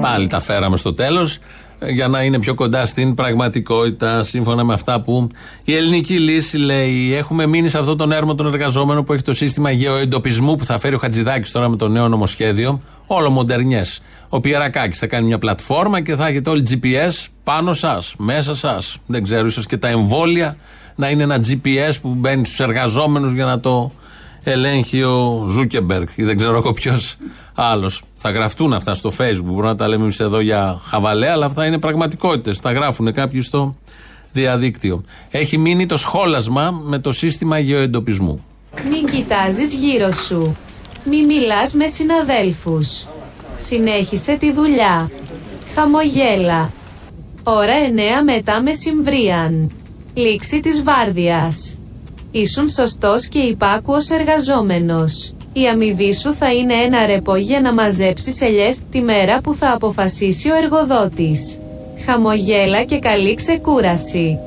Πάλι 0.00 0.26
τα 0.26 0.40
φέραμε 0.40 0.76
στο 0.76 0.94
τέλος 0.94 1.38
για 1.86 2.08
να 2.08 2.22
είναι 2.22 2.38
πιο 2.38 2.54
κοντά 2.54 2.86
στην 2.86 3.14
πραγματικότητα 3.14 4.22
σύμφωνα 4.22 4.64
με 4.64 4.74
αυτά 4.74 5.00
που 5.00 5.28
η 5.64 5.74
ελληνική 5.74 6.18
λύση 6.18 6.56
λέει. 6.56 7.14
Έχουμε 7.14 7.46
μείνει 7.46 7.68
σε 7.68 7.78
αυτόν 7.78 7.96
τον 7.96 8.12
έρμο 8.12 8.34
των 8.34 8.46
εργαζόμενων 8.46 9.04
που 9.04 9.12
έχει 9.12 9.22
το 9.22 9.32
σύστημα 9.32 9.70
γεωεντοπισμού 9.70 10.56
που 10.56 10.64
θα 10.64 10.78
φέρει 10.78 10.94
ο 10.94 10.98
Χατζηδάκης 10.98 11.50
τώρα 11.50 11.68
με 11.68 11.76
το 11.76 11.88
νέο 11.88 12.08
νομοσχέδιο. 12.08 12.80
Όλο 13.06 13.30
μοντερνιές. 13.30 14.00
Ο 14.28 14.40
Πιερακάκης 14.40 14.98
θα 14.98 15.06
κάνει 15.06 15.26
μια 15.26 15.38
πλατφόρμα 15.38 16.00
και 16.00 16.14
θα 16.14 16.26
έχετε 16.26 16.50
όλοι 16.50 16.62
GPS 16.70 17.26
πάνω 17.44 17.72
σας, 17.72 18.14
μέσα 18.18 18.54
σας. 18.54 18.98
Δεν 19.06 19.22
ξέρω, 19.22 19.46
ίσως 19.46 19.66
και 19.66 19.76
τα 19.76 19.88
εμβόλια 19.88 20.56
να 20.94 21.10
είναι 21.10 21.22
ένα 21.22 21.36
GPS 21.36 21.94
που 22.02 22.08
μπαίνει 22.08 22.44
στους 22.46 22.60
εργαζόμενους 22.60 23.32
για 23.32 23.44
να 23.44 23.60
το 23.60 23.92
ελέγχει 24.44 25.02
ο 25.02 25.46
Ζούκεμπεργκ 25.48 26.08
ή 26.14 26.24
δεν 26.24 26.36
ξέρω 26.36 26.56
εγώ 26.56 26.72
ποιος 26.72 27.16
άλλος. 27.54 28.02
Θα 28.16 28.30
γραφτούν 28.30 28.72
αυτά 28.72 28.94
στο 28.94 29.12
Facebook. 29.18 29.44
Μπορούμε 29.44 29.66
να 29.66 29.74
τα 29.74 29.88
λέμε 29.88 30.02
εμείς 30.02 30.20
εδώ 30.20 30.40
για 30.40 30.80
χαβαλέ, 30.84 31.30
αλλά 31.30 31.46
αυτά 31.46 31.66
είναι 31.66 31.78
πραγματικότητες. 31.78 32.58
Θα 32.58 32.72
γράφουν 32.72 33.12
κάποιοι 33.12 33.40
στο 33.40 33.76
διαδίκτυο. 34.32 35.04
Έχει 35.30 35.58
μείνει 35.58 35.86
το 35.86 35.96
σχόλασμα 35.96 36.70
με 36.70 36.98
το 36.98 37.12
σύστημα 37.12 37.58
γεωεντοπισμού. 37.58 38.44
Μην 38.90 39.06
κοιτάζεις 39.06 39.74
γύρω 39.74 40.10
σου. 40.10 40.56
Μη 41.04 41.26
μιλάς 41.26 41.74
με 41.74 41.86
συναδέλφους. 41.86 43.06
Συνέχισε 43.54 44.36
τη 44.36 44.52
δουλειά. 44.52 45.10
Χαμογέλα. 45.74 46.70
Ώρα 47.42 47.74
9 47.74 48.24
μετά 48.24 48.62
μεσημβρίαν. 48.62 49.70
Λήξη 50.14 50.60
της 50.60 50.82
βάρδιας. 50.82 51.79
Ήσουν 52.32 52.68
σωστός 52.68 53.26
και 53.26 53.38
υπάκουος 53.38 54.08
εργαζόμενος. 54.08 55.32
Η 55.52 55.68
αμοιβή 55.68 56.14
σου 56.14 56.34
θα 56.34 56.52
είναι 56.52 56.74
ένα 56.74 57.06
ρεπό 57.06 57.36
για 57.36 57.60
να 57.60 57.74
μαζέψεις 57.74 58.40
ελιές 58.40 58.82
τη 58.90 59.00
μέρα 59.00 59.40
που 59.40 59.54
θα 59.54 59.72
αποφασίσει 59.72 60.50
ο 60.50 60.54
εργοδότης. 60.54 61.58
Χαμογέλα 62.06 62.84
και 62.84 62.98
καλή 62.98 63.34
ξεκούραση. 63.34 64.38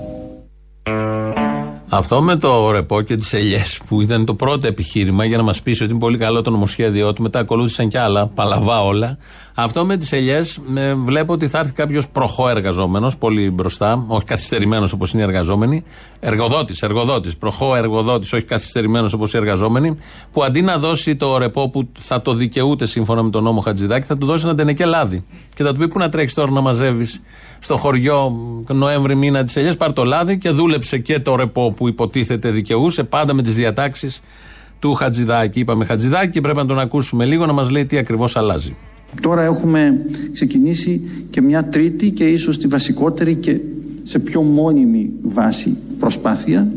Αυτό 1.89 2.21
με 2.21 2.35
το 2.35 2.71
ρεπό 2.71 3.01
και 3.01 3.15
τις 3.15 3.33
ελιές 3.33 3.79
που 3.87 4.01
ήταν 4.01 4.25
το 4.25 4.33
πρώτο 4.33 4.67
επιχείρημα 4.67 5.25
για 5.25 5.37
να 5.37 5.43
μας 5.43 5.61
πείσει 5.61 5.83
ότι 5.83 5.91
είναι 5.91 6.01
πολύ 6.01 6.17
καλό 6.17 6.41
το 6.41 6.49
νομοσχέδιό 6.49 7.13
του, 7.13 7.21
μετά 7.21 7.39
ακολούθησαν 7.39 7.89
κι 7.89 7.97
άλλα, 7.97 8.27
παλαβά 8.27 8.81
όλα. 8.83 9.17
Αυτό 9.55 9.85
με 9.85 9.97
τις 9.97 10.11
ελιές 10.11 10.59
βλέπω 11.03 11.33
ότι 11.33 11.47
θα 11.47 11.59
έρθει 11.59 11.73
κάποιος 11.73 12.07
προχώ 12.07 12.49
εργαζόμενος, 12.49 13.17
πολύ 13.17 13.51
μπροστά, 13.51 14.05
όχι 14.07 14.25
καθυστερημένος 14.25 14.93
όπως 14.93 15.13
είναι 15.13 15.21
οι 15.21 15.25
εργαζόμενοι. 15.25 15.83
Εργοδότης, 16.19 16.81
εργοδότης, 16.81 17.37
προχώ 17.37 17.75
εργοδότης, 17.75 18.33
όχι 18.33 18.43
καθυστερημένος 18.43 19.13
όπως 19.13 19.33
οι 19.33 19.37
εργαζόμενοι, 19.37 19.97
που 20.31 20.43
αντί 20.43 20.61
να 20.61 20.77
δώσει 20.77 21.15
το 21.15 21.37
ρεπό 21.37 21.69
που 21.69 21.87
θα 21.99 22.21
το 22.21 22.33
δικαιούται 22.33 22.85
σύμφωνα 22.85 23.23
με 23.23 23.29
τον 23.29 23.43
νόμο 23.43 23.61
Χατζηδάκη, 23.61 24.05
θα 24.05 24.17
του 24.17 24.25
δώσει 24.25 24.45
ένα 24.45 24.55
τενεκέ 24.55 24.85
λάδι. 24.85 25.25
Και 25.55 25.63
θα 25.63 25.73
του 25.73 25.79
πει 25.79 25.87
πού 25.87 25.99
να 25.99 26.09
τρέξεις 26.09 26.33
τώρα 26.33 26.51
να 26.51 26.61
μαζεύεις 26.61 27.21
στο 27.59 27.77
χωριό 27.77 28.35
Νοέμβρη 28.67 29.15
μήνα 29.15 29.43
τη 29.43 29.53
ελιές, 29.59 29.77
πάρ 29.77 29.93
το 29.93 30.03
λάδι 30.03 30.37
και 30.37 30.49
δούλεψε 30.49 30.97
και 30.97 31.19
το 31.19 31.35
ρεπό 31.35 31.73
που 31.75 31.87
υποτίθεται 31.87 32.49
δικαιούσε, 32.49 33.03
πάντα 33.03 33.33
με 33.33 33.41
τις 33.41 33.55
διατάξεις 33.55 34.21
του 34.79 34.93
Χατζηδάκη. 34.93 35.59
Είπαμε 35.59 35.85
Χατζηδάκη 35.85 36.29
και 36.29 36.41
πρέπει 36.41 36.57
να 36.57 36.65
τον 36.65 36.79
ακούσουμε 36.79 37.25
λίγο 37.25 37.45
να 37.45 37.53
μας 37.53 37.69
λέει 37.69 37.85
τι 37.85 37.97
ακριβώς 37.97 38.35
αλλάζει. 38.35 38.75
Τώρα 39.21 39.43
έχουμε 39.43 40.05
ξεκινήσει 40.31 41.01
και 41.29 41.41
μια 41.41 41.63
τρίτη 41.63 42.11
και 42.11 42.23
ίσως 42.23 42.57
τη 42.57 42.67
βασικότερη 42.67 43.35
και 43.35 43.59
σε 44.03 44.19
πιο 44.19 44.41
μόνιμη 44.41 45.11
βάση 45.21 45.77
προσπάθεια. 45.99 46.67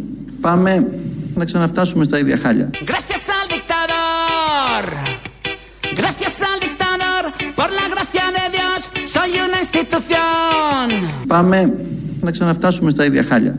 Πάμε 0.41 0.87
να 1.35 1.45
ξαναφτάσουμε 1.45 2.05
στα 2.05 2.19
ίδια 2.19 2.37
χάλια. 2.37 2.71
Gracias 2.73 3.25
al 3.39 3.47
dictador. 3.57 4.85
Gracias 6.01 6.35
al 6.51 6.59
dictador. 6.67 7.23
Por 7.59 7.71
la 7.79 7.87
gracia 7.93 8.27
de 8.37 8.45
Dios, 8.57 8.81
soy 9.15 9.31
una 9.47 9.59
institución. 9.65 10.87
Πάμε 11.27 11.73
να 12.21 12.31
ξαναφτάσουμε 12.31 12.91
στα 12.91 13.05
ίδια 13.05 13.25
χάλια. 13.25 13.59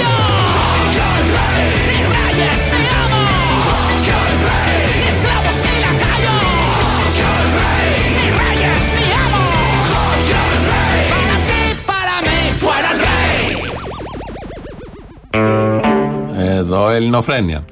Εδώ 16.71 16.89
Ελληνοφρένια. 16.89 17.65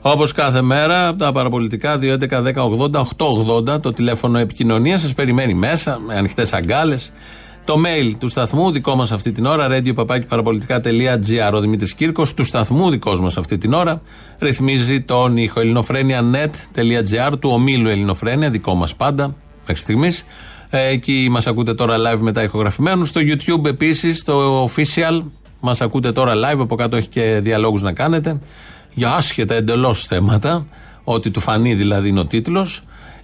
Όπως 0.00 0.32
κάθε 0.32 0.62
μέρα, 0.62 1.16
τα 1.16 1.32
παραπολιτικά 1.32 1.98
2.11.10.80.880 2.02 3.80
το 3.80 3.92
τηλέφωνο 3.92 4.38
επικοινωνίας 4.38 5.00
σας 5.00 5.14
περιμένει 5.14 5.54
μέσα 5.54 6.00
με 6.06 6.14
ανοιχτές 6.14 6.52
αγκάλες. 6.52 7.10
Το 7.64 7.74
mail 7.84 8.14
του 8.18 8.28
σταθμού, 8.28 8.70
δικό 8.70 8.94
μας 8.94 9.12
αυτή 9.12 9.32
την 9.32 9.46
ώρα, 9.46 9.68
radio.parapolitica.gr. 9.70 11.52
Ο 11.52 11.60
Δημήτρης 11.60 11.94
Κύρκος, 11.94 12.34
του 12.34 12.44
σταθμού, 12.44 12.90
δικός 12.90 13.20
μας 13.20 13.36
αυτή 13.36 13.58
την 13.58 13.72
ώρα, 13.72 14.02
ρυθμίζει 14.38 15.00
τον 15.00 15.36
ήχο 15.36 15.60
ελληνοφρένια.net.gr 15.60 17.32
του 17.40 17.50
ομίλου 17.52 17.88
Ελληνοφρένια, 17.88 18.50
δικό 18.50 18.74
μας 18.74 18.94
πάντα, 18.94 19.34
μέχρι 19.66 19.82
στιγμής. 19.82 20.24
Εκεί 20.70 21.28
μας 21.30 21.46
ακούτε 21.46 21.74
τώρα 21.74 21.96
live 21.96 22.20
μετά 22.20 22.42
ηχογραφημένους. 22.42 23.08
Στο 23.08 23.20
YouTube 23.24 23.64
επίσης, 23.66 24.18
στο 24.18 24.64
official, 24.64 25.22
μας 25.66 25.80
ακούτε 25.80 26.12
τώρα 26.12 26.32
live. 26.34 26.60
Από 26.60 26.76
κάτω 26.76 26.96
έχει 26.96 27.08
και 27.08 27.40
διαλόγους 27.42 27.82
να 27.82 27.92
κάνετε 27.92 28.40
για 28.94 29.14
άσχετα 29.14 29.54
εντελώς 29.54 30.04
θέματα. 30.04 30.66
Ό,τι 31.04 31.30
του 31.30 31.40
φανεί 31.40 31.74
δηλαδή 31.74 32.08
είναι 32.08 32.20
ο 32.20 32.26
τίτλος. 32.26 32.82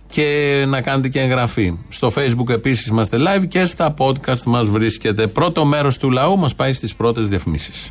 Και 0.09 0.65
να 0.69 0.81
κάνετε 0.81 1.09
και 1.09 1.21
εγγραφή. 1.21 1.79
Στο 1.89 2.13
facebook 2.15 2.49
επίσης 2.49 2.87
είμαστε 2.87 3.17
live 3.21 3.49
και 3.49 3.65
στα 3.65 3.95
podcast 3.99 4.43
μας 4.45 4.67
βρίσκεται. 4.67 5.27
Πρώτο 5.27 5.65
μέρος 5.65 5.99
του 5.99 6.11
λαού 6.11 6.39
μας 6.39 6.55
πάει 6.55 6.73
στις 6.73 6.95
πρώτες 6.95 7.29
διαφημίσεις. 7.29 7.91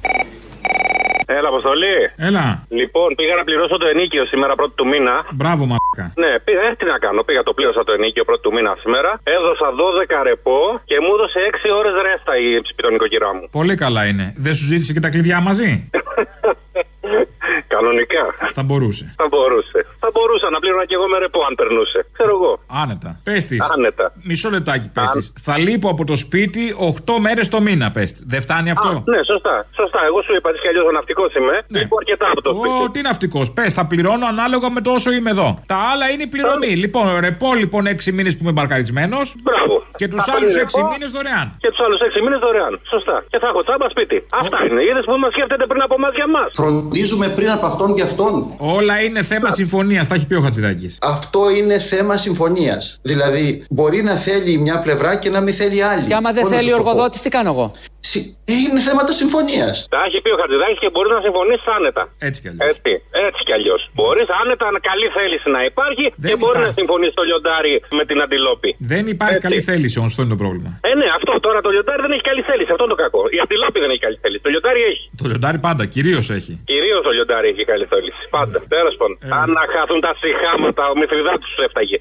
Έλα, 1.37 1.47
Αποστολή. 1.53 1.97
Έλα. 2.27 2.45
Λοιπόν, 2.79 3.07
πήγα 3.17 3.35
να 3.35 3.43
πληρώσω 3.43 3.77
το 3.77 3.87
ενίκιο 3.93 4.25
σήμερα 4.31 4.53
πρώτη 4.59 4.73
του 4.79 4.87
μήνα. 4.91 5.15
Μπράβο, 5.39 5.63
μαλάκα. 5.71 6.05
Ναι, 6.23 6.31
πήγα, 6.45 6.61
ε, 6.67 6.75
τι 6.77 6.85
να 6.93 6.97
κάνω. 7.05 7.21
Πήγα 7.27 7.41
το 7.43 7.53
πλήρωσα 7.53 7.83
το 7.83 7.91
ενίκιο 7.97 8.23
πρώτη 8.29 8.41
του 8.45 8.53
μήνα 8.55 8.73
σήμερα. 8.83 9.19
Έδωσα 9.23 9.67
12 9.81 10.23
ρεπό 10.29 10.59
και 10.89 10.95
μου 11.03 11.11
έδωσε 11.15 11.39
6 11.51 11.69
ώρες 11.79 11.93
ρέστα 12.05 12.33
η 12.45 12.61
ψηπιτον 12.61 12.91
νοικοκυρά 12.91 13.29
μου. 13.35 13.43
Πολύ 13.51 13.75
καλά 13.75 14.01
είναι. 14.09 14.25
Δεν 14.45 14.53
σου 14.57 14.65
ζήτησε 14.71 14.93
και 14.93 14.99
τα 15.05 15.09
κλειδιά 15.09 15.39
μαζί; 15.47 15.71
Κανονικά. 17.73 18.23
Θα 18.57 18.63
μπορούσε. 18.63 19.05
Θα 19.21 19.27
μπορούσε. 19.31 19.79
Θα 20.03 20.09
μπορούσα 20.13 20.47
να 20.53 20.59
πλήρωνα 20.59 20.85
και 20.89 20.95
εγώ 20.99 21.07
με 21.13 21.17
ρεπό 21.23 21.39
αν 21.47 21.53
περνούσε. 21.59 21.99
Ξέρω 22.15 22.31
εγώ. 22.37 22.51
Άνετα. 22.83 23.09
Πες 23.23 23.45
της. 23.49 23.59
Άνετα. 23.75 24.05
Μισό 24.29 24.49
λεπτάκι 24.49 24.87
πες 24.95 25.33
Θα 25.45 25.57
λείπω 25.57 25.87
από 25.89 26.03
το 26.05 26.15
σπίτι 26.15 26.63
8 27.07 27.17
μέρες 27.25 27.47
το 27.53 27.61
μήνα, 27.61 27.91
πες. 27.91 28.09
Δεν 28.27 28.41
φτάνει 28.41 28.69
αυτό; 28.75 28.89
Α, 28.89 29.03
ναι, 29.13 29.19
σωστά. 29.31 29.55
Σωστά. 29.75 29.99
Εγώ 30.09 30.19
σου 30.25 30.33
είπα 30.37 30.49
ότι 30.49 30.59
κι 30.63 30.67
αλλιώς 30.67 30.85
ο 30.85 30.91
ναυτικός 30.91 31.29
είμαι. 31.37 31.55
Ναι. 31.67 31.79
Λείπω 31.79 31.95
αρκετά 32.01 32.27
από 32.33 32.41
το 32.41 32.49
σπίτι. 32.53 32.83
Ω, 32.83 32.91
τι 32.93 33.01
ναυτικός. 33.01 33.51
Πες, 33.57 33.73
θα 33.73 33.83
πληρώνω 33.91 34.25
ανάλογα 34.33 34.67
με 34.71 34.81
το 34.81 34.91
όσο 34.91 35.11
είμαι 35.11 35.29
εδώ. 35.29 35.47
Τα 35.65 35.77
άλλα 35.91 36.05
είναι 36.11 36.23
η 36.23 36.27
πληρωμή. 36.27 36.73
Λοιπόν, 36.83 37.05
ρεπό 37.19 37.49
λοιπόν 37.53 37.83
6 37.87 38.11
μήνες 38.17 38.33
που 38.37 38.41
είμαι 38.43 38.51
μπαρκαρισμένος. 38.51 39.35
Μπράβο. 39.43 39.75
Και 39.99 40.07
τους 40.07 40.21
Θα 40.23 40.33
άλλους 40.35 40.51
πάρει 40.53 40.65
6 40.65 40.77
ρεπό. 40.79 40.89
μήνες 40.93 41.11
δωρεάν. 41.15 41.47
Και 41.63 41.69
τους 41.73 41.79
άλλους 41.85 41.99
6 41.99 42.21
μήνες 42.25 42.39
δωρεάν. 42.45 42.73
Σωστά. 42.93 43.15
Και 43.31 43.37
θα 43.41 43.47
έχω 43.51 43.61
τσάμπα 43.65 43.87
σπίτι. 43.95 44.17
Αυτά 44.41 44.57
είναι. 44.65 44.81
Είδες 44.89 45.05
που 45.07 45.13
μας 45.23 45.31
σκέφτεται 45.35 45.65
πριν 45.71 45.81
από 45.87 45.95
εμά 45.99 46.09
για 46.19 46.27
μας. 46.35 46.49
Φροντίζουμε 46.61 47.27
πριν 47.41 47.53
από 47.53 47.65
αυτόν 47.65 47.95
και 47.95 48.01
αυτόν. 48.01 48.53
Όλα 48.57 49.01
είναι 49.01 49.23
θέμα 49.23 49.51
συμφωνίας. 49.51 50.07
Τα 50.07 50.15
έχει 50.15 50.25
πει 50.25 50.35
ο 50.35 50.41
Χατζηδάκης. 50.41 50.97
Αυτό 51.01 51.49
είναι 51.57 51.77
θέμα 51.79 52.17
συμφωνίας. 52.17 52.99
Δηλαδή, 53.01 53.63
μπορεί 53.69 54.03
να 54.03 54.15
θέλει 54.15 54.57
μια 54.57 54.79
πλευρά 54.79 55.15
και 55.15 55.29
να 55.29 55.39
μην 55.39 55.53
θέλει 55.53 55.83
άλλη. 55.83 56.07
Και 56.07 56.13
άμα 56.13 56.31
δεν 56.31 56.41
Πώς 56.41 56.51
να 56.51 56.57
θέλει 56.57 56.69
ο 56.69 56.75
σας 56.75 56.77
το 56.77 56.83
πω; 56.83 56.89
εργοδότης, 56.89 57.21
τι 57.21 57.29
κάνω 57.29 57.49
εγώ; 57.49 57.71
Συ- 58.09 58.27
Είναι 58.55 58.79
θέματα 58.87 59.11
συμφωνίας. 59.21 59.73
Τα 59.93 59.99
έχει 60.07 60.17
πει 60.23 60.29
ο 60.35 60.37
Χατζηδάκης 60.41 60.79
και 60.83 60.89
μπορεί 60.93 61.09
να 61.17 61.21
συμφωνήσει 61.27 61.65
άνετα. 61.77 62.03
Έτσι 62.27 62.37
κι 62.43 62.49
αλλιώς. 62.51 62.65
Έτσι, 62.71 62.91
έτσι 63.27 63.41
κι 63.47 63.53
αλλιώς. 63.57 63.81
Μπορείς 63.97 64.27
άνετα 64.41 64.65
να 64.75 64.79
καλή 64.89 65.07
θέληση 65.17 65.47
να 65.57 65.61
υπάρχει 65.71 66.05
και 66.27 66.35
μπορεί 66.41 66.57
να 66.67 66.71
συμφωνήσει 66.79 67.13
το 67.19 67.23
λιοντάρι 67.29 67.73
με 67.99 68.03
την 68.09 68.17
αντιλόπη. 68.25 68.69
Δεν 68.93 69.03
υπάρχει 69.15 69.39
καλή 69.47 69.61
θέληση 69.69 69.95
όμως, 70.01 70.09
αυτό 70.11 70.21
είναι 70.23 70.33
το 70.35 70.39
πρόβλημα. 70.43 70.69
Ε, 70.89 70.91
ναι, 70.99 71.07
αυτό 71.17 71.31
τώρα 71.47 71.59
το 71.65 71.69
λιοντάρι 71.75 72.01
δεν 72.05 72.11
έχει 72.15 72.25
καλή 72.31 72.41
θέληση. 72.49 72.69
Αυτό 72.73 72.83
είναι 72.85 72.93
το 72.95 73.01
κακό. 73.05 73.21
Η 73.35 73.37
αντιλόπη 73.45 73.77
δεν 73.83 73.89
έχει 73.93 74.03
καλή 74.07 74.17
θέληση. 74.23 74.41
Το 74.45 74.49
λιοντάρι 74.53 74.81
έχει. 74.91 75.03
Το 75.21 75.25
λιοντάρι 75.31 75.59
πάντα, 75.67 75.83
κυρίως 75.95 76.25
έχει. 76.37 76.53
Κυρίως 76.71 76.99
το 77.07 77.11
λιοντάρι 77.17 77.47
έχει 77.53 77.63
καλή 77.71 77.85
θέληση. 77.93 78.21
Πάντα. 78.37 78.57
Τέλος 78.75 78.95
πάντων. 78.99 79.15
Αν 79.41 79.47
να 79.57 79.63
χαθούν 79.73 79.99
τα 80.07 80.11
συχάματα, 80.21 80.83
ο 80.91 80.95
Μηθριδάτη 80.99 81.45
του 81.53 81.61
έφταγε. 81.67 81.97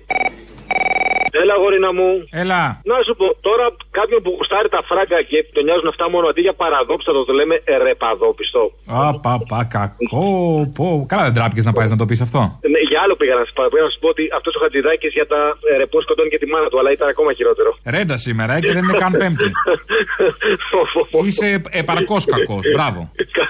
Έλα, 1.43 1.55
γορίνα 1.63 1.91
μου. 1.99 2.09
Έλα. 2.43 2.63
Να 2.91 2.97
σου 3.07 3.15
πω, 3.21 3.27
τώρα 3.49 3.67
κάποιον 3.99 4.21
που 4.25 4.31
γουστάρει 4.37 4.69
τα 4.77 4.81
φράγκα 4.89 5.19
και 5.31 5.39
τον 5.55 5.65
νοιάζουν 5.67 5.90
αυτά 5.93 6.05
μόνο 6.15 6.25
αντί 6.31 6.41
για 6.47 6.55
παραδόξα 6.63 7.11
το 7.29 7.33
λέμε 7.39 7.55
ρεπαδόπιστο. 7.87 8.63
Α, 9.01 9.03
πα, 9.25 9.33
πα, 9.51 9.61
κακό. 9.77 10.27
Πω. 10.79 10.87
Καλά 11.13 11.23
δεν 11.29 11.35
τράπηκες 11.39 11.65
να 11.69 11.73
πάει 11.77 11.89
να 11.95 11.99
το 12.03 12.05
πεις 12.11 12.21
αυτό. 12.27 12.41
Ναι, 12.73 12.81
για 12.91 12.99
άλλο 13.05 13.15
πήγα 13.21 13.35
να 13.41 13.45
σου 13.49 13.53
πω. 13.57 13.63
Πήγα 13.73 13.85
να 13.89 13.93
σου 13.95 14.01
πω 14.03 14.09
ότι 14.15 14.23
αυτός 14.39 14.53
ο 14.57 14.59
Χατζηδάκης 14.63 15.13
για 15.19 15.27
τα 15.33 15.41
ε, 15.71 15.77
ρεπός 15.83 16.03
σκοτώνει 16.07 16.31
και 16.33 16.39
τη 16.43 16.47
μάνα 16.53 16.69
του, 16.71 16.79
αλλά 16.81 16.91
ήταν 16.97 17.09
ακόμα 17.15 17.31
χειρότερο. 17.39 17.71
Ρέντα 17.95 18.17
σήμερα 18.27 18.53
ε, 18.57 18.61
και 18.65 18.73
δεν 18.77 18.83
είναι 18.85 18.99
καν 19.03 19.13
πέμπτη. 19.21 19.49
Είσαι 21.27 21.63
επαρκώς 21.71 22.23
κακός. 22.25 22.65
Μπράβο. 22.75 23.01
Κα- 23.37 23.49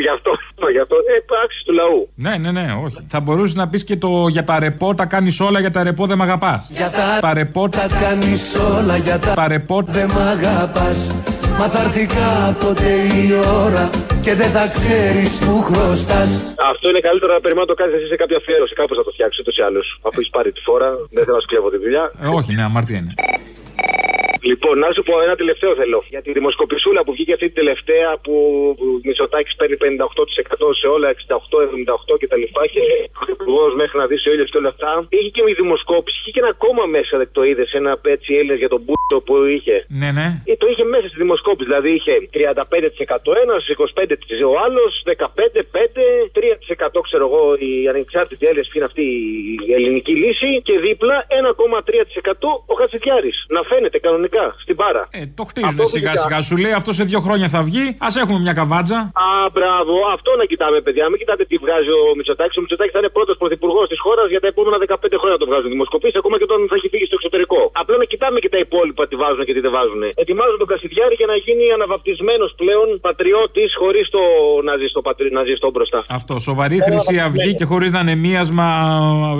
Γι' 0.00 0.08
αυτό, 0.16 0.30
γι' 0.74 0.78
αυτό. 0.84 0.96
Ε, 0.96 1.20
πράξει 1.26 1.58
του 1.66 1.72
λαού. 1.72 2.08
Ναι, 2.14 2.36
ναι, 2.42 2.50
ναι, 2.58 2.66
όχι. 2.84 2.96
Θα 3.08 3.20
μπορούσες 3.20 3.54
να 3.54 3.68
πεις 3.68 3.84
και 3.84 3.96
το 3.96 4.26
για 4.28 4.44
τα 4.44 4.58
ρεπό 4.58 4.94
τα 4.94 5.04
κάνεις 5.06 5.40
όλα, 5.40 5.60
για 5.60 5.70
τα 5.70 5.82
ρεπό 5.82 6.06
δεν 6.06 6.16
μ' 6.18 6.22
αγαπάς. 6.22 6.68
Για 6.70 6.90
τα- 6.90 7.18
τα 7.20 7.34
ρεπό 7.34 7.68
Τα 7.68 7.86
κάνεις 8.00 8.56
όλα 8.78 8.96
για 8.96 9.18
τα, 9.18 9.34
τα 9.34 9.48
ρεπό 9.48 9.82
δεν 9.86 10.06
μ' 10.14 10.18
αγαπάς 10.18 11.14
Μα 11.60 11.68
θα 11.68 11.80
έρθει 11.86 12.04
κάποτε 12.20 12.88
η 13.22 13.24
ώρα 13.64 13.84
και 14.24 14.32
δεν 14.40 14.50
θα 14.56 14.64
ξέρεις 14.76 15.30
που 15.42 15.52
χρωστάς 15.68 16.30
Αυτό 16.72 16.84
είναι 16.90 17.02
καλύτερο 17.08 17.30
να 17.36 17.40
περιμένω 17.44 17.66
να 17.66 17.72
το 17.72 17.78
κάνεις 17.80 17.94
εσύ 17.98 18.06
σε 18.12 18.16
κάποια 18.22 18.36
αφιέρωση. 18.40 18.74
Κάπως 18.80 18.96
θα 18.98 19.04
το 19.08 19.12
φτιάξεις 19.14 19.40
ούτως 19.40 19.56
ή 19.60 19.62
άλλως. 19.68 19.86
Αφού 20.06 20.16
έχεις 20.20 20.32
πάρει 20.36 20.50
τη 20.56 20.60
φόρα, 20.66 20.90
δεν 21.14 21.22
θέλω 21.24 21.36
να 21.38 21.42
σου 21.44 21.50
κλέβω 21.52 21.68
τη 21.74 21.78
δουλειά. 21.84 22.04
Ε, 22.24 22.26
όχι, 22.38 22.50
ναι, 22.56 22.62
αμαρτία 22.68 22.98
είναι. 23.00 23.12
Λοιπόν, 24.50 24.74
να 24.78 24.88
σου 24.94 25.02
πω 25.02 25.14
ένα 25.26 25.34
τελευταίο 25.42 25.74
θέλω. 25.80 26.04
Για 26.14 26.22
τη 26.22 26.32
δημοσκοπησούλα 26.32 27.00
που 27.04 27.12
βγήκε 27.12 27.32
αυτή 27.32 27.46
τη 27.48 27.54
τελευταία 27.60 28.08
που 28.24 28.34
ο 28.80 28.84
Μητσοτάκης 29.04 29.54
παίρνει 29.56 29.76
58% 29.80 30.68
σε 30.80 30.86
όλα, 30.94 31.08
68, 31.10 31.58
78 32.12 32.14
κτλ. 32.20 32.44
Και 32.74 32.82
ο 33.22 33.26
υπουργό 33.36 33.64
μέχρι 33.82 33.96
να 33.98 34.06
δει 34.10 34.16
ο 34.28 34.32
ήλιο 34.34 34.46
και 34.52 34.58
όλα 34.60 34.68
αυτά. 34.74 34.90
Είχε 35.08 35.28
και 35.34 35.42
η 35.52 35.54
δημοσκόπηση, 35.62 36.16
είχε 36.20 36.30
και 36.34 36.42
ένα 36.44 36.52
κόμμα 36.64 36.84
μέσα, 36.96 37.12
δεν 37.20 37.28
το 37.36 37.42
είδες, 37.48 37.68
ένα 37.80 37.92
έτσι 38.14 38.30
Έλληνες 38.38 38.58
για 38.62 38.70
τον 38.74 38.80
μπούτο 38.84 39.16
που 39.26 39.34
είχε. 39.56 39.76
Ναι, 40.00 40.10
ναι. 40.18 40.26
Ε, 40.50 40.56
το 40.62 40.66
είχε 40.70 40.84
μέσα 40.94 41.06
στη 41.10 41.18
δημοσκόπηση. 41.24 41.66
Δηλαδή 41.70 41.90
είχε 41.98 42.14
35% 42.34 43.32
ένας, 43.44 43.60
25% 43.68 44.52
ο 44.52 44.54
άλλος, 44.64 44.92
15%, 45.06 45.62
5%, 45.76 46.00
3% 46.32 47.00
ξέρω 47.08 47.24
εγώ 47.28 47.42
οι 47.64 47.72
ανεξάρτητοι 47.92 48.46
Έλληνες 48.50 48.68
που 48.68 48.76
είναι 48.76 48.88
αυτή 48.90 49.06
η 49.68 49.72
ελληνική 49.78 50.14
λύση 50.22 50.50
και 50.66 50.74
δίπλα 50.86 51.16
1,3% 51.28 52.48
ο 52.72 52.74
Χατζηδιάρη. 52.80 53.32
Να 53.56 53.60
φαίνεται 53.70 53.98
κανονικά 54.06 54.29
στην 54.64 54.76
πάρα. 54.82 55.02
Ε, 55.18 55.20
το 55.38 55.44
χτίζουν 55.50 55.80
σιγά 55.94 56.12
σιγά. 56.22 56.38
Σου 56.48 56.56
λέει 56.64 56.74
αυτό 56.80 56.90
σε 56.98 57.04
δύο 57.10 57.20
χρόνια 57.26 57.48
θα 57.54 57.60
βγει. 57.68 57.86
Α 58.06 58.08
έχουμε 58.22 58.38
μια 58.46 58.54
καβάτζα. 58.60 58.98
Α, 59.26 59.28
μπράβο, 59.56 59.94
αυτό 60.16 60.30
να 60.40 60.44
κοιτάμε, 60.50 60.78
παιδιά. 60.86 61.04
Μην 61.10 61.18
κοιτάτε 61.22 61.42
τι 61.50 61.56
βγάζει 61.64 61.90
ο 61.98 62.02
Μητσοτάκης. 62.18 62.56
Ο 62.60 62.62
Μητσοτάκης 62.64 62.92
θα 62.96 63.00
είναι 63.02 63.12
πρώτος 63.18 63.36
πρωθυπουργός 63.42 63.86
της 63.92 64.00
χώρας 64.04 64.26
για 64.34 64.40
τα 64.44 64.48
επόμενα 64.52 64.76
15 64.84 65.20
χρόνια 65.20 65.36
να 65.38 65.42
το 65.44 65.48
βγάζουν 65.50 65.68
δημοσκοπήσεις, 65.74 66.16
ακόμα 66.22 66.34
και 66.38 66.46
όταν 66.48 66.58
θα 66.70 66.76
έχει 66.78 66.88
φύγει 66.92 67.06
στο 67.10 67.16
εξωτερικό. 67.20 67.60
Απλά 67.82 67.94
να 68.02 68.06
κοιτάμε 68.12 68.38
και 68.44 68.50
τα 68.54 68.60
υπόλοιπα 68.66 69.02
τι 69.08 69.14
βάζουν 69.22 69.42
και 69.48 69.54
τι 69.56 69.60
δεν 69.66 69.72
βάζουν. 69.76 70.02
Ετοιμάζουν 70.22 70.58
τον 70.62 70.68
Κασιδιάρη 70.72 71.14
για 71.20 71.28
να 71.32 71.36
γίνει 71.44 71.64
αναβαπτισμένος 71.76 72.50
πλέον 72.60 72.86
πατριώτης 73.06 73.70
χωρίς 73.80 74.06
το 74.16 74.22
ναζιστό, 74.68 75.00
πατρι... 75.06 75.28
ναζιστό 75.38 75.68
μπροστά. 75.74 76.00
Αυτό. 76.18 76.34
Σοβαρή 76.48 76.78
χρυσή 76.86 77.16
αυγή 77.26 77.52
και 77.58 77.66
χωρίς 77.70 77.90
να 77.96 78.00
είναι 78.04 78.14
μίασμα 78.24 78.66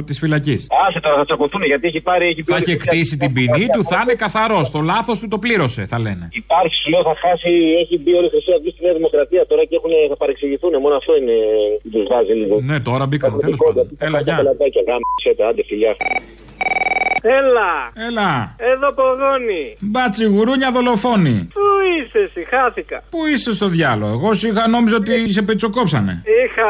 της 0.06 0.16
φυλακής. 0.22 0.60
Άσε 0.86 1.00
τώρα 1.04 1.16
θα 1.20 1.24
τσακωθούν 1.28 1.62
γιατί 1.70 1.84
έχει 1.90 2.00
πάρει. 2.00 2.24
Έχει 2.26 2.42
Θα 2.42 2.56
έχει 2.56 2.76
κτίσει 2.76 3.14
την 3.22 3.30
ποινή 3.32 3.66
του, 3.74 3.82
θα 3.90 3.98
είναι 4.02 4.14
καθαρός. 4.14 4.66
Το 4.70 4.79
λάθος 4.82 5.20
του 5.20 5.28
το 5.28 5.38
πλήρωσε, 5.38 5.86
θα 5.86 5.98
λένε. 5.98 6.28
Υπάρχει, 6.32 6.74
σου 6.82 6.88
λέω, 6.90 7.02
θα 7.02 7.14
χάσει, 7.24 7.50
έχει 7.82 7.98
μπει 7.98 8.12
όλη 8.18 8.26
η 8.26 8.28
Χρυσή 8.28 8.52
Αυγή 8.56 8.70
στη 8.70 8.84
Νέα 8.84 8.94
Δημοκρατία 8.94 9.46
τώρα 9.46 9.64
και 9.64 9.74
έχουν, 9.76 9.90
θα 10.08 10.16
παρεξηγηθούν. 10.16 10.72
Μόνο 10.84 10.94
αυτό 10.94 11.16
είναι 11.16 11.36
τους 11.92 12.04
βάζει 12.10 12.32
λίγο. 12.32 12.60
Ναι, 12.60 12.80
τώρα 12.80 13.06
μπήκαμε 13.06 13.38
τέλος 13.38 13.60
πάντων. 13.66 13.84
Έλα, 13.98 14.20
γεια. 14.20 14.36
Πελατάκια, 14.36 14.82
γάμισετε, 14.88 15.42
άντε 15.48 15.62
φιλιά. 15.70 15.96
Έλα! 17.22 17.72
Έλα. 18.08 18.54
Εδώ 18.72 18.88
πογόνι! 19.00 19.64
Μπάτσι 19.80 20.24
γουρούνια 20.24 20.70
δολοφόνη. 20.70 21.48
Πού 21.54 21.60
είσαι 21.98 22.18
εσύ, 22.18 22.46
χάθηκα. 22.50 23.02
Πού 23.10 23.26
είσαι 23.32 23.54
στο 23.54 23.68
διάλογο. 23.68 24.12
Εγώ 24.12 24.32
σου 24.34 24.46
είχα 24.48 24.68
νόμιζα 24.68 24.96
ότι 24.96 25.32
σε 25.32 25.42
πετσοκόψανε. 25.42 26.22
Είχα 26.44 26.68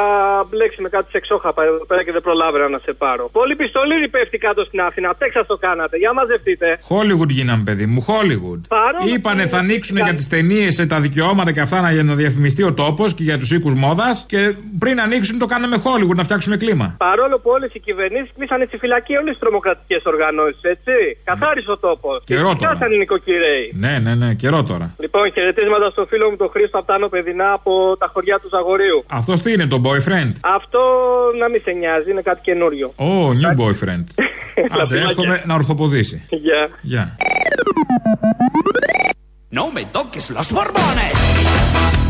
μπλέξει 0.49 0.83
με 0.83 0.89
κάτι 0.89 1.11
σεξόχαπα 1.11 1.63
εδώ 1.65 1.87
πέρα 1.87 2.05
και 2.05 2.13
δεν 2.13 2.23
προλάβαινα 2.23 2.69
να 2.69 2.79
σε 2.79 2.93
πάρω. 2.93 3.29
Πολύ 3.33 3.55
πιστολίρι 3.57 4.09
πέφτει 4.09 4.39
κάτω 4.39 4.65
στην 4.65 4.81
Αθήνα. 4.81 5.15
Τέξα 5.19 5.47
το 5.47 5.57
κάνατε. 5.57 5.97
Για 5.97 6.13
μαζευτείτε. 6.13 6.79
Hollywood 6.89 7.29
γίναμε, 7.39 7.63
παιδί 7.65 7.87
μου, 7.87 8.01
Hollywood. 8.09 8.61
Παρόλο 8.69 9.05
Είπανε 9.15 9.43
που 9.43 9.49
θα 9.49 9.57
είναι 9.59 9.67
ανοίξουν 9.67 9.97
για 9.97 10.15
τις 10.15 10.29
ταινίες 10.29 10.87
τα 10.89 11.01
δικαιώματα 11.01 11.53
και 11.53 11.61
αυτά 11.61 11.81
να- 11.81 11.93
για 11.93 12.03
να 12.03 12.15
διαφημιστεί 12.15 12.63
ο 12.63 12.73
τόπος 12.75 13.15
και 13.15 13.23
για 13.23 13.39
τους 13.39 13.51
οίκους 13.53 13.75
μόδας. 13.75 14.25
Και 14.29 14.55
πριν 14.79 15.01
ανοίξουν 15.01 15.39
το 15.39 15.47
κάναμε 15.47 15.77
Hollywood 15.85 16.15
να 16.21 16.23
φτιάξουμε 16.23 16.57
κλίμα. 16.57 16.95
Παρόλο 16.99 17.39
που 17.39 17.51
όλες 17.51 17.71
οι 17.75 17.81
κυβερνήσεις 17.81 18.31
κλείσανε 18.37 18.65
στη 18.69 18.77
φυλακή 18.77 19.17
όλες 19.17 19.35
τι 19.35 19.41
τρομοκρατικές 19.41 20.03
οργανώσεις, 20.05 20.39
έτσι; 20.61 20.97
Καθάρισες 21.25 21.73
ο 21.77 21.79
τόπος. 21.79 22.23
Καιρό 22.25 22.43
τώρα. 22.43 22.57
Πιάσανε 22.57 22.95
οι 22.95 22.99
νοικοκυρέοι. 22.99 23.65
Ναι, 23.85 23.99
ναι, 24.05 24.15
ναι, 24.15 24.35
καιρό 24.35 24.63
τώρα. 24.63 24.95
Λοιπόν, 24.99 25.33
χαιρετίσματα 25.33 25.91
στο 25.91 26.07
φίλο 26.11 26.31
μου 26.31 26.37
τον 26.37 26.51
Χρήστο 26.51 26.79
από 26.79 26.87
τα 26.87 26.95
Άνω 26.95 27.09
Παιδινά 27.09 27.53
από 27.53 27.97
τα 27.99 28.11
χωριά 28.13 28.39
του 28.39 28.49
Ζαγορείου. 28.49 29.05
Αυτός 29.09 29.41
τι 29.41 29.53
είναι, 29.53 29.67
το 29.67 29.79
boyfriend; 29.87 30.33
Αυτό 30.59 30.81
να 31.39 31.49
μην 31.49 31.61
σε 31.65 31.71
νοιάζει, 31.71 32.11
είναι 32.11 32.23
κάτι 32.23 32.41
καινούριο. 32.43 32.93
Oh, 32.97 33.29
new 33.41 33.53
boyfriend. 33.63 34.05
Άντε, 34.81 34.87
φιλάκια. 34.95 35.07
εύχομαι 35.09 35.43
να 35.47 35.55
ορθοποδήσει. 35.55 36.27
Γεια. 36.29 36.69
Γεια. 36.81 37.17
No 39.59 39.65
me 39.77 39.85
toques 39.97 40.31
los 40.37 40.49
borbones. 40.57 42.10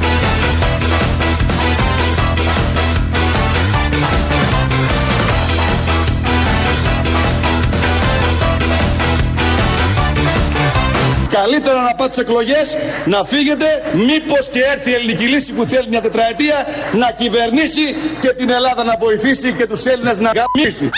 Καλύτερα 11.62 11.85
να 11.88 11.94
πάτε 11.94 12.14
τι 12.14 12.20
εκλογές, 12.20 12.77
να 13.07 13.25
φύγετε, 13.25 13.66
μήπως 13.94 14.49
και 14.53 14.61
έρθει 14.73 14.90
η 14.90 14.94
ελληνική 14.94 15.25
λύση 15.25 15.53
που 15.53 15.64
θέλει 15.64 15.88
μια 15.88 16.01
τετραετία 16.01 16.57
να 16.99 17.11
κυβερνήσει 17.11 17.85
και 18.20 18.29
την 18.29 18.51
Ελλάδα 18.51 18.85
να 18.85 18.96
βοηθήσει 19.01 19.53
και 19.53 19.66
τους 19.66 19.85
Έλληνες 19.85 20.18
να 20.18 20.31
γαμίσει. 20.38 20.90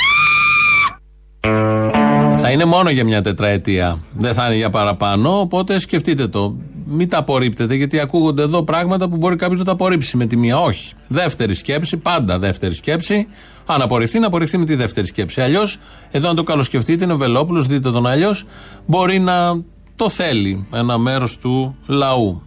Θα 2.37 2.51
είναι 2.51 2.65
μόνο 2.65 2.91
για 2.91 3.05
μια 3.05 3.23
τετραετία. 3.23 3.99
Δεν 4.13 4.35
θα 4.35 4.47
είναι 4.47 4.55
για 4.55 4.71
παραπάνω. 4.71 5.41
Οπότε 5.41 5.79
σκεφτείτε 5.79 6.29
το. 6.29 6.57
Μην 6.85 7.09
τα 7.09 7.19
απορρίπτετε, 7.19 7.75
γιατί 7.75 8.01
ακούγονται 8.01 8.43
εδώ 8.43 8.63
πράγματα 8.63 9.09
που 9.09 9.17
μπορεί 9.17 9.37
κάποιος 9.37 9.59
να 9.59 9.65
τα 9.65 9.73
απορρίψει 9.73 10.17
με 10.17 10.27
τη 10.27 10.37
μία. 10.37 10.59
Όχι. 10.59 10.93
Δεύτερη 11.09 11.55
σκέψη, 11.55 11.97
πάντα 11.97 12.39
δεύτερη 12.39 12.75
σκέψη. 12.75 13.29
Αν 13.67 13.83
απορριφθεί, 13.83 14.19
να 14.19 14.27
απορριφθεί 14.27 14.59
με 14.59 14.65
τη 14.65 14.75
δεύτερη 14.75 15.07
σκέψη. 15.07 15.41
Αλλιώς, 15.41 15.79
εδώ 16.11 16.29
αν 16.29 16.37
το 16.37 16.43
καλοσκεφτείτε, 16.43 17.05
είναι 17.05 17.13
ο 17.13 17.17
Βελόπουλος, 17.17 17.67
δείτε 17.67 17.91
τον 17.91 18.07
αλλιώς, 18.07 18.45
μπορεί 18.87 19.19
να 19.19 19.63
το 19.97 20.09
θέλει 20.09 20.67
ένα 20.73 20.99
μέρος 20.99 21.39
του 21.39 21.77
λαού. 21.87 22.43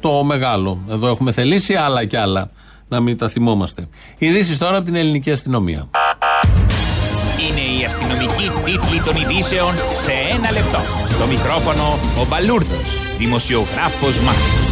Το 0.00 0.24
μεγάλο. 0.24 0.78
Εδώ 0.88 1.08
έχουμε 1.08 1.32
θελήσει 1.32 1.74
άλλα 1.74 2.04
κι 2.04 2.16
άλλα. 2.16 2.50
Να 2.88 3.00
μην 3.00 3.18
τα 3.18 3.28
θυμόμαστε. 3.28 3.86
Ειδήσεις 4.18 4.58
τώρα 4.58 4.76
από 4.76 4.84
την 4.84 4.94
ελληνική 4.94 5.30
αστυνομία. 5.30 5.90
Είναι 7.48 7.80
η 7.80 7.84
αστυνομική 7.84 8.50
τίτλη 8.64 9.00
των 9.00 9.16
ειδήσεων 9.16 9.74
σε 9.76 10.12
ένα 10.34 10.52
λεπτό. 10.52 10.78
Στο 11.08 11.26
μικρόφωνο 11.26 11.98
ο 12.22 12.26
Μπαλούρδος, 12.28 13.16
δημοσιογράφος 13.18 14.18
Μάρκος. 14.20 14.63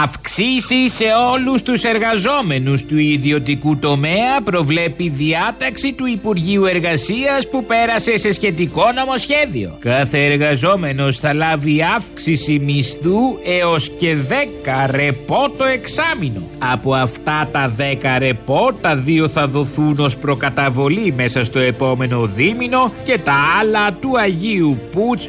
Αυξήσει 0.00 0.88
σε 0.88 1.04
όλους 1.32 1.62
τους 1.62 1.84
εργαζόμενους 1.84 2.84
του 2.84 2.98
ιδιωτικού 2.98 3.76
τομέα 3.76 4.40
προβλέπει 4.44 5.08
διάταξη 5.08 5.92
του 5.92 6.06
Υπουργείου 6.06 6.64
Εργασίας 6.64 7.48
που 7.48 7.64
πέρασε 7.64 8.16
σε 8.16 8.32
σχετικό 8.32 8.82
νομοσχέδιο. 8.92 9.76
Κάθε 9.80 10.24
εργαζόμενος 10.24 11.18
θα 11.18 11.34
λάβει 11.34 11.82
αύξηση 11.96 12.58
μισθού 12.58 13.38
έως 13.44 13.90
και 13.98 14.16
10 14.16 14.90
ρεπό 14.90 15.50
το 15.58 15.64
εξάμηνο. 15.64 16.42
Από 16.72 16.94
αυτά 16.94 17.48
τα 17.52 17.74
10 17.78 18.18
ρεπό 18.18 18.70
τα 18.80 18.96
δύο 18.96 19.28
θα 19.28 19.46
δοθούν 19.46 19.98
ως 19.98 20.16
προκαταβολή 20.16 21.12
μέσα 21.16 21.44
στο 21.44 21.58
επόμενο 21.58 22.26
δίμηνο 22.26 22.92
και 23.04 23.18
τα 23.18 23.34
άλλα 23.60 23.92
του 23.92 24.18
Αγίου 24.18 24.80
Πούτς 24.92 25.26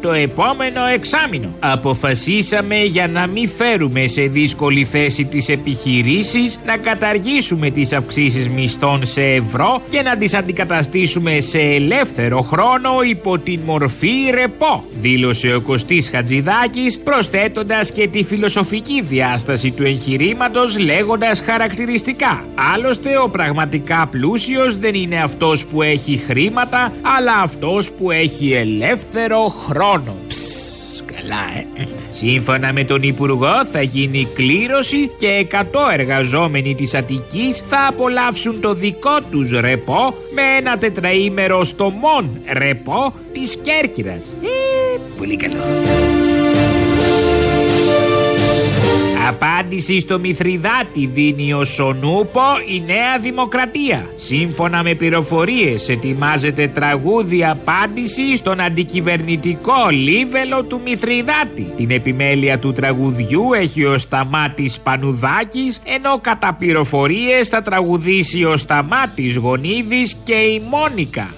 το 0.00 0.12
επόμενο 0.12 0.84
εξάμηνο. 0.94 1.48
Αποφασίσαμε 1.60 2.76
για 2.82 3.08
να 3.08 3.26
μην 3.26 3.48
φέρουμε 3.56 4.06
σε 4.06 4.22
δύσκολη 4.22 4.84
θέση 4.84 5.24
τις 5.24 5.48
επιχειρήσεις 5.48 6.60
να 6.66 6.76
καταργήσουμε 6.76 7.70
τις 7.70 7.92
αυξήσεις 7.92 8.48
μισθών 8.48 9.06
σε 9.06 9.22
ευρώ 9.22 9.82
και 9.90 10.02
να 10.02 10.16
τις 10.16 10.34
αντικαταστήσουμε 10.34 11.40
σε 11.40 11.58
ελεύθερο 11.58 12.40
χρόνο 12.40 12.90
υπό 13.08 13.38
την 13.38 13.60
μορφή 13.64 14.30
ρεπό, 14.34 14.84
δήλωσε 15.00 15.54
ο 15.54 15.60
Κωστής 15.60 16.08
Χατζηδάκης 16.10 16.98
προσθέτοντας 16.98 17.92
και 17.92 18.08
τη 18.08 18.24
φιλοσοφική 18.24 19.02
διάσταση 19.02 19.70
του 19.70 19.84
εγχειρήματος 19.84 20.78
λέγοντας 20.78 21.40
χαρακτηριστικά. 21.40 22.44
Άλλωστε 22.74 23.18
ο 23.18 23.28
πραγματικά 23.28 24.08
πλούσιος 24.10 24.76
δεν 24.76 24.94
είναι 24.94 25.22
αυτός 25.22 25.66
που 25.66 25.82
έχει 25.82 26.16
χρήματα 26.16 26.92
αλλά 27.16 27.32
αυτός 27.42 27.92
που 27.92 28.10
έχει 28.10 28.52
ελεύθερο 28.52 29.54
χρόνο 29.66 29.87
χρόνο. 29.88 30.16
καλά, 31.04 31.58
ε. 31.76 31.84
Σύμφωνα 32.10 32.72
με 32.72 32.84
τον 32.84 33.02
Υπουργό 33.02 33.66
θα 33.72 33.82
γίνει 33.82 34.28
κλήρωση 34.34 35.10
και 35.18 35.46
100 35.50 35.62
εργαζόμενοι 35.92 36.74
της 36.74 36.94
Αττικής 36.94 37.62
θα 37.68 37.86
απολαύσουν 37.88 38.60
το 38.60 38.74
δικό 38.74 39.18
τους 39.30 39.50
ρεπό 39.50 40.14
με 40.34 40.42
ένα 40.58 40.78
τετραήμερο 40.78 41.64
στο 41.64 41.90
Μον 41.90 42.40
ρεπό 42.52 43.14
της 43.32 43.56
Κέρκυρας. 43.56 44.36
Ε, 44.42 44.98
πολύ 45.18 45.36
καλό. 45.36 46.07
Απάντηση 49.28 50.00
στο 50.00 50.18
Μηθριδάτη 50.18 51.06
δίνει 51.06 51.52
ο 51.52 51.64
Σονούπο 51.64 52.40
η 52.68 52.82
Νέα 52.86 53.18
Δημοκρατία. 53.20 54.06
Σύμφωνα 54.16 54.82
με 54.82 54.94
πληροφορίες 54.94 55.88
ετοιμάζεται 55.88 56.68
τραγούδι 56.68 57.44
απάντηση 57.44 58.36
στον 58.36 58.60
αντικυβερνητικό 58.60 59.88
λίβελο 59.90 60.62
του 60.62 60.80
Μηθριδάτη. 60.84 61.72
Την 61.76 61.90
επιμέλεια 61.90 62.58
του 62.58 62.72
τραγουδιού 62.72 63.52
έχει 63.52 63.84
ο 63.84 63.98
Σταμάτης 63.98 64.78
Πανουδάκης 64.78 65.80
ενώ 65.84 66.20
κατά 66.20 66.54
πληροφορίες 66.54 67.48
θα 67.48 67.62
τραγουδήσει 67.62 68.44
ο 68.44 68.56
Σταμάτης 68.56 69.36
Γονίδης 69.36 70.16
και 70.24 70.34
η 70.34 70.62
Μόνικα. 70.70 71.28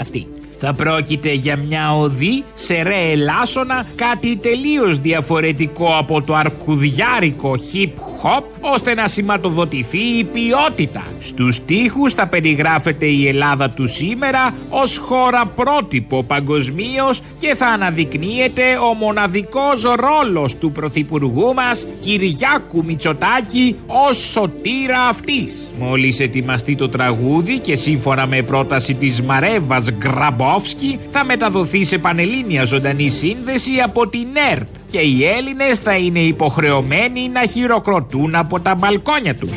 Αυτή. 0.00 0.33
Θα 0.58 0.72
πρόκειται 0.72 1.32
για 1.32 1.56
μια 1.56 1.96
οδή 1.96 2.44
σε 2.52 2.82
ρε 2.82 3.10
ελάσσονα, 3.10 3.86
κάτι 3.96 4.36
τελείως 4.36 4.98
διαφορετικό 5.00 5.96
από 5.98 6.22
το 6.22 6.34
αρκουδιάρικο 6.34 7.54
hip 7.72 8.13
hop, 8.24 8.44
ώστε 8.60 8.94
να 8.94 9.08
σηματοδοτηθεί 9.08 9.98
η 9.98 10.24
ποιότητα. 10.24 11.02
Στους 11.18 11.64
τοίχους 11.64 12.12
θα 12.12 12.26
περιγράφεται 12.26 13.06
η 13.06 13.28
Ελλάδα 13.28 13.70
του 13.70 13.88
σήμερα 13.88 14.54
ως 14.68 14.98
χώρα 14.98 15.46
πρότυπο 15.46 16.22
παγκοσμίως 16.22 17.20
και 17.38 17.54
θα 17.54 17.66
αναδεικνύεται 17.66 18.62
ο 18.90 18.94
μοναδικός 18.94 19.82
ρόλος 19.82 20.56
του 20.56 20.72
Πρωθυπουργού 20.72 21.54
μας 21.54 21.86
Κυριάκου 22.00 22.84
Μητσοτάκη 22.84 23.76
ως 23.86 24.16
σωτήρα 24.16 25.00
αυτής. 25.08 25.68
Μόλις 25.78 26.20
ετοιμαστεί 26.20 26.76
το 26.76 26.88
τραγούδι 26.88 27.58
και 27.58 27.76
σύμφωνα 27.76 28.26
με 28.26 28.42
πρόταση 28.42 28.94
της 28.94 29.22
Μαρέβας 29.22 29.90
Γκραμπό 29.92 30.62
θα 31.08 31.24
μεταδοθεί 31.24 31.84
σε 31.84 31.98
πανελλήνια 31.98 32.64
ζωντανή 32.64 33.08
σύνδεση 33.08 33.70
από 33.84 34.08
την 34.08 34.26
ΕΡΤ 34.52 34.68
και 34.90 34.98
οι 34.98 35.24
Έλληνες 35.24 35.78
θα 35.78 35.96
είναι 35.96 36.18
υποχρεωμένοι 36.18 37.28
να 37.28 37.46
χειροκροτούν 37.46 38.13
από 38.34 38.60
τα 38.60 38.74
μπαλκόνια 38.74 39.34
τους. 39.34 39.52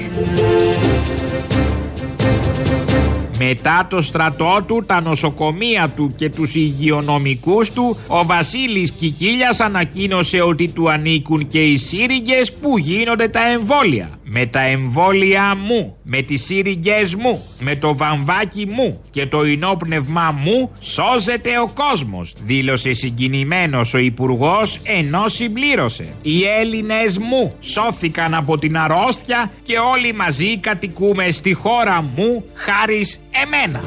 Μετά 3.40 3.88
το 3.90 4.02
στρατό 4.02 4.64
του, 4.68 4.84
τα 4.86 5.02
νοσοκομεία 5.02 5.90
του 5.96 6.14
και 6.16 6.30
τους 6.30 6.56
υγειονομικούς 6.56 7.72
του, 7.72 7.98
ο 8.08 8.26
Βασίλης 8.26 8.92
Κικίλιας 8.92 9.60
ανακοίνωσε 9.60 10.42
ότι 10.42 10.72
του 10.72 10.90
ανήκουν 10.90 11.48
και 11.48 11.64
οι 11.64 11.78
σύριγγες 11.78 12.54
που 12.54 12.78
γίνονται 12.78 13.28
τα 13.28 13.48
εμβόλια. 13.48 14.10
Με 14.24 14.46
τα 14.46 14.60
εμβόλια 14.60 15.56
μου, 15.56 15.96
με 16.04 16.22
τις 16.22 16.46
σύριγγες 16.46 17.16
μου, 17.16 17.44
με 17.60 17.76
το 17.76 17.96
βαμβάκι 17.96 18.68
μου 18.72 19.02
και 19.12 19.26
το 19.26 19.42
ενόπνευμά 19.42 20.32
μου 20.32 20.72
σώζεται 20.80 21.50
ο 21.60 21.70
κόσμος, 21.74 22.34
δήλωσε 22.44 22.94
συγκινημένος 22.94 23.94
ο 23.94 23.98
υπουργός 23.98 24.80
ενώ 24.84 25.28
συμπλήρωσε. 25.28 26.14
Οι 26.22 26.44
Έλληνες 26.60 27.18
μου 27.18 27.54
σώθηκαν 27.60 28.34
από 28.34 28.58
την 28.58 28.78
αρρώστια 28.78 29.52
και 29.64 29.78
όλοι 29.78 30.14
μαζί 30.14 30.58
κατοικούμε 30.58 31.32
στη 31.32 31.54
χώρα 31.54 32.12
μου 32.16 32.44
χάρη 32.54 33.06
εμένα. 33.44 33.80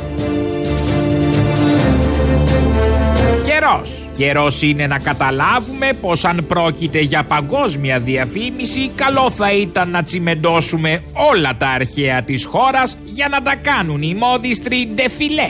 Καιρός. 3.43 4.09
Καιρός 4.13 4.63
είναι 4.63 4.87
να 4.87 4.99
καταλάβουμε 4.99 5.93
πως 6.01 6.25
αν 6.25 6.45
πρόκειται 6.49 7.01
για 7.01 7.25
παγκόσμια 7.25 7.99
διαφήμιση 8.01 8.91
καλό 8.95 9.31
θα 9.31 9.53
ήταν 9.53 9.91
να 9.91 10.03
τσιμεντώσουμε 10.03 11.03
όλα 11.13 11.57
τα 11.57 11.69
αρχαία 11.69 12.23
της 12.23 12.45
χώρας 12.45 12.99
για 13.05 13.29
να 13.29 13.43
τα 13.43 13.57
κάνουν 13.57 14.03
οι 14.03 14.15
μόδιστροι 14.15 14.91
ντεφιλέ. 14.95 15.49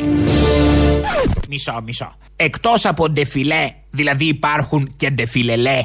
Μισό, 1.49 1.81
μισό. 1.85 2.13
Εκτός 2.37 2.87
από 2.87 3.09
ντεφιλέ, 3.11 3.71
δηλαδή 3.91 4.25
υπάρχουν 4.25 4.93
και 4.97 5.11
ντεφιλελέ. 5.11 5.85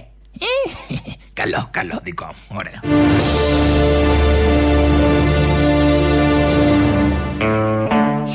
καλό, 1.39 1.67
καλό 1.71 1.99
δικό 2.03 2.25
μου, 2.25 2.57
ωραίο. 2.57 4.14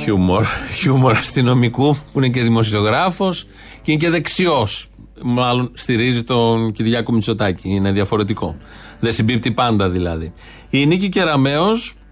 Χιούμορ. 0.00 0.44
Χιούμορ 0.72 1.12
αστυνομικού 1.12 1.96
που 2.12 2.18
είναι 2.18 2.28
και 2.28 2.42
δημοσιογράφος 2.42 3.46
και 3.82 3.92
είναι 3.92 4.00
και 4.00 4.10
δεξιός. 4.10 4.88
Μάλλον 5.22 5.70
στηρίζει 5.74 6.22
τον 6.22 6.72
Κυριάκο 6.72 7.12
Μητσοτάκη. 7.12 7.68
Είναι 7.68 7.92
διαφορετικό. 7.92 8.56
Δεν 9.00 9.12
συμπίπτει 9.12 9.52
πάντα 9.52 9.90
δηλαδή. 9.90 10.32
Η 10.70 10.86
Νίκη 10.86 11.08
Κεραμέο, 11.08 11.66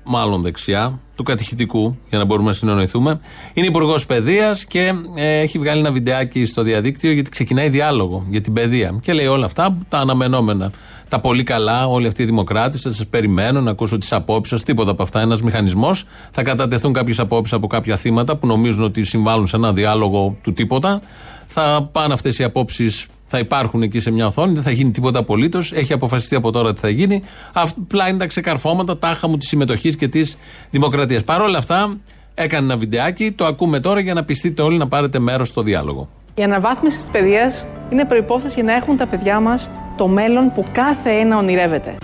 μάλλον 0.05 0.43
δεξιά, 0.43 1.01
του 1.15 1.23
κατηχητικού, 1.23 1.99
για 2.09 2.19
να 2.19 2.25
μπορούμε 2.25 2.49
να 2.49 2.55
συνεννοηθούμε, 2.55 3.21
είναι 3.55 3.67
υπουργός 3.67 4.07
παιδείας 4.07 4.65
και 4.65 4.93
ε, 5.15 5.39
έχει 5.39 5.59
βγάλει 5.59 5.81
ένα 5.81 5.93
βιντεάκι 5.93 6.45
στο 6.45 6.63
διαδίκτυο 6.63 7.13
γιατί 7.13 7.31
ξεκινάει 7.31 7.69
διάλογο 7.69 8.27
για 8.29 8.41
την 8.41 8.53
παιδεία. 8.53 8.99
Και 9.03 9.13
λέει 9.13 9.27
όλα 9.27 9.45
αυτά 9.45 9.79
τα 9.89 9.99
αναμενόμενα 9.99 10.73
τα 11.09 11.21
πολύ 11.21 11.43
καλά, 11.43 11.87
όλοι 11.87 12.07
αυτοί 12.07 12.23
οι 12.23 12.25
δημοκράτες. 12.25 12.81
Θα 12.81 12.93
σας 12.93 13.07
περιμένω 13.07 13.61
να 13.61 13.71
ακούσω 13.71 13.99
τις 13.99 14.13
απόψεις 14.13 14.53
σας. 14.55 14.63
Τίποτα 14.63 14.91
από 14.91 15.03
αυτά. 15.03 15.21
Ένας 15.21 15.43
μηχανισμός. 15.43 16.05
Θα 16.31 16.43
κατατεθούν 16.43 16.93
κάποιες 16.93 17.19
απόψεις 17.19 17.55
από 17.55 17.67
κάποια 17.67 17.97
θύματα 17.97 18.37
που 18.37 18.47
νομίζουν 18.47 18.85
ότι 18.85 19.05
συμβάλλουν 19.05 19.47
σε 19.47 19.57
ένα 19.57 19.73
διάλογο 19.73 20.37
του 20.43 20.53
τίποτα. 20.53 21.01
Θα 21.45 21.89
πάνε 21.93 22.13
αυτές 22.13 22.39
οι 22.39 22.45
απόψεις 22.45 23.07
θα 23.31 23.39
υπάρχουν 23.39 23.83
εκεί 23.83 24.01
σε 24.01 24.11
μια 24.11 24.27
οθόνη, 24.27 24.53
δεν 24.53 24.63
θα 24.63 24.71
γίνει 24.71 24.91
τίποτα 24.91 25.19
απολύτως. 25.19 25.73
Έχει 25.73 25.93
αποφασιστεί 25.93 26.35
από 26.35 26.51
τώρα 26.51 26.75
τι 26.75 26.81
θα 26.81 26.89
γίνει. 26.89 27.23
Απλά 27.53 28.09
είναι 28.09 28.19
τα 28.19 28.27
ξεκαρφώματα 28.27 28.99
τάχα 28.99 29.29
μου 29.29 29.37
της 29.37 29.49
συμμετοχής 29.49 29.97
και 29.97 30.09
της 30.09 30.37
δημοκρατίας. 30.71 31.25
Παρ' 31.25 31.41
όλα 31.41 31.59
αυτά, 31.59 31.97
έκανε 32.35 32.65
ένα 32.65 32.77
βιντεάκι, 32.77 33.33
το 33.33 33.45
ακούμε 33.45 33.81
τώρα 33.81 34.01
για 34.01 34.15
να 34.15 34.25
πιστείτε 34.25 34.63
όλοι 34.63 34.77
να 34.77 34.89
πάρετε 34.89 35.19
μέρος 35.19 35.49
στο 35.49 35.63
διάλογο. 35.63 36.09
Η 36.35 36.43
αναβάθμιση 36.43 36.97
της 36.97 37.07
παιδείας 37.07 37.65
είναι 37.91 38.05
προπόθεση 38.05 38.55
για 38.55 38.63
να 38.63 38.73
έχουν 38.73 38.97
τα 38.97 39.07
παιδιά 39.07 39.41
μας 39.41 39.71
το 39.97 40.07
μέλλον 40.07 40.53
που 40.55 40.65
κάθε 40.73 41.11
ένα 41.11 41.37
ονειρεύεται. 41.37 41.97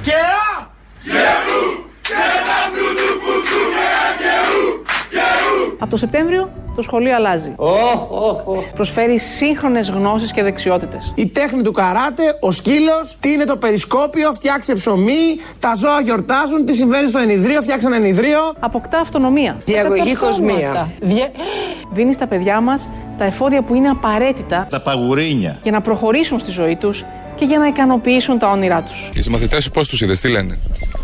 Από 5.79 5.91
το 5.91 5.97
Σεπτέμβριο 5.97 6.51
το 6.75 6.83
σχολείο 6.83 7.15
αλλάζει. 7.15 7.53
Oh, 7.57 7.65
oh, 7.65 8.59
oh. 8.59 8.63
Προσφέρει 8.75 9.19
σύγχρονες 9.19 9.91
γνώσεις 9.91 10.33
και 10.33 10.43
δεξιότητες. 10.43 11.13
Η 11.15 11.27
τέχνη 11.27 11.63
του 11.63 11.73
καράτε, 11.73 12.23
ο 12.41 12.51
σκύλος, 12.51 13.17
τι 13.21 13.33
είναι 13.33 13.45
το 13.45 13.57
περισκόπιο, 13.57 14.33
φτιάξε 14.33 14.73
ψωμί, 14.73 15.41
τα 15.59 15.75
ζώα 15.77 16.01
γιορτάζουν, 16.01 16.67
τι 16.67 16.75
συμβαίνει 16.75 17.09
στο 17.09 17.19
ενιδρίο, 17.19 17.63
φτιάξε 17.63 17.87
ένα 17.87 17.97
ενιδρίο. 17.97 18.39
Αποκτά 18.61 18.99
αυτονομία. 18.99 19.57
Διαγωγή 19.65 20.15
κοσμία. 20.15 20.89
Δίνεις 21.93 22.17
στα 22.17 22.27
παιδιά 22.27 22.61
μας 22.61 22.89
τα 23.19 23.25
εφόδια 23.25 23.63
που 23.63 23.75
είναι 23.75 23.89
απαραίτητα. 23.89 24.67
Τα 24.71 24.81
παγουρίνια. 24.81 25.59
Για 25.63 25.73
να 25.73 25.81
προχωρήσουν 25.81 26.39
στη 26.39 26.51
ζωή 26.51 26.77
τους 26.77 27.05
και 27.37 27.45
για 27.45 27.59
να 27.59 27.67
ικανοποιήσουν 27.67 28.39
τα 28.39 28.51
όνειρά 28.51 28.83
τους. 28.83 29.11
Οι 29.15 29.23
συμμαθητέ 29.23 29.61
σου 29.61 29.71
πώς 29.71 29.89
τους 29.89 30.01
είδες, 30.01 30.21
τι 30.21 30.29
λένε; 30.29 30.59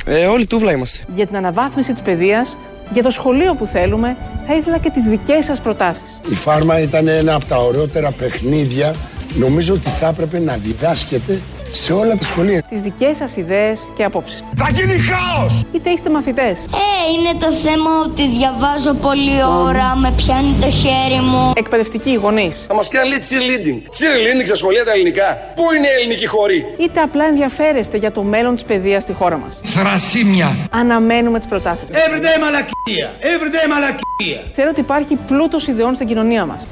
Ε, 0.06 0.26
όλοι 0.26 0.46
τούβλα 0.46 0.72
είμαστε. 0.72 0.98
Για 1.08 1.26
την 1.26 1.36
αναβάθμιση 1.36 1.92
της 1.92 2.02
παιδείας, 2.02 2.56
για 2.90 3.02
το 3.02 3.10
σχολείο 3.10 3.54
που 3.54 3.66
θέλουμε, 3.66 4.16
θα 4.46 4.54
ήθελα 4.54 4.78
και 4.78 4.90
τις 4.90 5.04
δικές 5.04 5.44
σας 5.44 5.60
προτάσεις. 5.60 6.20
Η 6.30 6.34
φάρμα 6.34 6.80
ήταν 6.80 7.08
ένα 7.08 7.34
από 7.34 7.44
τα 7.44 7.56
ωραιότερα 7.56 8.10
παιχνίδια 8.10 8.94
νομίζω 9.38 9.74
ότι 9.74 9.88
θα 9.88 10.06
έπρεπε 10.06 10.38
να 10.38 10.56
διδάσκεται 10.56 11.40
σε 11.72 11.92
όλα 11.92 12.16
τα 12.16 12.24
σχολεία. 12.24 12.62
Τις 12.68 12.80
δικές 12.80 13.16
σας 13.16 13.36
ιδέες 13.36 13.80
και 13.96 14.04
απόψεις. 14.04 14.42
Θα 14.56 14.70
γίνει 14.74 14.96
χάος! 14.98 15.64
Είτε 15.72 15.90
είστε 15.90 16.10
μαθητές. 16.10 16.58
Ε, 16.60 17.12
είναι 17.12 17.38
το 17.38 17.50
θέμα 17.52 17.90
ότι 18.04 18.28
διαβάζω 18.28 18.92
πολλή 18.94 19.38
ώρα, 19.66 19.96
με 19.96 20.12
πιάνει 20.16 20.54
το 20.60 20.70
χέρι 20.70 21.20
μου. 21.22 21.52
Εκπαιδευτικοί 21.56 22.14
γονείς. 22.14 22.64
Θα 22.68 22.74
μας 22.74 22.88
κάνει 22.88 23.08
λέει 23.08 23.18
cheerleading. 23.28 23.78
Cheerleading 23.98 24.46
στα 24.46 24.56
σχολεία 24.56 24.84
τα 24.84 24.92
ελληνικά. 24.92 25.38
Πού 25.54 25.62
είναι 25.76 25.86
η 25.86 25.90
ελληνική 26.00 26.26
χωρή. 26.26 26.66
Είτε 26.78 27.00
απλά 27.00 27.24
ενδιαφέρεστε 27.24 27.96
για 27.96 28.12
το 28.12 28.22
μέλλον 28.22 28.54
της 28.54 28.64
παιδείας 28.64 29.02
στη 29.02 29.12
χώρα 29.12 29.36
μας. 29.36 29.60
Θρασίμια. 29.64 30.56
Αναμένουμε 30.70 31.38
τις 31.38 31.48
προτάσεις 31.48 31.86
σας. 31.92 32.02
Everyday 32.02 32.40
μαλακία. 32.40 33.08
Everyday 33.20 33.68
μαλακία. 33.68 34.40
Ξέρω 34.52 34.68
ότι 34.70 34.80
υπάρχει 34.80 35.18
πλούτος 35.26 35.66
ιδεών 35.66 35.94
στην 35.94 36.06
κοινωνία 36.06 36.44
μας. 36.44 36.62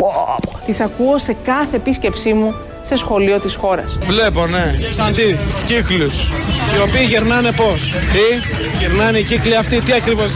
Τις 0.66 0.80
ακούω 0.80 1.18
σε 1.18 1.37
κάθε 1.44 1.76
επίσκεψή 1.76 2.32
μου 2.32 2.54
σε 2.88 2.96
σχολείο 2.96 3.40
της 3.40 3.55
χώρας. 3.55 3.98
Βλέπω, 4.03 4.46
ναι. 4.46 4.74
Σαν 4.90 5.14
τι, 5.14 5.37
κύκλους. 5.66 6.29
Οι 6.77 6.81
οποίοι 6.88 7.07
γερνάνε 7.09 7.53
πώς; 7.53 7.83
Τι, 7.90 8.48
γερνάνε 8.79 9.18
οι 9.18 9.22
κύκλοι 9.22 9.57
αυτοί, 9.57 9.81
τι 9.81 9.92
ακριβώς; 9.92 10.33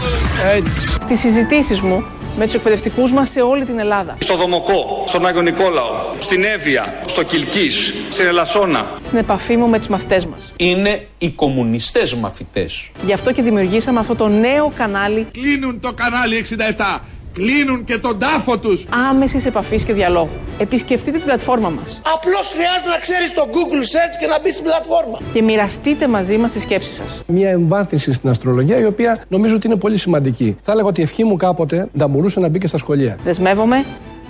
Έτσι. 0.55 0.87
Στις 1.01 1.19
συζητήσεις 1.19 1.81
μου 1.81 2.03
με 2.37 2.45
τους 2.45 2.53
εκπαιδευτικούς 2.53 3.11
μας 3.11 3.29
σε 3.29 3.41
όλη 3.41 3.65
την 3.65 3.79
Ελλάδα. 3.79 4.17
Στο 4.19 4.35
Δομοκό, 4.35 5.03
στον 5.07 5.25
Άγιο 5.25 5.41
Νικόλαο, 5.41 5.91
στην 6.19 6.43
Εύβοια, 6.43 6.99
στο 7.05 7.23
Κιλκής, 7.23 7.93
στην 8.09 8.25
Ελασσόνα. 8.25 8.91
Στην 9.05 9.17
επαφή 9.17 9.57
μου 9.57 9.67
με 9.67 9.77
τους 9.77 9.87
μαθητές 9.87 10.25
μας. 10.25 10.53
Είναι 10.57 11.07
οι 11.17 11.29
κομμουνιστές 11.29 12.13
μαθητές. 12.13 12.89
Γι' 13.05 13.13
αυτό 13.13 13.31
και 13.31 13.41
δημιουργήσαμε 13.41 13.99
αυτό 13.99 14.15
το 14.15 14.27
νέο 14.27 14.71
κανάλι 14.75 15.27
Κλείνουν 15.31 15.79
το 15.79 15.93
κανάλι 15.93 16.37
67. 16.37 16.99
Κλείνουν 17.33 17.83
και 17.83 17.97
τον 17.97 18.19
τάφο 18.19 18.57
τους. 18.59 18.83
άμεση 19.09 19.41
επαφής 19.45 19.83
και 19.83 19.93
διαλόγου. 19.93 20.29
Επισκεφτείτε 20.57 21.17
την 21.17 21.25
πλατφόρμα 21.25 21.69
μας 21.69 22.01
Απλώς 22.15 22.49
χρειάζεται 22.53 22.89
να 22.89 22.97
ξέρεις 22.97 23.33
το 23.33 23.41
Google 23.51 23.83
Search 23.93 24.15
και 24.19 24.25
να 24.27 24.39
μπεις 24.41 24.53
στην 24.53 24.63
πλατφόρμα. 24.65 25.19
και 25.33 25.41
μοιραστείτε 25.41 26.07
μαζί 26.07 26.37
μας 26.37 26.51
τι 26.51 26.59
σκέψει 26.59 26.93
σας. 26.93 27.21
Μια 27.27 27.49
εμβάθυνση 27.49 28.13
στην 28.13 28.29
αστρολογία 28.29 28.79
η 28.79 28.85
οποία 28.85 29.23
νομίζω 29.27 29.55
ότι 29.55 29.67
είναι 29.67 29.75
πολύ 29.75 29.97
σημαντική. 29.97 30.57
Θα 30.61 30.71
έλεγα 30.71 30.87
ότι 30.87 30.99
η 30.99 31.03
ευχή 31.03 31.23
μου 31.23 31.35
κάποτε 31.35 31.87
θα 31.97 32.07
μπορούσε 32.07 32.39
να 32.39 32.47
μπει 32.47 32.59
και 32.59 32.67
στα 32.67 32.77
σχολεία. 32.77 33.17
Δεσμεύομαι 33.23 33.83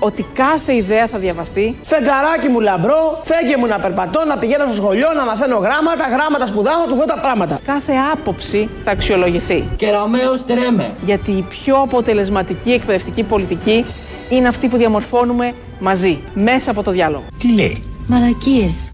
ότι 0.04 0.26
κάθε 0.34 0.76
ιδέα 0.76 1.08
θα 1.08 1.18
διαβαστεί 1.18 1.78
Φεγγαράκι 1.82 2.48
μου 2.48 2.60
λαμπρό, 2.60 3.22
φέγγε 3.24 3.58
μου 3.58 3.66
να 3.66 3.80
περπατώ, 3.80 4.26
να 4.28 4.38
πηγαίνω 4.38 4.66
στο 4.66 4.74
σχολείο, 4.74 5.08
να 5.16 5.26
μαθαίνω 5.26 5.58
γράμματα, 5.58 6.04
γράμματα 6.16 6.46
σπουδάω, 6.46 6.80
να 6.80 6.88
του 6.88 6.96
δω 6.96 7.06
τα 7.06 7.20
πράγματα. 7.20 7.60
Κάθε 7.66 7.94
άποψη 8.14 8.70
θα 8.84 8.92
αξιολογηθεί. 8.92 9.64
Κεραμέως 9.76 10.46
τρέμε. 10.46 10.96
Γιατί 11.06 11.32
η 11.32 11.42
πιο 11.42 11.76
αποτελεσματική 11.76 12.72
εκπαιδευτική 12.72 13.24
πολιτική 13.24 13.86
είναι 14.30 14.48
αυτή 14.48 14.68
που 14.68 14.78
διαμορφώνουμε 14.78 15.54
μαζί, 15.80 16.20
μέσα 16.34 16.72
από 16.72 16.84
το 16.84 16.92
διάλογο. 16.92 17.26
Τι 17.38 17.54
λέει; 17.54 17.84
Μαλακίες. 18.08 18.92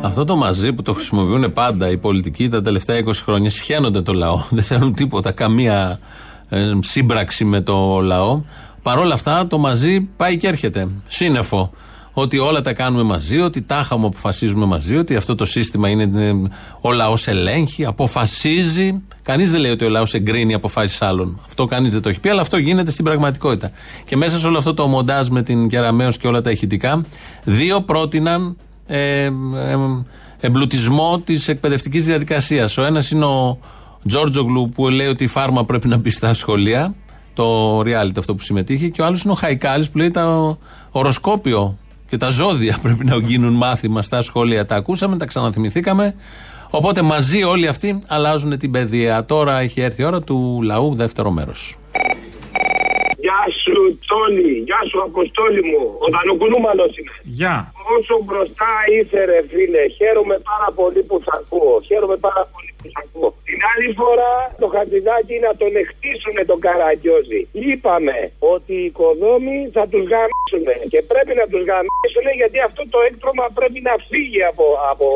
Αυτό 0.00 0.24
το 0.24 0.36
μαζί 0.36 0.72
που 0.72 0.82
το 0.82 0.92
χρησιμοποιούν 0.92 1.52
πάντα 1.52 1.90
οι 1.90 1.98
πολιτικοί 1.98 2.48
τα 2.48 2.62
τελευταία 2.62 2.98
20 3.04 3.10
χρόνια 3.24 3.50
σχένονται 3.50 4.02
το 4.02 4.12
λαό. 4.12 4.42
Δεν 4.56 4.64
θέλουν 4.64 4.94
τίποτα, 4.94 5.32
καμία 5.32 5.98
ε, 6.48 6.72
σύμπραξη 6.80 7.44
με 7.44 7.60
το 7.60 8.00
λαό. 8.00 8.42
Παρ' 8.86 8.98
όλα 8.98 9.14
αυτά 9.14 9.46
το 9.46 9.58
μαζί 9.58 10.00
πάει 10.00 10.36
και 10.36 10.46
έρχεται. 10.46 10.88
Σύννεφο. 11.06 11.70
Ότι 12.12 12.38
όλα 12.38 12.60
τα 12.60 12.72
κάνουμε 12.72 13.02
μαζί, 13.02 13.40
ότι 13.40 13.62
τάχα 13.62 13.96
μου 13.96 14.06
αποφασίζουμε 14.06 14.66
μαζί, 14.66 14.96
ότι 14.96 15.16
αυτό 15.16 15.34
το 15.34 15.44
σύστημα 15.44 15.88
είναι. 15.88 16.10
ε, 16.24 16.32
Ο 16.80 16.92
λαός 16.92 17.26
ελέγχει, 17.26 17.84
αποφασίζει. 17.84 19.02
Κανείς 19.22 19.50
δεν 19.50 19.60
λέει 19.60 19.70
ότι 19.70 19.84
ο 19.84 19.88
λαός 19.88 20.14
εγκρίνει 20.14 20.54
αποφάσεις 20.54 21.02
άλλων. 21.02 21.40
Αυτό 21.46 21.66
κανείς 21.66 21.92
δεν 21.92 22.02
το 22.02 22.08
έχει 22.08 22.20
πει, 22.20 22.28
αλλά 22.28 22.40
αυτό 22.40 22.56
γίνεται 22.56 22.90
στην 22.90 23.04
πραγματικότητα. 23.04 23.70
Και 24.04 24.16
μέσα 24.16 24.38
σε 24.38 24.46
όλο 24.46 24.58
αυτό 24.58 24.74
το 24.74 24.86
μοντάζ 24.86 25.28
με 25.28 25.42
την 25.42 25.68
Κεραμαίο 25.68 26.10
και 26.10 26.26
όλα 26.26 26.40
τα 26.40 26.50
ηχητικά, 26.50 27.04
δύο 27.44 27.80
πρότειναν 27.80 28.56
ε, 28.86 29.24
ε, 29.24 29.30
εμπλουτισμό 30.40 31.20
της 31.24 31.48
εκπαιδευτικής 31.48 32.04
διαδικασίας. 32.06 32.78
Ο 32.78 32.84
ένας 32.84 33.10
είναι 33.10 33.24
ο 33.24 33.58
Τζόρτζογλου 34.06 34.68
που 34.68 34.88
λέει 34.88 35.06
ότι 35.06 35.24
η 35.24 35.26
φάρμα 35.26 35.64
πρέπει 35.64 35.88
να 35.88 35.96
μπει 35.96 36.10
στα 36.10 36.34
σχολεία, 36.34 36.94
το 37.36 37.80
reality 37.80 38.18
αυτό 38.18 38.34
που 38.34 38.42
συμμετείχε, 38.42 38.88
και 38.88 39.02
ο 39.02 39.04
άλλος 39.04 39.22
είναι 39.22 39.32
ο 39.32 39.36
Χαϊκάλης 39.36 39.90
που 39.90 39.98
λέει 39.98 40.10
το 40.10 40.58
οροσκόπιο 40.90 41.78
και 42.08 42.16
τα 42.16 42.28
ζώδια 42.28 42.78
πρέπει 42.82 43.04
να 43.04 43.16
γίνουν 43.16 43.52
μάθημα 43.52 44.02
στα 44.02 44.22
σχολεία. 44.22 44.66
Τα 44.66 44.74
ακούσαμε, 44.76 45.16
τα 45.16 45.26
ξαναθυμηθήκαμε. 45.26 46.14
Οπότε 46.70 47.02
μαζί 47.02 47.42
όλοι 47.42 47.66
αυτοί 47.68 47.98
αλλάζουν 48.06 48.58
την 48.58 48.70
παιδεία. 48.70 49.24
Τώρα 49.24 49.58
έχει 49.58 49.80
έρθει 49.80 50.02
η 50.02 50.04
ώρα 50.04 50.20
του 50.22 50.60
λαού, 50.62 50.94
δεύτερο 50.94 51.30
μέρος. 51.30 51.76
Γεια 53.24 53.42
σου, 53.62 53.78
Τόνι. 54.10 54.52
Γεια 54.68 54.80
σου, 54.88 54.98
Αποστόλη 55.08 55.62
μου. 55.70 55.82
Ο 56.04 56.06
Δανοκουνούμαλος 56.14 56.92
είναι. 56.98 57.14
Γεια. 57.38 57.56
Όσο 57.96 58.14
μπροστά 58.26 58.72
είσαι, 58.94 59.20
ρε 59.30 59.40
φίλε, 59.50 59.82
χαίρομαι 59.96 60.36
πάρα 60.50 60.68
πολύ 60.78 61.00
που 61.08 61.16
σ' 61.24 61.32
ακούω. 61.38 61.74
Χαίρομαι 61.88 62.16
πάρα 62.26 62.42
πολύ 62.52 62.70
που 62.78 62.86
σ' 62.92 62.98
ακούω. 63.04 63.28
Την 63.48 63.60
άλλη 63.72 63.88
φορά 64.00 64.32
το 64.62 64.66
χατζηδάκι 64.74 65.36
να 65.46 65.52
τον 65.60 65.72
εκτίσουνε 65.82 66.42
τον 66.50 66.58
Καραγκιόζη. 66.64 67.40
Είπαμε 67.68 68.16
ότι 68.54 68.72
οι 68.80 68.84
οικοδόμοι 68.90 69.56
θα 69.76 69.84
τους 69.90 70.04
γαμίσουνε 70.12 70.74
και 70.92 71.00
πρέπει 71.10 71.32
να 71.40 71.44
τους 71.50 71.62
γαμίσουνε 71.70 72.30
γιατί 72.40 72.58
αυτό 72.68 72.82
το 72.92 72.98
έκτρωμα 73.08 73.44
πρέπει 73.58 73.80
να 73.88 73.94
φύγει 74.10 74.42
από... 74.52 74.64
από... 74.92 75.06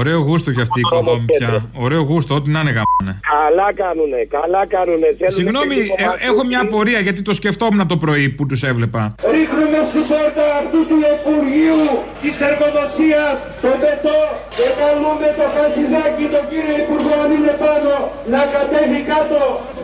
Ωραίο 0.00 0.18
γούστο 0.26 0.48
κι 0.54 0.62
αυτή 0.66 0.78
η 0.82 0.84
οικοδόμη 0.86 1.24
πια. 1.38 1.50
Ωραίο 1.86 2.02
γούστο, 2.10 2.32
ό,τι 2.38 2.48
να 2.54 2.60
είναι 2.62 2.72
γαμάνε. 2.78 3.12
Καλά 3.34 3.68
κάνουνε, 3.82 4.20
καλά 4.36 4.62
κάνουνε. 4.74 5.08
Θέλουνε 5.18 5.38
Συγγνώμη, 5.38 5.74
και 5.74 5.80
λίγο 5.82 5.94
ε, 5.98 6.04
μαθητή. 6.06 6.26
έχω 6.28 6.42
μια 6.50 6.60
απορία 6.66 7.00
γιατί 7.06 7.20
το 7.28 7.32
σκεφτόμουν 7.40 7.82
το 7.92 7.96
πρωί 8.04 8.26
που 8.36 8.44
τους 8.50 8.60
έβλεπα. 8.70 9.02
Ρίχνουμε 9.34 9.78
στην 9.90 10.04
πόρτα 10.10 10.46
αυτού 10.60 10.80
του 10.88 10.98
Υπουργείου 11.14 11.82
της 12.22 12.34
εργοδοσίας 12.48 13.34
το 13.64 13.70
βετό 13.82 14.20
και 14.56 14.66
καλούμε 14.80 15.28
το 15.38 15.46
χατζηδάκι 15.54 16.24
τον 16.34 16.44
κύριο 16.50 16.76
Υπουργό 16.84 17.12
αν 17.24 17.30
είναι 17.50 17.58
πάνω 17.66 17.92
να 18.34 18.40
κατέβει 18.54 19.00
κάτω 19.12 19.38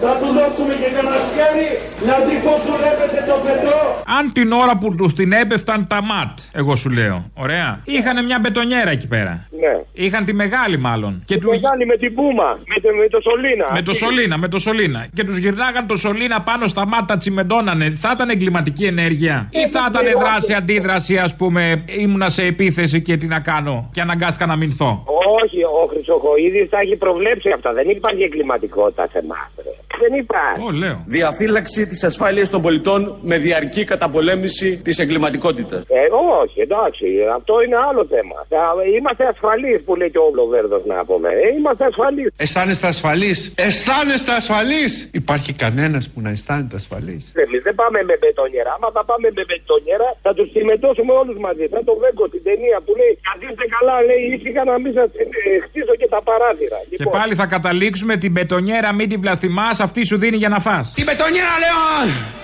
να 0.05 0.13
του 0.21 0.29
δώσουμε 0.37 0.75
και 0.81 0.89
κανένα 0.97 1.19
σκάρι 1.29 1.69
να 2.09 2.15
δει 2.25 2.37
πως 2.45 2.59
δουλεύετε 2.69 3.19
το 3.29 3.37
βετό 3.45 3.79
Αν 4.19 4.33
την 4.33 4.53
ώρα 4.53 4.75
που 4.81 4.95
τους 4.95 5.13
την 5.15 5.33
έπεφταν 5.33 5.87
τα 5.87 6.03
ματ, 6.03 6.39
εγώ 6.53 6.77
σου 6.77 6.91
λέω. 6.91 7.31
Ωραία. 7.35 7.81
Είχαν 7.85 8.25
μια 8.25 8.39
μπετονιέρα 8.41 8.91
εκεί 8.91 9.09
πέρα. 9.09 9.49
Ναι. 9.61 10.05
Είχαν 10.05 10.25
τη 10.25 10.33
μεγάλη 10.35 10.79
μάλλον. 10.79 11.23
Και 11.25 11.39
του... 11.39 11.49
Μεγάλη 11.49 11.87
με 11.87 11.97
την 11.97 12.15
Πούμα, 12.15 12.59
με 12.73 12.77
το, 12.83 12.89
με 13.01 13.09
το 13.09 13.21
Σολίνα. 13.21 13.67
Με 13.73 13.83
το 13.83 13.93
σωλήνα, 13.93 14.39
με 14.39 14.49
το 14.49 14.59
σωλήνα. 14.59 15.07
Και 15.15 15.25
τους 15.25 15.37
γυρνάγαν 15.37 15.87
το 15.87 15.97
σωλήνα 15.97 16.43
πάνω 16.43 16.67
στα 16.67 16.87
μάτια, 16.87 17.17
τσιμεντώνανε. 17.17 17.91
Θα 17.91 18.11
ήταν 18.15 18.29
εγκληματική 18.29 18.85
ενέργεια. 18.85 19.49
Ή 19.51 19.69
θα 19.69 19.89
ήταν 19.91 20.05
δράση 20.19 20.53
αντίδραση, 20.53 21.19
ας 21.19 21.37
πούμε, 21.37 21.85
ήμουνα 21.87 22.29
σε 22.29 22.43
επίθεση 22.45 23.03
και 23.03 23.17
τι 23.17 23.27
να 23.27 23.41
κάνω. 23.41 23.89
Και 23.93 24.01
αναγκάστηκα 24.01 24.47
να 24.47 24.57
μηνθώ; 24.57 25.05
Όχι, 25.43 25.63
ο 25.63 25.83
Χρυσοχοίδης 26.07 26.69
τα 26.69 26.79
έχει 26.81 26.97
προβλέψει 26.97 27.51
αυτά. 27.51 27.73
Δεν 27.73 27.89
υπάρχει 27.89 28.23
εγκληματικότητα 28.23 29.09
σε 29.13 29.19
εμάς, 29.19 29.51
ρε. 29.57 29.71
Δεν 30.01 30.13
υπάρχει. 30.25 30.61
Ω, 30.69 30.71
λέω. 30.83 30.97
Διαφύλαξη 31.07 31.87
της 31.87 32.05
ασφάλειας 32.05 32.49
των 32.51 32.61
πολιτών 32.63 33.01
με 33.31 33.37
διαρκή 33.39 33.85
καταπολέμηση 33.85 34.69
της 34.85 34.99
εγκληματικότητας. 34.99 35.81
Ε, 35.89 36.05
όχι, 36.43 36.61
εντάξει, 36.61 37.07
αυτό 37.39 37.55
είναι 37.65 37.77
άλλο 37.89 38.03
θέμα. 38.15 38.37
Α, 38.63 38.65
Είμαστε 38.99 39.25
ασφαλείς 39.33 39.79
που 39.85 39.93
λέει 39.97 40.11
και 40.15 40.19
ο 40.19 40.31
Λοβέρδος 40.39 40.83
να 40.93 41.05
πούμε. 41.09 41.29
Ε, 41.29 41.47
είμαστε 41.59 41.85
ασφαλείς. 41.91 42.29
Αισθάνεστε 42.45 42.87
ασφαλείς. 42.95 43.39
Αισθάνεστε 43.67 44.33
ασφαλείς. 44.41 44.93
Υπάρχει 45.23 45.53
κανένας 45.65 46.03
που 46.11 46.19
να 46.25 46.31
αισθάνεται 46.35 46.77
ασφαλής; 46.83 47.23
Εμείς 47.45 47.61
δεν 47.67 47.75
πάμε 47.81 47.99
με 48.09 48.15
μπετονιέρα. 48.21 48.71
Άμα 48.77 48.89
θα 48.97 49.03
πάμε 49.11 49.27
με 49.37 49.43
μπετονιέρα, 49.49 50.09
θα 50.27 50.33
τους 50.37 50.49
συμμετώσουμε 50.57 51.13
όλους 51.23 51.37
μαζί. 51.47 51.65
Θα 51.75 51.81
το 51.89 51.93
Βέγκο 52.03 52.25
την 52.35 52.43
ταινία 52.49 52.77
που 52.85 52.93
λέει 53.01 53.13
Καθίστε 53.29 53.65
καλά, 53.77 53.97
λέει 54.09 54.23
ήσυχα 54.35 54.63
να 54.71 54.75
μην 54.83 54.93
σας 54.99 55.09
ε, 55.23 55.25
χτίσω 55.67 55.95
και 56.01 56.09
τα 56.15 56.21
παράθυρα. 56.29 56.79
Και 56.89 56.97
Λοιπόν, 56.99 57.13
πάλι 57.19 57.35
θα 57.41 57.47
καταλήξουμε 57.57 58.15
την 58.23 58.31
μπετονιέρα, 58.35 58.89
μην 58.99 59.07
την 59.13 59.21
βλαστημά, 59.25 59.69
αυτή 59.87 60.07
σου 60.07 60.19
δίνει 60.19 60.37
για 60.37 60.49
να 60.49 60.59
φας. 60.67 60.93
Την 60.95 61.05
πετονιέρα 61.05 61.57
λέω, 61.63 61.81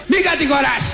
μην 0.07 0.23
κατηγοράς. 0.31 0.85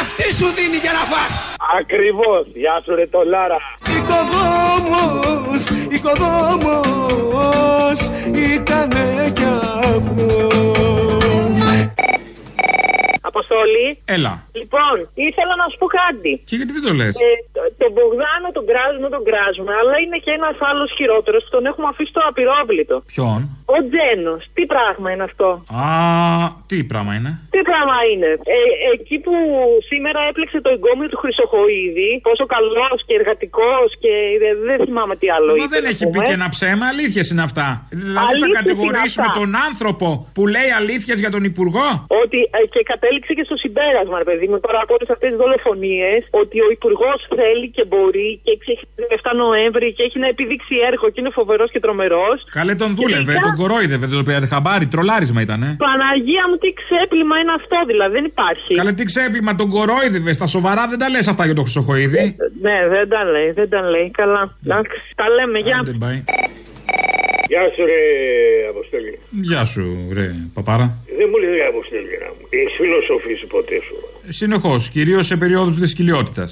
Αυτή 0.00 0.26
σου 0.38 0.46
δίνει 0.56 0.78
για 0.84 0.92
να 0.98 1.02
φας. 1.12 1.32
Ακριβώς. 1.80 2.44
Γεια 2.54 2.76
σου 2.84 2.94
ρε 2.94 3.06
το 3.06 3.22
Λάρα. 3.32 3.58
Οικοδόμος, 3.96 5.62
οικοδόμος 5.94 7.98
ήτανε 8.54 9.32
κι 9.34 9.44
αυτός 9.44 10.85
Αποστολή. 13.32 13.88
Έλα. 14.16 14.32
Λοιπόν, 14.60 14.96
ήθελα 15.28 15.54
να 15.62 15.66
σου 15.70 15.76
πω 15.82 15.86
κάτι. 16.02 16.32
Και 16.48 16.56
γιατί 16.60 16.72
δεν 16.76 16.84
το 16.88 16.92
λες; 17.00 17.12
Ε, 17.26 17.30
το- 17.56 17.70
τον 17.82 17.90
Μπογδάνο 17.94 18.46
τον 18.56 18.64
κράζουμε, 18.70 19.08
τον 19.16 19.22
κράζουμε, 19.28 19.72
αλλά 19.80 19.94
είναι 20.02 20.18
και 20.24 20.32
ένας 20.38 20.56
άλλος 20.70 20.88
χειρότερος 20.98 21.40
που 21.44 21.52
τον 21.56 21.64
έχουμε 21.70 21.86
αφήσει 21.92 22.10
στο 22.14 22.22
απειρόβλητο. 22.30 22.96
Ποιον; 23.12 23.38
Ο 23.76 23.78
Τζένος. 23.90 24.40
Τι 24.56 24.62
πράγμα 24.72 25.08
είναι 25.12 25.26
αυτό; 25.30 25.48
Α, 25.84 25.86
τι 26.70 26.76
πράγμα 26.90 27.12
είναι; 27.18 27.32
Τι 27.54 27.60
πράγμα 27.70 27.96
είναι; 28.12 28.30
Ε, 28.56 28.58
εκεί 28.96 29.16
που 29.24 29.34
σήμερα 29.90 30.20
έπλεξε 30.30 30.58
το 30.66 30.70
εγκόμιο 30.76 31.08
του 31.12 31.18
Χρυσοχοίδη, 31.22 32.10
πόσο 32.26 32.44
καλός 32.54 32.98
και 33.06 33.14
εργατικός 33.20 33.88
και 34.02 34.12
δεν, 34.42 34.54
δεν 34.68 34.78
θυμάμαι 34.86 35.14
τι 35.20 35.26
άλλο 35.36 35.50
Μα 35.50 35.56
είπε, 35.56 35.66
δεν 35.74 35.82
να 35.82 35.88
έχει 35.92 36.04
πει 36.04 36.10
πούμε. 36.10 36.24
και 36.26 36.32
ένα 36.40 36.48
ψέμα, 36.56 36.84
αλήθειες 36.92 37.26
είναι 37.32 37.44
αυτά. 37.50 37.68
Δηλαδή 37.90 38.18
Αλήθειες 38.18 38.40
θα 38.40 38.46
είναι 38.46 38.58
κατηγορήσουμε 38.60 39.26
αυτά. 39.28 39.38
τον 39.40 39.50
άνθρωπο 39.68 40.08
που 40.34 40.42
λέει 40.54 40.68
αλήθειες 40.80 41.18
για 41.24 41.30
τον 41.36 41.42
Υπουργό; 41.50 41.88
Ότι 42.22 42.38
ε, 42.58 42.60
και 42.72 42.80
κατέληξε 42.92 43.14
και 43.38 43.44
στο 43.48 43.56
συμπέρασμα, 43.56 44.18
ρε 44.18 44.24
παιδί 44.24 44.36
παιδί 44.36 44.48
μου, 44.52 44.58
τώρα 44.66 44.78
από 44.84 44.92
όλες 44.96 45.08
αυτές 45.14 45.28
τις 45.30 45.38
δολοφονίες, 45.42 46.20
ότι 46.42 46.56
ο 46.66 46.68
Υπουργός 46.76 47.18
θέλει 47.38 47.66
και 47.76 47.84
μπορεί 47.90 48.28
και 48.44 48.50
έχει 48.56 48.72
7 49.20 49.32
Νοέμβρη 49.42 49.88
και 49.96 50.02
έχει 50.08 50.18
να 50.24 50.28
επιδείξει 50.34 50.74
έργο 50.90 51.06
και 51.12 51.18
είναι 51.20 51.32
φοβερός 51.38 51.68
και 51.74 51.80
τρομερός. 51.84 52.36
Καλέ 52.58 52.74
τον 52.82 52.90
δούλευε, 52.98 53.24
τελικά- 53.32 53.46
τον 53.48 53.54
κορόιδευε, 53.60 54.06
δεν 54.10 54.16
το 54.20 54.24
πήρατε 54.28 54.46
χαμπάρι, 54.52 54.86
τρολάρισμα 54.94 55.40
ήταν, 55.46 55.60
ε. 55.68 55.70
Παναγία 55.86 56.44
μου, 56.48 56.56
τι 56.62 56.70
ξέπλυμα 56.80 57.36
είναι 57.40 57.54
αυτό 57.60 57.78
δηλαδή, 57.90 58.12
δεν 58.18 58.24
υπάρχει. 58.32 58.72
Καλέ 58.80 58.92
τι 58.98 59.04
ξέπλυμα, 59.10 59.52
τον 59.60 59.68
κορόιδευε, 59.76 60.32
στα 60.38 60.46
σοβαρά 60.56 60.82
δεν 60.92 60.98
τα 61.02 61.08
λες 61.12 61.26
αυτά 61.32 61.44
για 61.48 61.54
τον 61.58 61.64
Χρυσοχοίδη. 61.66 62.24
Ναι, 62.66 62.78
δεν 62.94 63.04
τα 63.12 63.20
λέει, 63.32 63.50
δεν 63.58 63.68
τα 63.74 63.80
λέει. 63.92 64.08
Καλά. 64.20 64.42
Εντάξει, 64.64 64.98
τα 65.20 65.26
λέμε, 65.36 65.58
γεια. 65.66 65.78
Άντε, 67.54 67.54
bye. 67.54 67.54
Γεια 67.54 67.72
σου 67.74 67.84
ρε 67.84 68.68
Αποστολή. 68.68 69.18
Γεια 69.30 69.64
σου, 69.64 70.08
ρε 70.12 70.34
παπάρα. 70.54 70.98
Δεν 71.18 71.28
μου 71.30 71.36
λέει 71.38 71.60
Αποστολή 71.60 72.18
να 72.20 72.26
μου. 72.26 72.46
Έχεις 72.50 72.74
φιλοσοφήσει 72.76 73.46
ποτέ 73.46 73.74
σου. 73.86 73.94
Συνεχώς, 74.28 74.88
κυρίως 74.88 75.26
σε 75.26 75.36
περιόδους 75.36 75.78
δυσκολιότητα. 75.78 76.42
Α, 76.42 76.48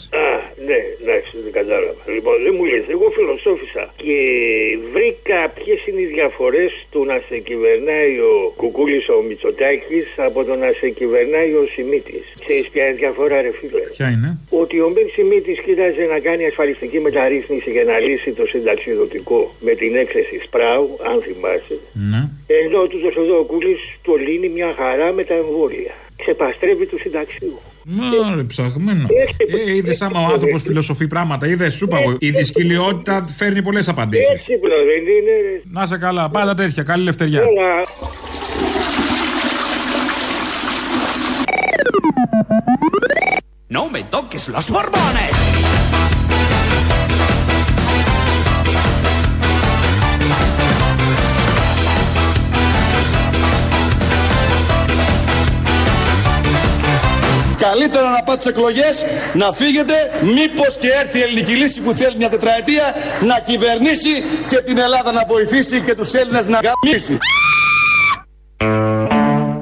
ναι, 0.69 0.81
εντάξει, 1.03 1.33
δεν 1.45 1.53
κατάλαβα. 1.59 2.03
Λοιπόν, 2.17 2.35
δεν 2.45 2.53
μου 2.57 2.65
λες, 2.65 2.85
εγώ 2.95 3.07
φιλοσόφησα 3.17 3.83
και 4.03 4.17
βρήκα 4.93 5.39
ποιες 5.57 5.81
είναι 5.87 6.01
οι 6.01 6.11
διαφορές 6.17 6.73
του 6.91 7.05
να 7.05 7.17
σε 7.29 7.37
κυβερνάει 7.39 8.13
ο 8.19 8.53
Κουκούλης 8.57 9.09
ο 9.09 9.23
Μητσοτάκης 9.29 10.07
από 10.17 10.45
το 10.45 10.55
να 10.55 10.69
σε 10.81 10.89
κυβερνάει 10.89 11.53
ο 11.61 11.65
Σιμίτης. 11.73 12.25
Ξέρεις 12.45 12.69
ποια 12.73 12.83
είναι 12.85 12.95
η 12.95 12.97
διαφορά 12.97 13.37
ρε 13.43 13.53
φίλε; 13.59 13.85
Ποια 13.97 14.09
είναι; 14.15 14.39
Ότι 14.51 14.81
ο 14.81 14.89
Μπεν 14.93 15.09
Σιμίτης 15.15 15.59
κοίταζε 15.61 16.05
να 16.15 16.19
κάνει 16.19 16.47
ασφαλιστική 16.47 16.99
μεταρρύθμιση 17.01 17.71
για 17.71 17.85
να 17.85 17.99
λύσει 17.99 18.33
το 18.33 18.47
συνταξιδοτικό 18.47 19.55
με 19.61 19.73
την 19.75 19.95
έκθεση 19.97 20.41
Σπράου, 20.45 20.99
αν 21.11 21.23
θυμάσαι. 21.23 21.77
Ναι. 21.93 22.23
Ενώ 22.47 22.87
τους 22.87 23.03
εδώ 23.03 23.39
ο 23.39 23.45
Κούλης 23.45 23.81
το 24.03 24.15
λύνει 24.15 24.49
μια 24.49 24.75
χαρά 24.79 25.13
με 25.13 25.25
τα 25.25 25.35
εμβόλια. 25.35 25.95
Ξεπαστρεύει 26.17 26.87
τους 26.87 27.01
συνταξίου. 27.01 27.59
Μα 27.87 28.35
ρε 28.35 28.43
ψαγμένο. 28.43 29.07
Ε, 29.67 29.75
είδες 29.75 30.03
άμα 30.03 30.21
ο 30.21 30.33
άνθρωπος 30.33 30.63
φιλοσοφεί 30.63 31.07
πράγματα. 31.07 31.47
Είδες, 31.47 31.75
σου 31.75 31.85
είπα 31.85 31.99
εγώ. 31.99 32.17
Η 32.19 32.31
δυσκολιότητα 32.31 33.27
φέρνει 33.37 33.63
πολλές 33.63 33.89
απαντήσεις. 33.89 34.29
Έξυπνο 34.29 34.75
δεν 34.75 35.15
είναι. 35.15 35.51
ρε. 35.51 35.63
Να 35.73 35.87
σε 35.87 35.99
καλά, 35.99 36.31
πάντα 36.31 36.55
τέτοια. 36.55 36.83
Καλή 36.83 37.05
λευτεριά. 37.05 37.41
Έλα. 37.41 37.81
No 43.77 43.91
me 43.95 44.03
toques 44.15 44.45
los 44.55 44.67
borbones. 44.71 45.33
Καλύτερα 57.71 58.11
να 58.11 58.23
πάτε 58.23 58.39
τι 58.43 58.49
εκλογές, 58.49 59.05
να 59.35 59.53
φύγετε, 59.53 59.95
μήπως 60.23 60.77
και 60.81 60.89
έρθει 61.03 61.19
η 61.19 61.23
ελληνική 61.23 61.53
λύση 61.53 61.81
που 61.81 61.93
θέλει 61.93 62.17
μια 62.17 62.29
τετραετία 62.29 62.95
να 63.27 63.41
κυβερνήσει 63.41 64.13
και 64.49 64.57
την 64.57 64.79
Ελλάδα 64.79 65.13
να 65.13 65.25
βοηθήσει 65.29 65.81
και 65.81 65.95
τους 65.95 66.13
Έλληνες 66.13 66.47
να 66.47 66.61
γαμίσει. 66.67 67.19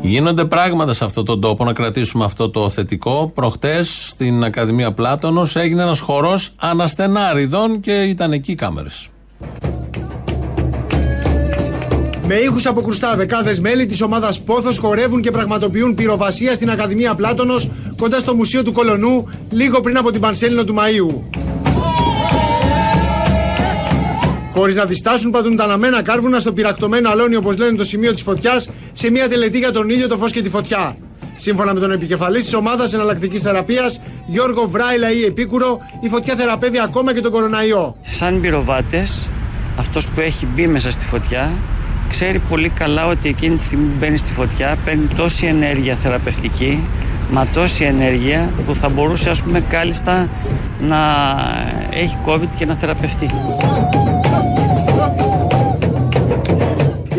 Γίνονται 0.01 0.45
πράγματα 0.45 0.93
σε 0.93 1.05
αυτόν 1.05 1.25
τον 1.25 1.41
τόπο, 1.41 1.65
να 1.65 1.73
κρατήσουμε 1.73 2.25
αυτό 2.25 2.51
το 2.51 2.71
θετικό. 2.71 3.31
Προχτές 3.35 4.07
στην 4.09 4.45
Ακαδημία 4.45 4.93
Πλάτωνος 4.93 5.57
έγινε 5.57 5.83
ένας 5.83 6.01
χορός 6.01 6.55
αναστενάριδων 6.57 7.81
και 7.81 8.03
ήταν 8.03 8.33
εκεί 8.33 8.53
οι 8.53 8.55
κάμερες. 8.55 9.09
Με 12.27 12.35
ήχους 12.35 12.66
από 12.66 12.83
κρουστά, 12.83 13.16
δεκάδες 13.16 13.61
μέλη 13.61 13.87
της 13.87 14.03
ομάδας 14.03 14.41
Πόθος 14.41 14.79
χορεύουν 14.79 15.20
και 15.20 15.31
πραγματοποιούν 15.31 15.95
πυροβασία 15.95 16.55
στην 16.55 16.70
Ακαδημία 16.70 17.14
Πλάτωνος 17.14 17.70
κοντά 17.97 18.18
στο 18.18 18.35
Μουσείο 18.35 18.62
του 18.62 18.73
Κολονού, 18.73 19.29
λίγο 19.51 19.81
πριν 19.81 19.97
από 19.97 20.11
την 20.11 20.20
Πανσέλινο 20.20 20.64
του 20.64 20.75
Μαΐου. 20.75 21.41
Χωρίς 24.53 24.77
να 24.77 24.85
διστάσουν, 24.85 25.31
πατούν 25.31 25.57
τα 25.57 25.64
αναμένα 25.64 26.03
κάρβουνα 26.03 26.41
στο 26.41 26.53
πυρακτωμένο 26.53 27.11
αλόνι, 27.11 27.37
όπως 27.37 27.57
λένε 27.57 27.77
το 27.77 27.85
σημείο 27.85 28.12
της 28.12 28.23
φωτιάς, 28.23 28.68
σε 28.93 29.11
μια 29.11 29.29
τελετή 29.29 29.59
για 29.59 29.73
τον 29.73 29.89
ήλιο, 29.89 30.09
το 30.09 30.16
φως 30.16 30.33
και 30.33 30.43
τη 30.43 30.49
φωτιά. 30.49 30.97
Σύμφωνα 31.37 31.75
με 31.75 31.81
τον 31.81 31.91
επικεφαλής 31.91 32.45
της 32.45 32.55
ομάδας 32.55 32.93
εναλλακτικής 32.93 33.43
θεραπείας, 33.43 34.01
Γιώργο 34.27 34.68
Βράιλα 34.68 35.12
ή 35.12 35.25
Επίκουρο, 35.25 35.79
η 36.01 36.09
φωτιά 36.09 36.35
θεραπεύει 36.35 36.81
ακόμα 36.81 37.14
και 37.14 37.20
τον 37.20 37.31
κοροναϊό. 37.31 37.97
Σαν 38.03 38.41
πυροβάτες, 38.41 39.29
αυτός 39.79 40.09
που 40.09 40.20
έχει 40.20 40.47
μπει 40.47 40.66
μέσα 40.66 40.91
στη 40.91 41.05
φωτιά 41.07 41.51
ξέρει 42.13 42.39
πολύ 42.39 42.69
καλά 42.69 43.07
ότι 43.07 43.29
εκείνη 43.29 43.57
τη 43.57 43.63
στιγμή 43.63 43.85
που 43.85 43.97
μπαίνει 43.99 44.17
στη 44.17 44.33
φωτιά 44.33 44.77
παίρνει 44.85 45.07
τόση 45.17 45.47
ενέργεια 45.47 45.95
θεραπευτική 45.95 46.83
μα 47.33 47.47
τόση 47.47 47.85
ενέργεια 47.85 48.51
που 48.67 48.75
θα 48.75 48.89
μπορούσε 48.89 49.31
ας 49.31 49.43
πούμε 49.43 49.61
κάλλιστα 49.61 50.29
να 50.81 50.99
έχει 51.91 52.17
COVID 52.27 52.49
και 52.57 52.67
να 52.67 52.75
θεραπευτεί. 52.75 53.31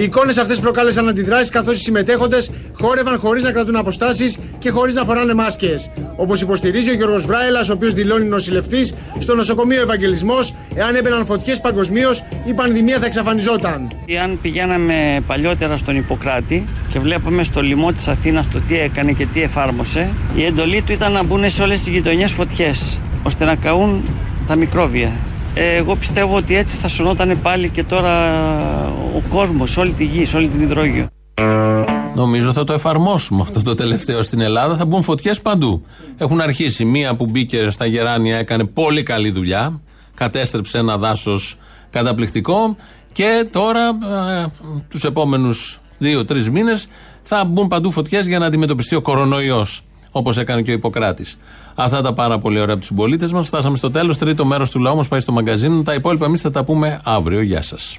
Οι 0.03 0.05
εικόνες 0.05 0.37
αυτές 0.37 0.59
προκάλεσαν 0.59 1.07
αντιδράσεις 1.07 1.49
καθώς 1.49 1.77
οι 1.77 1.81
συμμετέχοντες 1.81 2.51
χόρευαν 2.79 3.17
χωρίς 3.17 3.43
να 3.43 3.51
κρατούν 3.51 3.75
αποστάσεις 3.75 4.37
και 4.59 4.69
χωρίς 4.69 4.95
να 4.95 5.03
φοράνε 5.03 5.33
μάσκες. 5.33 5.91
Όπως 6.15 6.41
υποστηρίζει 6.41 6.89
ο 6.89 6.93
Γιώργος 6.93 7.25
Βράιλα, 7.25 7.59
ο 7.59 7.71
οποίος 7.73 7.93
δηλώνει 7.93 8.25
νοσηλευτής 8.25 8.93
στο 9.19 9.35
νοσοκομείο 9.35 9.81
Ευαγγελισμός, 9.81 10.53
εάν 10.75 10.95
έμπαιναν 10.95 11.25
φωτιές 11.25 11.59
παγκοσμίως, 11.59 12.23
η 12.45 12.53
πανδημία 12.53 12.99
θα 12.99 13.05
εξαφανιζόταν. 13.05 13.91
Αν 14.23 14.39
πηγαίναμε 14.41 15.23
παλιότερα 15.27 15.77
στον 15.77 15.95
Ιπποκράτη 15.95 16.67
και 16.89 16.99
βλέπαμε 16.99 17.43
στο 17.43 17.61
λοιμό 17.61 17.91
της 17.91 18.07
Αθήνας 18.07 18.47
το 18.47 18.59
τι 18.59 18.79
έκανε 18.79 19.11
και 19.11 19.25
τι 19.25 19.41
εφάρμοσε, 19.41 20.09
η 20.35 20.45
εντολή 20.45 20.81
του 20.81 20.91
ήταν 20.91 21.11
να 21.11 21.23
μπουν 21.23 21.49
σε 21.49 21.61
όλες 21.61 21.77
τις 21.77 21.87
γειτονιές 21.87 22.31
φωτιές, 22.31 22.99
ώστε 23.23 23.45
να 23.45 23.55
καούν 23.55 24.03
τα 24.47 24.55
μικρόβια. 24.55 25.11
Ε, 25.55 25.75
εγώ 25.75 25.95
πιστεύω 25.95 26.35
ότι 26.35 26.55
έτσι 26.55 26.77
θα 26.77 26.87
σωνόταν 26.87 27.39
πάλι 27.41 27.69
και 27.69 27.83
τώρα 27.83 28.37
ο 29.15 29.21
κόσμος, 29.29 29.71
σε 29.71 29.79
όλη 29.79 29.91
τη 29.91 30.03
γη, 30.03 30.25
σε 30.25 30.37
όλη 30.37 30.47
την 30.47 30.61
υδρόγειο. 30.61 31.07
Νομίζω 32.15 32.53
θα 32.53 32.63
το 32.63 32.73
εφαρμόσουμε 32.73 33.41
αυτό 33.41 33.63
το 33.63 33.75
τελευταίο 33.75 34.21
στην 34.23 34.41
Ελλάδα. 34.41 34.77
Θα 34.77 34.85
μπουν 34.85 35.01
φωτιές 35.01 35.41
παντού. 35.41 35.85
Έχουν 36.17 36.41
αρχίσει. 36.41 36.85
Μία 36.85 37.15
που 37.15 37.25
μπήκε 37.25 37.69
στα 37.69 37.85
Γεράνια 37.85 38.37
έκανε 38.37 38.63
πολύ 38.63 39.03
καλή 39.03 39.31
δουλειά. 39.31 39.81
Κατέστρεψε 40.13 40.77
ένα 40.77 40.97
δάσος 40.97 41.57
καταπληκτικό. 41.89 42.75
Και 43.11 43.47
τώρα, 43.51 43.87
ε, 43.87 44.45
τους 44.89 45.03
επόμενους 45.03 45.79
δύο-τρει 45.97 46.51
μήνες, 46.51 46.87
θα 47.21 47.45
μπουν 47.45 47.67
παντού 47.67 47.91
φωτιές 47.91 48.27
για 48.27 48.39
να 48.39 48.45
αντιμετωπιστεί 48.45 48.95
ο 48.95 49.01
κορονοϊός. 49.01 49.81
Όπως 50.15 50.37
έκανε 50.37 50.61
και 50.61 50.71
ο 50.71 50.73
Ιπποκράτης. 50.73 51.37
Αυτά 51.75 52.01
τα 52.01 52.13
πάρα 52.13 52.37
πολύ 52.37 52.55
ωραία 52.55 52.69
από 52.69 52.79
τους 52.79 52.87
συμπολίτες 52.87 53.31
μας. 53.31 53.47
Φτάσαμε 53.47 53.77
στο 53.77 53.91
τέλος. 53.91 54.17
Τρίτο 54.17 54.45
μέρος 54.45 54.71
του 54.71 54.79
λαού 54.79 54.95
μας 54.95 55.07
πάει 55.07 55.19
στο 55.19 55.31
μαγκαζίνο. 55.31 55.83
Τα 55.83 55.93
υπόλοιπα 55.93 56.25
εμείς 56.25 56.41
θα 56.41 56.51
τα 56.51 56.63
πούμε 56.63 57.01
αύριο. 57.03 57.41
Γεια 57.41 57.61
σας. 57.61 57.97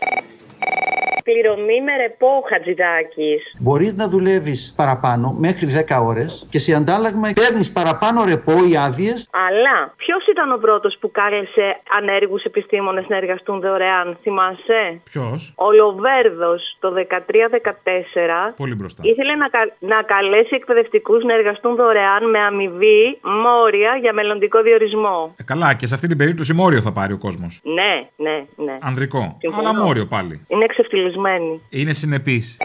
Πληρωμή 1.28 1.78
με 1.86 1.92
ρεπό, 2.02 2.30
Χατζηδάκης. 2.48 3.42
Μπορείς 3.60 3.92
να 3.94 4.08
δουλεύεις 4.08 4.72
παραπάνω 4.76 5.26
μέχρι 5.38 5.66
10 5.66 6.02
ώρες 6.10 6.46
και 6.50 6.58
σε 6.58 6.74
αντάλλαγμα 6.74 7.26
παίρνεις 7.34 7.72
παραπάνω 7.72 8.24
ρεπό 8.24 8.52
ή 8.70 8.76
άδειες. 8.86 9.28
Αλλά 9.48 9.76
ποιος 9.96 10.22
ήταν 10.32 10.52
ο 10.52 10.56
πρώτος 10.56 10.96
που 11.00 11.10
κάλεσε 11.10 11.66
ανέργους 11.98 12.42
επιστήμονες 12.44 13.04
να 13.08 13.16
εργαστούν 13.16 13.60
δωρεάν, 13.60 14.18
θυμάσαι; 14.22 15.00
Ποιος; 15.10 15.52
Ο 15.56 15.72
Λοβέρδος 15.72 16.76
το 16.80 16.88
13-14 16.92 18.54
Πολύ 18.56 18.74
μπροστά. 18.74 19.02
ήθελε 19.06 19.34
να, 19.34 19.48
κα- 19.48 19.72
να 19.78 20.02
καλέσει 20.02 20.54
εκπαιδευτικούς 20.60 21.24
να 21.24 21.34
εργαστούν 21.34 21.74
δωρεάν 21.76 22.30
με 22.30 22.38
αμοιβή 22.38 23.18
μόρια 23.44 23.96
για 24.00 24.12
μελλοντικό 24.12 24.62
διορισμό. 24.62 25.34
Ε, 25.36 25.42
καλά, 25.42 25.74
και 25.74 25.86
σε 25.86 25.94
αυτή 25.94 26.06
την 26.08 26.18
περίπτωση 26.18 26.52
μόριο 26.54 26.80
θα 26.80 26.92
πάρει 26.92 27.12
ο 27.12 27.18
κόσμος. 27.18 27.60
Ναι, 27.78 27.92
ναι, 28.16 28.36
ναι. 28.64 28.78
Ανδρικό. 28.80 29.36
Συμφωνώ. 29.40 29.68
Αλλά 29.68 29.82
μόριο 29.84 30.06
πάλι. 30.06 30.44
Είναι 30.48 30.64
εξευτυλισμένη. 31.14 31.60
Είναι 31.70 31.92
συνεπής. 31.92 32.56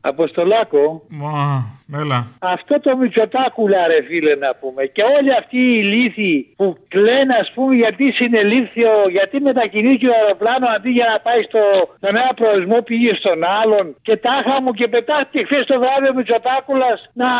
Αποστολάκο. 0.00 1.02
Μα, 1.08 1.64
έλα. 2.02 2.18
Αυτό 2.38 2.80
το 2.80 2.96
Μητσοτάκουλα 2.96 3.86
ρε 3.86 4.00
φίλε 4.08 4.34
να 4.34 4.50
πούμε 4.60 4.82
και 4.84 5.02
όλοι 5.16 5.30
αυτοί 5.40 5.58
οι 5.74 5.82
λύθοι 5.94 6.32
που 6.56 6.76
κλαίνουν 6.88 7.30
ας 7.42 7.50
πούμε 7.54 7.72
γιατί 7.82 8.04
συνελήφθη 8.20 8.82
ο- 8.84 9.08
γιατί 9.16 9.40
μετακινήθηκε 9.40 10.08
ο 10.08 10.14
αεροπλάνο 10.20 10.66
αντί 10.76 10.90
για 10.98 11.06
να 11.12 11.16
πάει 11.26 11.42
στο, 11.48 11.62
στον 12.00 12.12
ένα 12.16 12.32
προορισμό 12.40 12.78
πήγε 12.88 13.12
στον 13.22 13.38
άλλον 13.60 13.84
και 14.06 14.16
τάχα 14.16 14.56
μου 14.62 14.70
και 14.78 14.86
πετάχτηκε 14.94 15.40
χθες 15.48 15.64
το 15.70 15.76
βράδυ 15.82 16.06
ο 16.12 16.14
Μητσοτάκουλας 16.18 16.98
να 17.22 17.30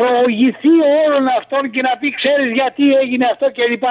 προηγηθεί 0.00 0.74
όλων 1.04 1.24
αυτών 1.38 1.62
και 1.74 1.82
να 1.88 1.92
πει 2.00 2.08
ξέρεις 2.20 2.48
γιατί 2.60 2.84
έγινε 3.02 3.26
αυτό 3.32 3.46
κλπ. 3.58 3.84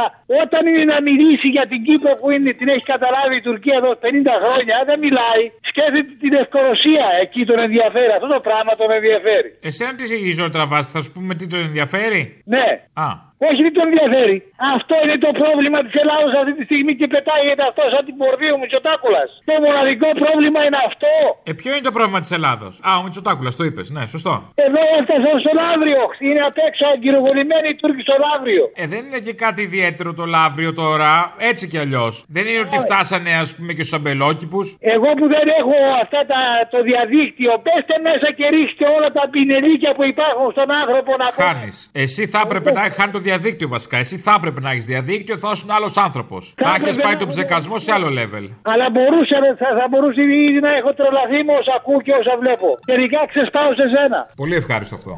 Όταν 0.43 0.61
είναι 0.69 0.83
να 0.93 0.97
μιλήσει 1.07 1.47
για 1.55 1.65
την 1.71 1.79
Κύπρο 1.87 2.11
που 2.19 2.27
είναι, 2.33 2.49
την 2.59 2.67
έχει 2.75 2.85
καταλάβει 2.93 3.35
η 3.41 3.43
Τουρκία 3.49 3.75
εδώ 3.81 3.91
50 4.03 4.33
χρόνια 4.43 4.75
δεν 4.89 4.97
μιλάει 5.05 5.43
σκέφτεται 5.69 6.13
την 6.23 6.33
Ευκορωσία 6.43 7.05
εκεί 7.23 7.41
τον 7.49 7.59
ενδιαφέρει 7.67 8.11
αυτό 8.17 8.27
το 8.35 8.39
πράγμα 8.47 8.71
τον 8.81 8.89
ενδιαφέρει. 8.97 9.49
Εσένα 9.85 9.97
τι 10.19 10.27
η 10.27 10.31
ζωή 10.31 10.49
τραβάς, 10.49 10.87
θα 10.87 11.01
σου 11.01 11.11
πούμε 11.11 11.35
τι 11.35 11.47
τον 11.47 11.59
ενδιαφέρει; 11.59 12.41
Ναι. 12.45 12.63
Α, 12.93 13.05
Όχι 13.49 13.59
δεν 13.65 13.73
τον 13.77 13.85
ενδιαφέρει. 13.89 14.37
Αυτό 14.75 14.95
είναι 15.03 15.17
το 15.25 15.31
πρόβλημα 15.41 15.79
της 15.85 15.93
Ελλάδα 16.01 16.35
αυτή 16.41 16.53
τη 16.57 16.63
στιγμή 16.69 16.93
και 16.99 17.07
πετάγεται 17.13 17.63
αυτός 17.69 17.87
σαν 17.93 18.03
την 18.07 18.15
πορδί 18.21 18.47
ο 18.55 18.57
Μητσοτάκουλας. 18.61 19.29
Το 19.49 19.55
μοναδικό 19.65 20.09
πρόβλημα 20.23 20.59
είναι 20.65 20.79
αυτό. 20.89 21.11
Ε, 21.49 21.51
ποιο 21.59 21.71
είναι 21.75 21.85
το 21.89 21.93
πρόβλημα 21.97 22.19
της 22.25 22.31
Ελλάδος; 22.37 22.73
Α, 22.89 22.91
ο 22.99 23.01
Μητσοτάκουλας, 23.05 23.53
το 23.59 23.63
είπες. 23.67 23.87
Ναι, 23.95 24.03
σωστό. 24.15 24.33
Εδώ 24.65 24.81
έφτασαν 24.97 25.35
στο 25.43 25.51
Λαύριο. 25.63 26.01
Είναι 26.27 26.41
απ' 26.49 26.59
έξω 26.67 26.83
αγκυροβολημένοι 26.93 27.67
οι 27.71 27.75
Τούρκοι 27.81 28.01
στο 28.07 28.15
Λαύριο. 28.25 28.63
Ε, 28.81 28.85
δεν 28.93 29.01
είναι 29.07 29.21
και 29.27 29.33
κάτι 29.43 29.61
ιδιαίτερο 29.69 30.09
το 30.19 30.25
Λαύριο 30.37 30.71
τώρα. 30.83 31.11
Έτσι 31.51 31.63
κι 31.71 31.79
αλλιώς. 31.83 32.13
Δεν 32.35 32.43
είναι 32.49 32.61
ότι 32.67 32.77
φτάσανε, 32.85 33.31
ας 33.43 33.49
πούμε, 33.55 33.71
και 33.75 33.83
στους 33.85 33.97
αμπελόκηπους. 33.99 34.65
Εγώ 34.95 35.09
που 35.19 35.25
δεν 35.35 35.45
έχω 35.59 35.77
αυτά 36.03 36.21
τα, 36.31 36.41
το 36.73 36.79
διαδίκτυο, 36.89 37.51
πέστε 37.67 37.95
μέσα 38.09 38.27
και 38.37 38.45
ρίξτε 38.55 38.85
όλα 38.95 39.09
τα 39.17 39.23
πινελίκια 39.33 39.91
που 39.97 40.03
υπάρχουν 40.13 40.47
στον 40.55 40.69
άνθρωπο 40.81 41.11
να 41.21 41.27
πούμε. 41.33 41.43
Χάνεις. 41.47 41.75
Εσύ 42.03 42.21
θα 42.33 42.39
έπρεπε 42.45 42.69
να 42.77 42.81
έχεις 42.85 42.97
χάνει 42.99 43.11
το 43.17 43.21
διαδίκτυο 43.29 43.67
βασικά. 43.75 43.95
Εσύ 44.03 44.15
θα 44.27 44.33
έπρεπε 44.39 44.59
να 44.65 44.69
έχεις 44.73 44.85
διαδίκτυο, 44.93 45.35
θα 45.43 45.49
ήσουν 45.55 45.69
άλλος 45.77 45.93
άνθρωπος. 46.07 46.41
Θα 46.63 46.69
έχεις 46.69 46.81
έπρεπε 46.81 47.01
πάει 47.05 47.13
να- 47.13 47.21
τον 47.23 47.27
ψεκασμό 47.33 47.75
σε 47.85 47.91
άλλο 47.95 48.09
level. 48.19 48.45
Αλλά 48.73 48.85
μπορούσε, 48.93 49.35
θα, 49.61 49.67
θα 49.79 49.85
μπορούσε 49.89 50.21
ήδη 50.47 50.59
να 50.67 50.71
έχω 50.79 50.91
τρελαθεί 50.99 51.39
με 51.47 51.53
όσα 51.59 51.73
ακούω 51.79 51.99
και 52.05 52.13
όσα 52.21 52.33
βλέπω. 52.41 52.67
Τελικά 52.91 53.19
ξεσπάω 53.31 53.69
σε 53.79 53.85
σένα. 53.95 54.19
Πολύ 54.41 54.55
ευχάριστο 54.61 54.95
αυτό. 54.99 55.13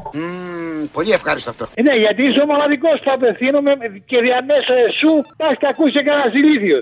πολύ 0.96 1.10
ευχάριστο 1.18 1.48
αυτό. 1.50 1.64
Ναι, 1.86 1.94
γιατί 2.04 2.20
είσαι 2.28 2.40
ο 2.44 2.46
μοναδικός 2.52 2.96
που 3.04 3.10
απευθύνομαι 3.18 3.72
και 4.10 4.18
διαμέσου 4.26 4.76
σου 5.00 5.12
πας 5.40 5.54
και 5.60 5.66
ακούσει 5.72 5.98
κανένα 6.08 6.28
ηλίθιο. 6.40 6.78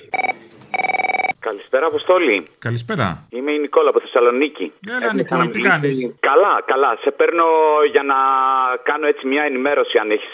Καλησπέρα, 1.51 1.87
Αποστόλη. 1.87 2.37
Καλησπέρα. 2.67 3.07
Είμαι 3.37 3.53
η 3.53 3.59
Νικόλα 3.65 3.89
από 3.93 4.01
Θεσσαλονίκη. 4.01 4.67
Έλα, 4.87 4.97
Έτρεξα 4.97 5.15
Νικόλα, 5.17 5.45
να 5.45 5.51
τι 5.51 5.59
μιλήσω- 5.59 5.73
κάνεις; 5.75 5.97
Καλά, 6.31 6.55
καλά. 6.73 6.91
Σε 7.05 7.11
παίρνω 7.19 7.47
για 7.95 8.03
να 8.13 8.19
κάνω 8.89 9.07
έτσι 9.13 9.27
μια 9.33 9.43
ενημέρωση, 9.51 9.99
αν 10.03 10.09
έχεις 10.17 10.33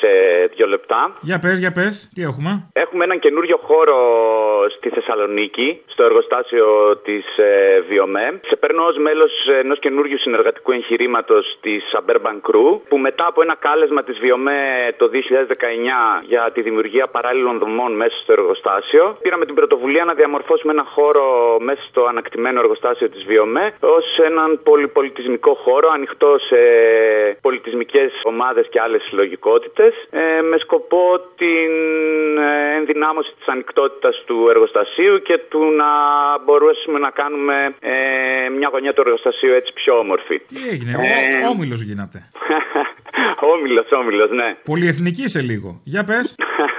δύο 0.57 0.67
λεπτά. 0.75 1.01
Για 1.21 1.39
πες, 1.45 1.57
για 1.65 1.73
πες, 1.79 1.95
τι 2.15 2.21
έχουμε; 2.29 2.51
Έχουμε 2.85 3.03
έναν 3.09 3.19
καινούριο 3.25 3.57
χώρο 3.69 3.99
στη 4.77 4.89
Θεσσαλονίκη, 4.97 5.69
στο 5.93 6.03
εργοστάσιο 6.05 6.67
της 7.07 7.25
ε, 7.39 7.81
Βιομέ. 7.91 8.27
Σε 8.51 8.57
παίρνω 8.57 8.83
ως 8.91 8.97
μέλος 9.07 9.33
ενός 9.63 9.79
καινούριου 9.79 10.19
συνεργατικού 10.19 10.71
εγχειρήματος 10.73 11.45
της 11.61 11.81
Suburban 11.93 12.37
Crew, 12.47 12.69
που 12.89 12.97
μετά 12.99 13.25
από 13.27 13.43
ένα 13.43 13.57
κάλεσμα 13.67 14.03
της 14.09 14.17
Βιομέ 14.25 14.61
το 15.01 15.07
2019 15.09 16.23
για 16.33 16.51
τη 16.55 16.61
δημιουργία 16.63 17.07
παράλληλων 17.07 17.59
δομών 17.59 17.93
μέσα 17.97 18.17
στο 18.23 18.33
εργοστάσιο, 18.33 19.17
πήραμε 19.23 19.45
την 19.45 19.55
πρωτοβουλία 19.55 20.05
να 20.05 20.15
διαμορφώσουμε 20.15 20.73
ένα 20.73 20.85
χώρο 20.85 21.01
μέσα 21.61 21.83
στο 21.89 22.05
ανακτημένο 22.05 22.59
εργοστάσιο 22.61 23.09
της 23.09 23.25
Βιομέ 23.25 23.67
ως 23.81 24.07
έναν 24.31 24.61
πολυπολιτισμικό 24.63 25.55
χώρο 25.55 25.89
ανοιχτό 25.97 26.31
σε 26.49 26.61
πολιτισμικές 27.41 28.11
ομάδες 28.23 28.67
και 28.71 28.81
άλλες 28.81 29.03
συλλογικότητες, 29.03 29.93
με 30.51 30.57
σκοπό 30.59 31.05
την 31.37 31.71
ε, 32.39 32.77
ενδυνάμωση 32.79 33.33
της 33.39 33.47
ανοιχτότητας 33.47 34.23
του 34.27 34.37
εργοστασίου 34.51 35.23
και 35.23 35.39
του 35.51 35.63
να 35.81 35.91
μπορέσουμε 36.45 36.99
να 36.99 37.11
κάνουμε 37.11 37.75
ε, 37.81 38.49
μια 38.59 38.69
γωνιά 38.73 38.93
του 38.93 39.03
εργοστασίου 39.05 39.53
έτσι 39.53 39.73
πιο 39.73 39.99
όμορφη. 39.99 40.37
Τι 40.39 40.69
έγινε, 40.73 40.91
Ε, 40.93 41.47
ο, 41.47 41.49
όμιλος 41.49 41.81
γίνατε. 41.83 42.19
Όμιλος, 43.55 43.87
όμιλος, 43.93 44.31
ναι. 44.31 44.57
Πολυεθνική 44.65 45.29
σε 45.29 45.41
λίγο. 45.41 45.81
Για 45.85 46.05
πες. 46.05 46.35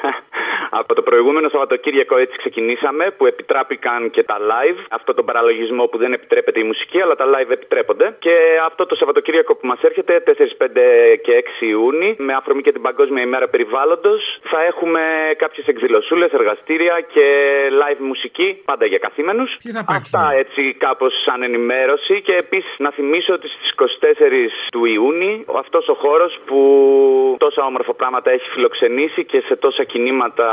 Από 0.84 0.94
το 0.96 1.02
προηγούμενο 1.02 1.50
Σαββατοκύριακο 1.50 2.16
έτσι 2.18 2.38
ξεκινήσαμε 2.38 3.12
που 3.18 3.26
επιτράπηκαν 3.26 4.10
και 4.10 4.24
τα 4.24 4.38
live. 4.52 4.80
Αυτό 4.90 5.14
τον 5.14 5.26
παραλογισμό 5.26 5.84
που 5.86 5.98
δεν 5.98 6.14
επιτρέπεται 6.14 6.60
η 6.60 6.64
μουσική, 6.64 7.02
αλλά 7.02 7.16
τα 7.16 7.26
live 7.34 7.52
επιτρέπονται. 7.58 8.16
Και 8.20 8.36
αυτό 8.66 8.86
το 8.86 8.96
Σαββατοκύριακο 8.96 9.56
που 9.56 9.68
μας 9.68 9.82
έρχεται, 9.82 10.14
4, 10.20 10.56
5 10.58 10.68
και 11.26 11.34
6 11.34 11.66
Ιούνιου, 11.66 12.16
με 12.18 12.34
αφορμή 12.34 12.62
και 12.62 12.72
την 12.72 12.82
Παγκόσμια 12.82 13.24
ημέρα 13.24 13.48
περιβάλλοντος, 13.48 14.22
θα 14.44 14.64
έχουμε 14.64 15.02
κάποιες 15.38 15.68
εκδηλωσούλες, 15.68 16.32
εργαστήρια 16.32 16.96
και 17.14 17.26
live 17.82 18.00
μουσική, 18.00 18.62
πάντα 18.66 18.86
για 18.86 18.98
καθήμενους. 18.98 19.58
Αυτά 19.86 20.32
έτσι 20.34 20.76
κάπως 20.78 21.14
σαν 21.26 21.44
ενημέρωση. 21.44 22.22
Και 22.22 22.36
επίσης 22.36 22.76
να 22.78 22.92
θυμίσω 22.92 23.34
ότι 23.34 23.48
στις 23.48 23.70
24 23.70 24.52
του 24.72 24.86
Ιούνιου 24.86 25.44
αυτός 25.58 25.88
ο 25.88 25.94
χώρος 25.94 26.40
που 26.46 26.60
τόσα 27.40 27.66
όμορφα 27.66 27.94
πράγματα 27.94 28.32
έχει 28.32 28.50
φιλοξενήσει 28.50 29.26
και 29.26 29.40
σε 29.48 29.56
τόσα 29.56 29.84
κινήματα 29.84 30.48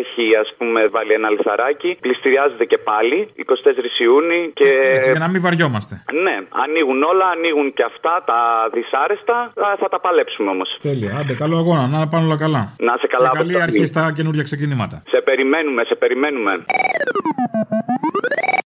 έχει 0.00 0.24
ας 0.42 0.48
πούμε 0.58 0.80
βάλει 0.94 1.12
ένα 1.20 1.28
λιθαράκι. 1.34 1.90
Πληστηριάζεται 2.04 2.64
και 2.72 2.78
πάλι 2.90 3.18
24 3.36 4.00
Ιούνιου 4.06 4.42
και. 4.58 4.68
Έτσι, 4.96 5.10
για 5.10 5.18
να 5.24 5.28
μην 5.32 5.40
βαριόμαστε. 5.46 5.94
Ναι, 6.24 6.36
ανοίγουν 6.64 7.00
όλα, 7.12 7.26
ανοίγουν 7.36 7.66
και 7.76 7.84
αυτά 7.92 8.14
τα 8.30 8.38
δυσάρεστα. 8.74 9.36
Α, 9.66 9.66
Θα 9.82 9.88
τα 9.92 9.98
παλέψουμε 10.04 10.50
όμως. 10.50 10.68
Τέλεια. 10.88 11.10
Άντε, 11.20 11.34
καλό 11.42 11.56
αγώνα. 11.62 11.84
Να 11.86 12.08
πάνε 12.12 12.24
όλα 12.28 12.38
καλά. 12.44 12.62
Να 12.88 12.92
σε 13.02 13.06
καλά, 13.14 13.28
Και 13.30 13.36
καλή 13.38 13.52
Αποστολή. 13.54 13.62
αρχή 13.68 13.86
στα 13.92 14.02
καινούργια 14.16 14.42
ξεκινήματα. 14.48 14.96
Σε 15.12 15.18
περιμένουμε, 15.28 15.80
σε 15.84 15.94
περιμένουμε. 16.02 16.52